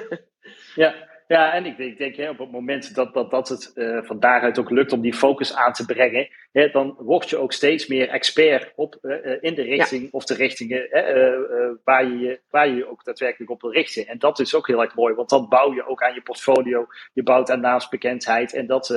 ja. 0.75 1.11
Ja, 1.27 1.53
en 1.53 1.65
ik 1.65 1.77
denk, 1.77 1.91
ik 1.91 1.97
denk 1.97 2.15
hè, 2.15 2.29
op 2.29 2.37
het 2.37 2.51
moment 2.51 2.95
dat, 2.95 3.13
dat, 3.13 3.31
dat 3.31 3.49
het 3.49 3.71
uh, 3.75 4.03
van 4.03 4.19
daaruit 4.19 4.59
ook 4.59 4.69
lukt 4.69 4.91
om 4.91 5.01
die 5.01 5.13
focus 5.13 5.53
aan 5.53 5.73
te 5.73 5.85
brengen, 5.85 6.29
hè, 6.51 6.69
dan 6.69 6.95
word 6.99 7.29
je 7.29 7.37
ook 7.37 7.53
steeds 7.53 7.87
meer 7.87 8.09
expert 8.09 8.71
op, 8.75 8.97
uh, 9.01 9.37
in 9.41 9.55
de 9.55 9.61
richting 9.61 10.01
ja. 10.01 10.07
of 10.11 10.25
de 10.25 10.33
richtingen 10.33 10.87
uh, 10.91 11.69
waar, 11.83 12.05
je, 12.07 12.39
waar 12.49 12.67
je 12.67 12.75
je 12.75 12.89
ook 12.89 13.03
daadwerkelijk 13.03 13.51
op 13.51 13.61
wil 13.61 13.71
richten. 13.71 14.07
En 14.07 14.19
dat 14.19 14.39
is 14.39 14.55
ook 14.55 14.67
heel 14.67 14.81
erg 14.81 14.95
mooi, 14.95 15.13
want 15.13 15.29
dan 15.29 15.49
bouw 15.49 15.73
je 15.73 15.87
ook 15.87 16.03
aan 16.03 16.13
je 16.13 16.21
portfolio, 16.21 16.87
je 17.13 17.23
bouwt 17.23 17.49
aan 17.49 17.61
naamsbekendheid 17.61 18.53
en 18.53 18.67
dat, 18.67 18.87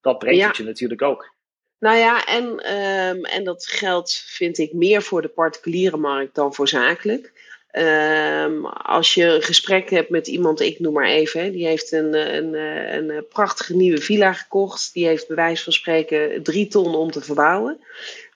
dat 0.00 0.18
brengt 0.18 0.40
ja. 0.40 0.46
het 0.46 0.56
je 0.56 0.64
natuurlijk 0.64 1.02
ook. 1.02 1.32
Nou 1.78 1.96
ja, 1.96 2.24
en, 2.24 2.44
um, 2.44 3.24
en 3.24 3.44
dat 3.44 3.66
geldt 3.66 4.24
vind 4.26 4.58
ik 4.58 4.72
meer 4.72 5.02
voor 5.02 5.22
de 5.22 5.28
particuliere 5.28 5.96
markt 5.96 6.34
dan 6.34 6.54
voor 6.54 6.68
zakelijk. 6.68 7.32
Um, 7.78 8.66
als 8.66 9.14
je 9.14 9.24
een 9.24 9.42
gesprek 9.42 9.90
hebt 9.90 10.08
met 10.08 10.26
iemand, 10.26 10.60
ik 10.60 10.80
noem 10.80 10.92
maar 10.92 11.08
even, 11.08 11.52
die 11.52 11.66
heeft 11.66 11.92
een, 11.92 12.14
een, 12.14 12.54
een, 12.54 13.08
een, 13.08 13.26
prachtige 13.28 13.76
nieuwe 13.76 14.00
villa 14.00 14.32
gekocht. 14.32 14.92
Die 14.92 15.06
heeft 15.06 15.26
bij 15.26 15.36
wijze 15.36 15.64
van 15.64 15.72
spreken 15.72 16.42
drie 16.42 16.66
ton 16.66 16.94
om 16.94 17.10
te 17.10 17.20
verbouwen. 17.20 17.80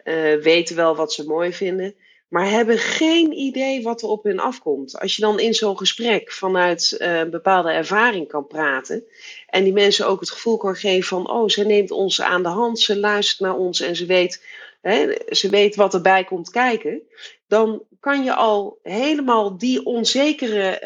Uh, 0.04 0.34
weten 0.34 0.76
wel 0.76 0.96
wat 0.96 1.12
ze 1.12 1.24
mooi 1.24 1.52
vinden, 1.52 1.94
maar 2.28 2.50
hebben 2.50 2.78
geen 2.78 3.32
idee 3.32 3.82
wat 3.82 4.02
er 4.02 4.08
op 4.08 4.24
hun 4.24 4.40
afkomt. 4.40 4.98
Als 4.98 5.16
je 5.16 5.22
dan 5.22 5.40
in 5.40 5.54
zo'n 5.54 5.78
gesprek 5.78 6.32
vanuit 6.32 6.94
een 6.98 7.30
bepaalde 7.30 7.70
ervaring 7.70 8.28
kan 8.28 8.46
praten 8.46 9.04
en 9.46 9.64
die 9.64 9.72
mensen 9.72 10.06
ook 10.06 10.20
het 10.20 10.30
gevoel 10.30 10.56
kan 10.56 10.74
geven 10.74 11.08
van, 11.08 11.30
oh, 11.30 11.48
ze 11.48 11.64
neemt 11.64 11.90
ons 11.90 12.20
aan 12.20 12.42
de 12.42 12.48
hand, 12.48 12.80
ze 12.80 12.98
luistert 12.98 13.40
naar 13.40 13.56
ons 13.56 13.80
en 13.80 13.96
ze 13.96 14.06
weet 14.06 14.42
ze 15.30 15.48
weet 15.50 15.76
wat 15.76 15.94
erbij 15.94 16.24
komt 16.24 16.50
kijken, 16.50 17.02
dan 17.48 17.82
kan 18.00 18.24
je 18.24 18.34
al 18.34 18.78
helemaal 18.82 19.58
die 19.58 19.84
onzekere, 19.84 20.80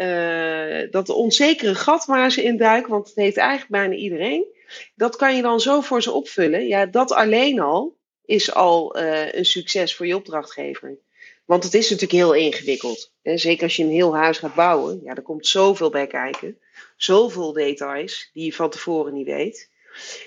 uh, 0.85 0.91
dat 0.91 1.09
onzekere 1.09 1.75
gat 1.75 2.05
waar 2.05 2.31
ze 2.31 2.43
in 2.43 2.57
duiken, 2.57 2.91
want 2.91 3.07
het 3.07 3.17
heeft 3.17 3.37
eigenlijk 3.37 3.71
bijna 3.71 3.95
iedereen, 3.95 4.47
dat 4.95 5.17
kan 5.17 5.37
je 5.37 5.43
dan 5.43 5.61
zo 5.61 5.81
voor 5.81 6.03
ze 6.03 6.13
opvullen. 6.13 6.67
Ja, 6.67 6.87
dat 6.87 7.13
alleen 7.13 7.61
al 7.61 7.97
is 8.25 8.55
al 8.55 8.99
uh, 8.99 9.33
een 9.33 9.45
succes 9.45 9.97
voor 9.97 10.07
je 10.07 10.17
opdrachtgever. 10.17 10.99
Want 11.45 11.65
het 11.65 11.75
is 11.75 11.91
natuurlijk 11.91 12.13
heel 12.13 12.35
ingewikkeld. 12.35 13.13
Hè? 13.23 13.37
Zeker 13.37 13.63
als 13.63 13.77
je 13.77 13.83
een 13.83 13.91
heel 13.91 14.17
huis 14.17 14.39
gaat 14.39 14.55
bouwen, 14.55 15.01
ja, 15.03 15.15
er 15.15 15.23
komt 15.23 15.47
zoveel 15.47 15.91
bij 15.91 16.07
kijken. 16.07 16.59
Zoveel 16.97 17.53
details 17.53 18.31
die 18.33 18.45
je 18.45 18.53
van 18.53 18.71
tevoren 18.71 19.13
niet 19.13 19.27
weet. 19.27 19.71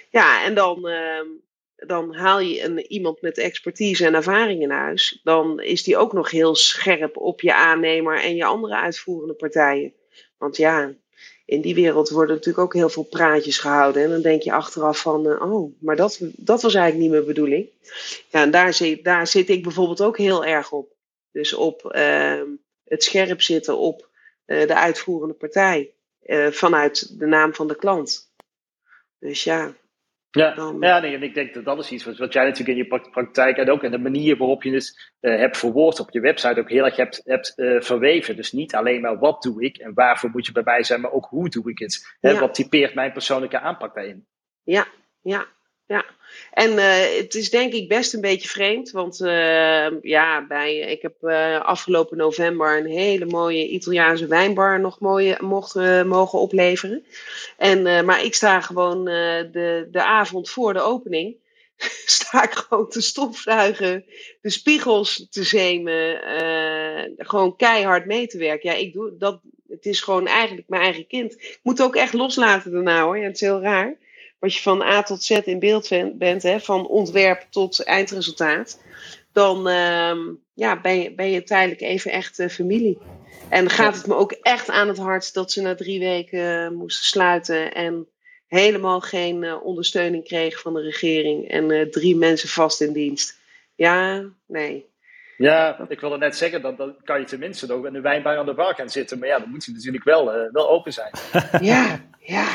Ja, 0.09 0.43
en 0.43 0.55
dan, 0.55 0.89
uh, 0.89 1.19
dan 1.75 2.13
haal 2.13 2.39
je 2.39 2.63
een, 2.63 2.91
iemand 2.91 3.21
met 3.21 3.37
expertise 3.37 4.05
en 4.05 4.13
ervaring 4.13 4.61
in 4.61 4.71
huis. 4.71 5.19
Dan 5.23 5.61
is 5.61 5.83
die 5.83 5.97
ook 5.97 6.13
nog 6.13 6.31
heel 6.31 6.55
scherp 6.55 7.17
op 7.17 7.41
je 7.41 7.53
aannemer 7.53 8.21
en 8.21 8.35
je 8.35 8.45
andere 8.45 8.75
uitvoerende 8.75 9.33
partijen. 9.33 9.93
Want 10.37 10.57
ja, 10.57 10.93
in 11.45 11.61
die 11.61 11.75
wereld 11.75 12.09
worden 12.09 12.35
natuurlijk 12.35 12.65
ook 12.65 12.73
heel 12.73 12.89
veel 12.89 13.03
praatjes 13.03 13.57
gehouden. 13.57 14.03
En 14.03 14.09
dan 14.09 14.21
denk 14.21 14.41
je 14.41 14.51
achteraf 14.51 14.99
van, 14.99 15.27
uh, 15.27 15.53
oh, 15.53 15.73
maar 15.79 15.95
dat, 15.95 16.19
dat 16.21 16.61
was 16.61 16.73
eigenlijk 16.73 17.03
niet 17.03 17.11
mijn 17.11 17.33
bedoeling. 17.33 17.69
Ja, 18.29 18.41
en 18.41 18.51
daar 18.51 18.73
zit, 18.73 19.03
daar 19.03 19.27
zit 19.27 19.49
ik 19.49 19.63
bijvoorbeeld 19.63 20.01
ook 20.01 20.17
heel 20.17 20.45
erg 20.45 20.71
op. 20.71 20.93
Dus 21.31 21.53
op 21.53 21.95
uh, 21.95 22.41
het 22.83 23.03
scherp 23.03 23.41
zitten 23.41 23.77
op 23.77 24.09
uh, 24.45 24.67
de 24.67 24.75
uitvoerende 24.75 25.33
partij. 25.33 25.93
Uh, 26.25 26.47
vanuit 26.47 27.19
de 27.19 27.25
naam 27.25 27.53
van 27.53 27.67
de 27.67 27.75
klant. 27.75 28.33
Dus 29.19 29.43
ja, 29.43 29.75
ja, 30.35 30.53
dan... 30.53 30.77
ja 30.79 30.99
nee, 30.99 31.15
en 31.15 31.23
ik 31.23 31.33
denk 31.33 31.53
dat 31.53 31.65
dat 31.65 31.79
is 31.79 31.91
iets 31.91 32.03
wat, 32.03 32.17
wat 32.17 32.33
jij 32.33 32.43
natuurlijk 32.43 32.77
in 32.77 32.83
je 32.83 33.09
praktijk 33.11 33.57
en 33.57 33.69
ook 33.69 33.83
in 33.83 33.91
de 33.91 33.97
manier 33.97 34.37
waarop 34.37 34.63
je 34.63 34.73
het 34.73 35.13
uh, 35.21 35.39
hebt 35.39 35.57
verwoord 35.57 35.99
op 35.99 36.11
je 36.11 36.19
website 36.19 36.59
ook 36.59 36.69
heel 36.69 36.85
erg 36.85 36.95
hebt, 36.95 37.21
hebt 37.23 37.53
uh, 37.55 37.81
verweven. 37.81 38.35
Dus 38.35 38.51
niet 38.51 38.75
alleen 38.75 39.01
maar 39.01 39.19
wat 39.19 39.41
doe 39.41 39.63
ik 39.63 39.77
en 39.77 39.93
waarvoor 39.93 40.29
moet 40.29 40.45
je 40.45 40.51
bij 40.51 40.63
mij 40.65 40.83
zijn, 40.83 41.01
maar 41.01 41.11
ook 41.11 41.25
hoe 41.25 41.49
doe 41.49 41.69
ik 41.69 41.79
het. 41.79 42.17
Hè, 42.19 42.29
ja. 42.29 42.39
Wat 42.39 42.53
typeert 42.53 42.93
mijn 42.93 43.11
persoonlijke 43.11 43.59
aanpak 43.59 43.95
daarin? 43.95 44.27
Ja, 44.63 44.87
ja. 45.21 45.45
Ja. 45.87 46.05
En 46.51 46.77
eh, 46.77 47.17
het 47.17 47.35
is 47.35 47.49
denk 47.49 47.73
ik 47.73 47.87
best 47.87 48.13
een 48.13 48.21
beetje 48.21 48.47
vreemd, 48.47 48.91
want 48.91 49.19
uh, 49.19 50.01
ja, 50.01 50.45
bij, 50.47 50.77
ik 50.77 51.01
heb 51.01 51.15
uh, 51.21 51.61
afgelopen 51.61 52.17
november 52.17 52.77
een 52.77 52.85
hele 52.85 53.25
mooie 53.25 53.67
Italiaanse 53.67 54.27
wijnbar 54.27 54.79
nog 54.79 54.99
mooie, 54.99 55.37
mocht, 55.41 55.75
mogen 56.05 56.39
opleveren. 56.39 57.05
En, 57.57 58.05
maar 58.05 58.23
ik 58.23 58.35
sta 58.35 58.61
gewoon 58.61 59.05
de, 59.05 59.87
de 59.91 60.03
avond 60.03 60.49
voor 60.49 60.73
de 60.73 60.81
opening, 60.81 61.35
sta 62.05 62.43
ik 62.43 62.53
gewoon 62.53 62.89
te 62.89 63.01
stofzuigen, 63.01 64.05
de 64.41 64.49
spiegels 64.49 65.27
te 65.29 65.43
zemen, 65.43 66.19
gewoon 67.17 67.55
keihard 67.55 68.05
mee 68.05 68.27
te 68.27 68.37
werken. 68.37 68.69
Ja, 68.69 68.75
ik 68.75 68.93
doe 68.93 69.17
dat, 69.17 69.39
het 69.67 69.85
is 69.85 70.01
gewoon 70.01 70.27
eigenlijk 70.27 70.69
mijn 70.69 70.81
eigen 70.81 71.07
kind. 71.07 71.33
Ik 71.33 71.59
moet 71.63 71.77
het 71.77 71.87
ook 71.87 71.95
echt 71.95 72.13
loslaten 72.13 72.71
daarna 72.71 73.03
hoor, 73.03 73.17
ja, 73.17 73.23
het 73.23 73.35
is 73.35 73.41
heel 73.41 73.61
raar 73.61 73.97
wat 74.39 74.53
je 74.53 74.61
van 74.61 74.81
A 74.81 75.03
tot 75.03 75.23
Z 75.23 75.29
in 75.29 75.59
beeld 75.59 75.89
bent, 76.13 76.43
hè, 76.43 76.59
van 76.59 76.87
ontwerp 76.87 77.47
tot 77.49 77.83
eindresultaat, 77.83 78.81
dan 79.31 79.67
uh, 79.67 80.17
ja, 80.53 80.81
ben, 80.81 81.01
je, 81.01 81.13
ben 81.15 81.31
je 81.31 81.43
tijdelijk 81.43 81.81
even 81.81 82.11
echt 82.11 82.39
uh, 82.39 82.47
familie. 82.47 82.97
En 83.49 83.69
gaat 83.69 83.95
het 83.95 84.07
me 84.07 84.15
ook 84.15 84.31
echt 84.31 84.69
aan 84.69 84.87
het 84.87 84.97
hart 84.97 85.33
dat 85.33 85.51
ze 85.51 85.61
na 85.61 85.75
drie 85.75 85.99
weken 85.99 86.73
moesten 86.75 87.05
sluiten 87.05 87.73
en 87.73 88.07
helemaal 88.47 89.01
geen 89.01 89.43
uh, 89.43 89.65
ondersteuning 89.65 90.23
kregen 90.23 90.61
van 90.61 90.73
de 90.73 90.81
regering 90.81 91.49
en 91.49 91.91
drie 91.91 92.15
mensen 92.15 92.49
vast 92.49 92.81
in 92.81 92.93
dienst. 92.93 93.39
Ja, 93.75 94.23
nee. 94.45 94.85
Ja, 95.37 95.85
ik 95.89 95.99
wilde 95.99 96.17
net 96.17 96.37
zeggen, 96.37 96.61
dan, 96.61 96.75
dan 96.75 96.95
kan 97.03 97.19
je 97.19 97.25
tenminste 97.25 97.67
nog 97.67 97.85
in 97.85 97.93
de 97.93 98.01
wijnbar 98.01 98.37
aan 98.37 98.45
de 98.45 98.53
bar 98.53 98.75
gaan 98.75 98.89
zitten. 98.89 99.19
Maar 99.19 99.27
ja, 99.27 99.39
dan 99.39 99.49
moet 99.49 99.63
ze 99.63 99.71
natuurlijk 99.71 100.03
wel, 100.03 100.25
wel 100.51 100.69
open 100.69 100.93
zijn. 100.93 101.11
Ja, 101.61 101.99
ja, 102.25 102.47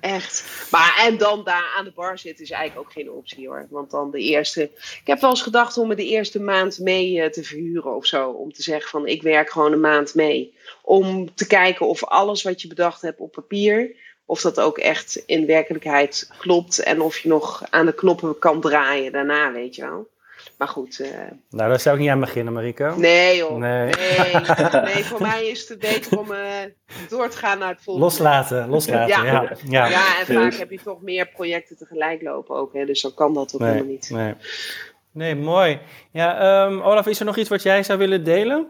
echt. 0.00 0.68
Maar 0.70 1.04
en 1.06 1.18
dan 1.18 1.44
daar 1.44 1.72
aan 1.76 1.84
de 1.84 1.92
bar 1.92 2.18
zitten 2.18 2.44
is 2.44 2.50
eigenlijk 2.50 2.88
ook 2.88 2.92
geen 2.92 3.10
optie 3.10 3.48
hoor. 3.48 3.66
Want 3.70 3.90
dan 3.90 4.10
de 4.10 4.20
eerste. 4.20 4.62
Ik 4.72 5.00
heb 5.04 5.20
wel 5.20 5.30
eens 5.30 5.42
gedacht 5.42 5.78
om 5.78 5.88
me 5.88 5.94
de 5.94 6.08
eerste 6.08 6.40
maand 6.40 6.78
mee 6.78 7.14
uh, 7.14 7.26
te 7.26 7.42
verhuren 7.42 7.96
of 7.96 8.06
zo. 8.06 8.30
Om 8.30 8.52
te 8.52 8.62
zeggen 8.62 8.90
van 8.90 9.06
ik 9.06 9.22
werk 9.22 9.50
gewoon 9.50 9.72
een 9.72 9.80
maand 9.80 10.14
mee. 10.14 10.54
Om 10.82 11.34
te 11.34 11.46
kijken 11.46 11.86
of 11.86 12.04
alles 12.04 12.42
wat 12.42 12.62
je 12.62 12.68
bedacht 12.68 13.02
hebt 13.02 13.20
op 13.20 13.32
papier. 13.32 13.96
Of 14.26 14.40
dat 14.40 14.60
ook 14.60 14.78
echt 14.78 15.22
in 15.26 15.46
werkelijkheid 15.46 16.30
klopt. 16.38 16.78
En 16.78 17.00
of 17.00 17.18
je 17.18 17.28
nog 17.28 17.62
aan 17.70 17.86
de 17.86 17.94
knoppen 17.94 18.38
kan 18.38 18.60
draaien 18.60 19.12
daarna, 19.12 19.52
weet 19.52 19.74
je 19.74 19.82
wel. 19.82 20.08
Maar 20.58 20.68
goed. 20.68 20.98
Uh... 20.98 21.08
Nou, 21.50 21.68
daar 21.68 21.80
zou 21.80 21.96
ik 21.96 22.00
niet 22.00 22.10
aan 22.10 22.20
beginnen, 22.20 22.52
Mariko. 22.52 22.94
Nee, 22.96 23.36
joh. 23.36 23.56
Nee. 23.56 23.84
Nee, 23.84 24.34
nee 24.94 25.04
voor 25.04 25.22
mij 25.22 25.46
is 25.46 25.68
het 25.68 25.78
beter 25.78 26.18
om 26.18 26.32
uh, 26.32 26.38
door 27.08 27.28
te 27.28 27.36
gaan 27.36 27.58
naar 27.58 27.68
het 27.68 27.82
volgende. 27.82 28.08
Loslaten, 28.08 28.68
loslaten. 28.68 29.08
ja. 29.08 29.24
Ja. 29.24 29.56
ja. 29.64 29.88
ja. 29.88 30.18
en 30.18 30.26
vaak 30.26 30.54
heb 30.54 30.70
je 30.70 30.80
toch 30.82 31.02
meer 31.02 31.28
projecten 31.28 31.76
tegelijk 31.76 32.22
lopen 32.22 32.56
ook. 32.56 32.72
Hè, 32.72 32.84
dus 32.84 33.02
dan 33.02 33.14
kan 33.14 33.34
dat 33.34 33.54
ook 33.54 33.60
nee, 33.60 33.70
helemaal 33.70 33.92
niet. 33.92 34.10
Nee. 34.10 34.34
nee, 35.12 35.34
mooi. 35.34 35.80
Ja, 36.12 36.64
um, 36.64 36.80
Olaf, 36.80 37.06
is 37.06 37.20
er 37.20 37.26
nog 37.26 37.36
iets 37.36 37.48
wat 37.48 37.62
jij 37.62 37.82
zou 37.82 37.98
willen 37.98 38.24
delen? 38.24 38.68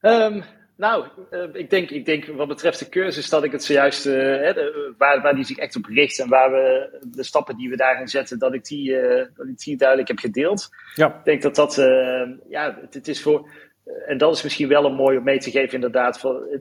Um, 0.00 0.44
nou, 0.78 1.04
uh, 1.30 1.44
ik, 1.52 1.70
denk, 1.70 1.90
ik 1.90 2.04
denk 2.06 2.26
wat 2.26 2.48
betreft 2.48 2.78
de 2.78 2.88
cursus 2.88 3.28
dat 3.28 3.44
ik 3.44 3.52
het 3.52 3.64
zojuist, 3.64 4.06
uh, 4.06 4.14
hè, 4.14 4.52
de, 4.52 4.94
waar, 4.98 5.22
waar 5.22 5.34
die 5.34 5.44
zich 5.44 5.56
echt 5.56 5.76
op 5.76 5.84
richt 5.84 6.18
en 6.18 6.28
waar 6.28 6.50
we 6.50 6.98
de 7.02 7.22
stappen 7.22 7.56
die 7.56 7.68
we 7.68 7.76
daarin 7.76 8.08
zetten, 8.08 8.38
dat 8.38 8.54
ik 8.54 8.64
die, 8.64 8.90
uh, 8.90 9.24
dat 9.34 9.46
ik 9.46 9.58
die 9.58 9.76
duidelijk 9.76 10.08
heb 10.08 10.18
gedeeld. 10.18 10.68
Ja. 10.94 11.06
Ik 11.06 11.24
denk 11.24 11.42
dat 11.42 11.54
dat, 11.54 11.74
ja, 12.48 12.78
het, 12.80 12.94
het, 12.94 13.08
is 13.08 13.22
voor, 13.22 13.48
en 14.06 14.18
dat 14.18 14.36
is 14.36 14.42
misschien 14.42 14.68
wel 14.68 14.84
een 14.84 14.94
mooi 14.94 15.18
om 15.18 15.24
mee 15.24 15.38
te 15.38 15.50
geven 15.50 15.74
inderdaad, 15.74 16.20
voor, 16.20 16.60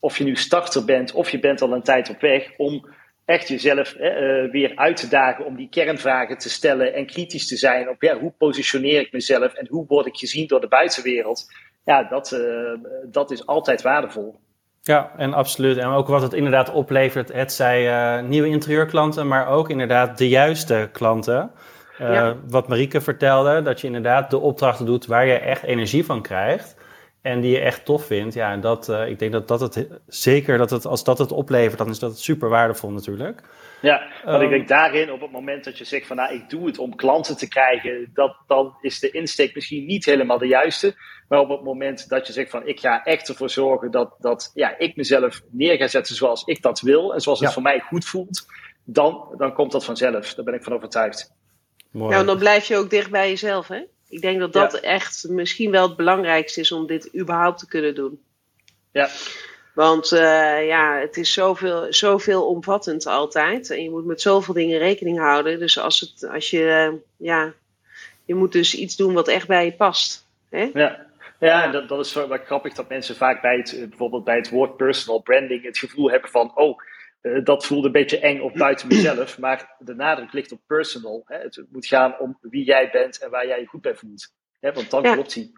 of 0.00 0.18
je 0.18 0.24
nu 0.24 0.36
starter 0.36 0.84
bent 0.84 1.12
of 1.12 1.30
je 1.30 1.40
bent 1.40 1.62
al 1.62 1.72
een 1.72 1.82
tijd 1.82 2.10
op 2.10 2.20
weg, 2.20 2.56
om 2.56 2.88
echt 3.24 3.48
jezelf 3.48 3.92
weer 4.50 4.72
uit 4.76 4.96
te 4.96 5.08
dagen 5.08 5.44
om 5.44 5.56
die 5.56 5.68
kernvragen 5.68 6.38
te 6.38 6.50
stellen 6.50 6.94
en 6.94 7.06
kritisch 7.06 7.48
te 7.48 7.56
zijn 7.56 7.88
op 7.88 8.02
ja, 8.02 8.18
hoe 8.18 8.32
positioneer 8.38 9.00
ik 9.00 9.12
mezelf 9.12 9.54
en 9.54 9.66
hoe 9.68 9.86
word 9.86 10.06
ik 10.06 10.16
gezien 10.16 10.46
door 10.46 10.60
de 10.60 10.68
buitenwereld 10.68 11.46
ja, 11.86 12.02
dat, 12.02 12.32
uh, 12.32 12.90
dat 13.04 13.30
is 13.30 13.46
altijd 13.46 13.82
waardevol. 13.82 14.38
Ja, 14.80 15.12
en 15.16 15.34
absoluut. 15.34 15.76
En 15.76 15.88
ook 15.88 16.06
wat 16.06 16.22
het 16.22 16.32
inderdaad 16.32 16.72
oplevert, 16.72 17.32
het 17.32 17.52
zij 17.52 17.86
uh, 18.18 18.28
nieuwe 18.28 18.48
interieurklanten, 18.48 19.28
maar 19.28 19.48
ook 19.48 19.70
inderdaad 19.70 20.18
de 20.18 20.28
juiste 20.28 20.88
klanten. 20.92 21.50
Uh, 22.00 22.12
ja. 22.12 22.36
Wat 22.48 22.68
Marieke 22.68 23.00
vertelde, 23.00 23.62
dat 23.62 23.80
je 23.80 23.86
inderdaad 23.86 24.30
de 24.30 24.38
opdrachten 24.38 24.86
doet 24.86 25.06
waar 25.06 25.26
je 25.26 25.38
echt 25.38 25.62
energie 25.62 26.04
van 26.04 26.22
krijgt. 26.22 26.76
En 27.22 27.40
die 27.40 27.50
je 27.50 27.60
echt 27.60 27.84
tof 27.84 28.04
vindt. 28.04 28.34
Ja, 28.34 28.52
en 28.52 28.60
dat, 28.60 28.88
ik 28.88 29.18
denk 29.18 29.32
dat 29.32 29.48
dat 29.48 29.60
het 29.60 29.88
zeker, 30.06 30.58
dat 30.58 30.70
het, 30.70 30.86
als 30.86 31.04
dat 31.04 31.18
het 31.18 31.32
oplevert, 31.32 31.78
dan 31.78 31.88
is 31.88 31.98
dat 31.98 32.18
super 32.18 32.48
waardevol 32.48 32.90
natuurlijk. 32.90 33.42
Ja, 33.80 34.06
want 34.24 34.36
um, 34.36 34.42
ik 34.42 34.50
denk 34.50 34.68
daarin, 34.68 35.12
op 35.12 35.20
het 35.20 35.30
moment 35.30 35.64
dat 35.64 35.78
je 35.78 35.84
zegt 35.84 36.06
van 36.06 36.16
nou, 36.16 36.34
ik 36.34 36.50
doe 36.50 36.66
het 36.66 36.78
om 36.78 36.96
klanten 36.96 37.36
te 37.36 37.48
krijgen, 37.48 38.10
dat, 38.14 38.36
dan 38.46 38.76
is 38.80 38.98
de 38.98 39.10
insteek 39.10 39.54
misschien 39.54 39.86
niet 39.86 40.04
helemaal 40.04 40.38
de 40.38 40.46
juiste. 40.46 40.94
Maar 41.28 41.38
op 41.38 41.48
het 41.48 41.62
moment 41.62 42.08
dat 42.08 42.26
je 42.26 42.32
zegt 42.32 42.50
van 42.50 42.66
ik 42.66 42.80
ga 42.80 43.04
echt 43.04 43.28
ervoor 43.28 43.50
zorgen 43.50 43.90
dat, 43.90 44.14
dat 44.18 44.50
ja, 44.54 44.78
ik 44.78 44.96
mezelf 44.96 45.40
neer 45.50 45.76
ga 45.76 45.88
zetten 45.88 46.14
zoals 46.14 46.44
ik 46.44 46.62
dat 46.62 46.80
wil 46.80 47.14
en 47.14 47.20
zoals 47.20 47.40
het 47.40 47.52
voor 47.52 47.62
mij 47.62 47.80
goed 47.80 48.04
voelt, 48.04 48.46
dan, 48.84 49.34
dan 49.36 49.52
komt 49.52 49.72
dat 49.72 49.84
vanzelf. 49.84 50.34
Daar 50.34 50.44
ben 50.44 50.54
ik 50.54 50.62
van 50.62 50.72
overtuigd. 50.72 51.34
Mooi. 51.90 52.14
Nou, 52.14 52.26
dan 52.26 52.38
blijf 52.38 52.68
je 52.68 52.76
ook 52.76 52.90
dicht 52.90 53.10
bij 53.10 53.28
jezelf, 53.28 53.68
hè? 53.68 53.82
Ik 54.08 54.20
denk 54.20 54.38
dat 54.38 54.52
dat 54.52 54.72
ja. 54.72 54.80
echt 54.80 55.26
misschien 55.28 55.70
wel 55.70 55.88
het 55.88 55.96
belangrijkste 55.96 56.60
is 56.60 56.72
om 56.72 56.86
dit 56.86 57.16
überhaupt 57.16 57.58
te 57.58 57.66
kunnen 57.66 57.94
doen. 57.94 58.20
Ja. 58.92 59.08
Want 59.76 60.12
uh, 60.12 60.66
ja, 60.66 60.98
het 60.98 61.16
is 61.16 61.32
zoveel, 61.32 61.92
zoveel 61.92 62.46
omvattend 62.46 63.06
altijd. 63.06 63.70
En 63.70 63.82
je 63.82 63.90
moet 63.90 64.04
met 64.04 64.20
zoveel 64.20 64.54
dingen 64.54 64.78
rekening 64.78 65.18
houden. 65.18 65.58
Dus 65.58 65.78
als, 65.78 66.00
het, 66.00 66.30
als 66.32 66.50
je, 66.50 66.90
uh, 66.92 66.98
ja, 67.16 67.52
je 68.24 68.34
moet 68.34 68.52
dus 68.52 68.74
iets 68.74 68.96
doen 68.96 69.14
wat 69.14 69.28
echt 69.28 69.46
bij 69.46 69.64
je 69.64 69.72
past. 69.72 70.26
Hè? 70.50 70.70
Ja. 70.74 71.06
Ja, 71.38 71.68
dat, 71.68 71.88
dat 71.88 72.06
is 72.06 72.12
wel 72.12 72.38
grappig 72.44 72.74
dat 72.74 72.88
mensen 72.88 73.16
vaak 73.16 73.42
bij 73.42 73.56
het, 73.56 73.88
bijvoorbeeld 73.88 74.24
bij 74.24 74.36
het 74.36 74.50
woord 74.50 74.76
personal 74.76 75.22
branding 75.22 75.62
het 75.64 75.78
gevoel 75.78 76.10
hebben 76.10 76.30
van, 76.30 76.56
oh, 76.56 76.78
uh, 77.22 77.44
dat 77.44 77.66
voelt 77.66 77.84
een 77.84 77.92
beetje 77.92 78.18
eng 78.18 78.40
of 78.40 78.52
buiten 78.52 78.88
mezelf. 78.88 79.38
Maar 79.44 79.74
de 79.78 79.94
nadruk 79.94 80.32
ligt 80.32 80.52
op 80.52 80.60
personal. 80.66 81.22
Hè? 81.26 81.38
Het 81.38 81.64
moet 81.70 81.86
gaan 81.86 82.18
om 82.18 82.38
wie 82.40 82.64
jij 82.64 82.90
bent 82.90 83.18
en 83.18 83.30
waar 83.30 83.46
jij 83.46 83.60
je 83.60 83.66
goed 83.66 83.82
bij 83.82 83.96
voelt. 83.96 84.32
Hè? 84.60 84.72
Want 84.72 84.90
dan 84.90 85.02
ja. 85.02 85.12
klopt 85.12 85.34
hij. 85.34 85.50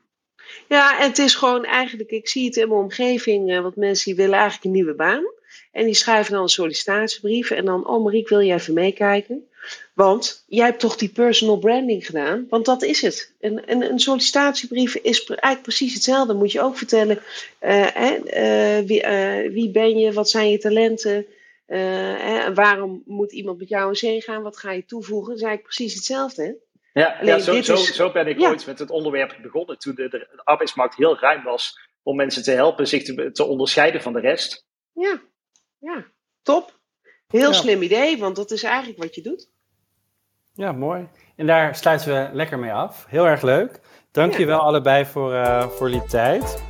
Ja, 0.69 1.01
en 1.01 1.07
het 1.07 1.19
is 1.19 1.35
gewoon 1.35 1.65
eigenlijk, 1.65 2.11
ik 2.11 2.29
zie 2.29 2.45
het 2.45 2.57
in 2.57 2.69
mijn 2.69 2.81
omgeving, 2.81 3.51
uh, 3.51 3.61
want 3.61 3.77
mensen 3.77 4.17
willen 4.17 4.35
eigenlijk 4.35 4.65
een 4.65 4.71
nieuwe 4.71 4.95
baan. 4.95 5.25
En 5.73 5.85
die 5.85 5.95
schrijven 5.95 6.33
dan 6.33 6.43
een 6.43 6.49
sollicitatiebrief 6.49 7.51
en 7.51 7.65
dan, 7.65 7.89
oh 7.89 8.05
Mariek, 8.05 8.29
wil 8.29 8.43
jij 8.43 8.57
even 8.57 8.75
meekijken? 8.75 9.49
Want 9.95 10.45
jij 10.47 10.65
hebt 10.65 10.81
toch 10.81 10.97
die 10.97 11.09
personal 11.09 11.59
branding 11.59 12.07
gedaan? 12.07 12.47
Want 12.49 12.65
dat 12.65 12.83
is 12.83 13.01
het. 13.01 13.33
Een, 13.41 13.63
een, 13.71 13.83
een 13.83 13.99
sollicitatiebrief 13.99 14.95
is 14.95 15.25
eigenlijk 15.25 15.63
precies 15.63 15.95
hetzelfde. 15.95 16.35
Moet 16.35 16.53
je 16.53 16.61
ook 16.61 16.77
vertellen, 16.77 17.23
uh, 17.63 17.87
uh, 17.97 18.79
wie, 18.87 19.03
wie, 19.53 19.71
ben 19.71 19.99
je, 19.99 20.13
wat 20.13 20.31
zijn 20.31 20.51
je 20.51 20.59
talenten? 20.59 21.27
waarom 22.55 23.03
moet 23.07 23.33
iemand 23.33 23.59
met 23.59 23.69
jou 23.69 23.89
in 23.89 23.97
zee 23.97 24.21
gaan? 24.21 24.43
Wat 24.43 24.57
ga 24.57 24.73
je 24.73 24.85
toevoegen? 24.85 25.29
Dat 25.29 25.37
is 25.37 25.43
eigenlijk 25.43 25.75
precies 25.75 25.95
hetzelfde, 25.95 26.43
hè? 26.43 26.53
Ja, 26.99 27.19
ja 27.23 27.39
zo, 27.39 27.63
zo, 27.63 27.73
is, 27.73 27.95
zo 27.95 28.13
ben 28.13 28.27
ik 28.27 28.39
ja. 28.39 28.49
ooit 28.49 28.67
met 28.67 28.79
het 28.79 28.91
onderwerp 28.91 29.39
begonnen. 29.43 29.79
Toen 29.79 29.95
de, 29.95 30.09
de, 30.09 30.41
arbeidsmarkt 30.45 30.97
heel 30.97 31.19
ruim 31.19 31.43
was 31.43 31.79
om 32.03 32.17
mensen 32.17 32.43
te 32.43 32.51
helpen 32.51 32.89
zich 32.89 33.03
te, 33.03 33.31
te 33.33 33.45
onderscheiden 33.45 34.03
van 34.03 34.13
de 34.13 34.21
rest. 34.21 34.67
Ja, 34.93 35.21
ja, 35.79 36.05
top. 36.43 36.79
Heel 37.27 37.51
ja. 37.51 37.53
slim 37.53 37.83
idee, 37.83 38.19
want 38.19 38.37
dat 38.37 38.51
is 38.51 38.63
eigenlijk 38.63 38.99
wat 38.99 39.15
je 39.15 39.23
doet. 39.23 39.51
Ja, 40.53 40.73
mooi. 40.73 41.09
En 41.37 41.47
daar 41.47 41.75
sluiten 41.75 42.09
we 42.13 42.35
lekker 42.35 42.59
mee 42.59 42.73
af. 42.73 43.07
Heel 43.09 43.27
erg 43.27 43.43
leuk. 43.43 43.81
Dank 44.13 44.37
je 44.37 44.47
wel 44.47 44.61
allebei 44.61 45.05
voor, 45.05 45.33
uh, 45.33 45.69
voor 45.69 45.91
die 45.91 46.05
tijd. 46.05 46.63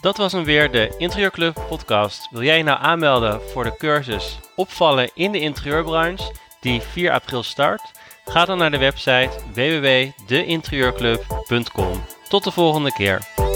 Dat 0.00 0.16
was 0.16 0.32
hem 0.32 0.44
weer, 0.44 0.70
de 0.70 0.94
Interieurclub 0.98 1.54
podcast. 1.68 2.30
Wil 2.30 2.42
jij 2.42 2.56
je 2.56 2.62
nou 2.62 2.78
aanmelden 2.80 3.40
voor 3.40 3.64
de 3.64 3.76
cursus 3.76 4.38
Opvallen 4.56 5.10
in 5.14 5.32
de 5.32 5.40
interieurbranche, 5.40 6.34
die 6.60 6.80
4 6.80 7.12
april 7.12 7.42
start? 7.42 7.97
Ga 8.28 8.44
dan 8.44 8.58
naar 8.58 8.70
de 8.70 8.78
website 8.78 9.30
www.deinterieurclub.com. 9.54 12.04
Tot 12.28 12.44
de 12.44 12.50
volgende 12.50 12.92
keer. 12.92 13.47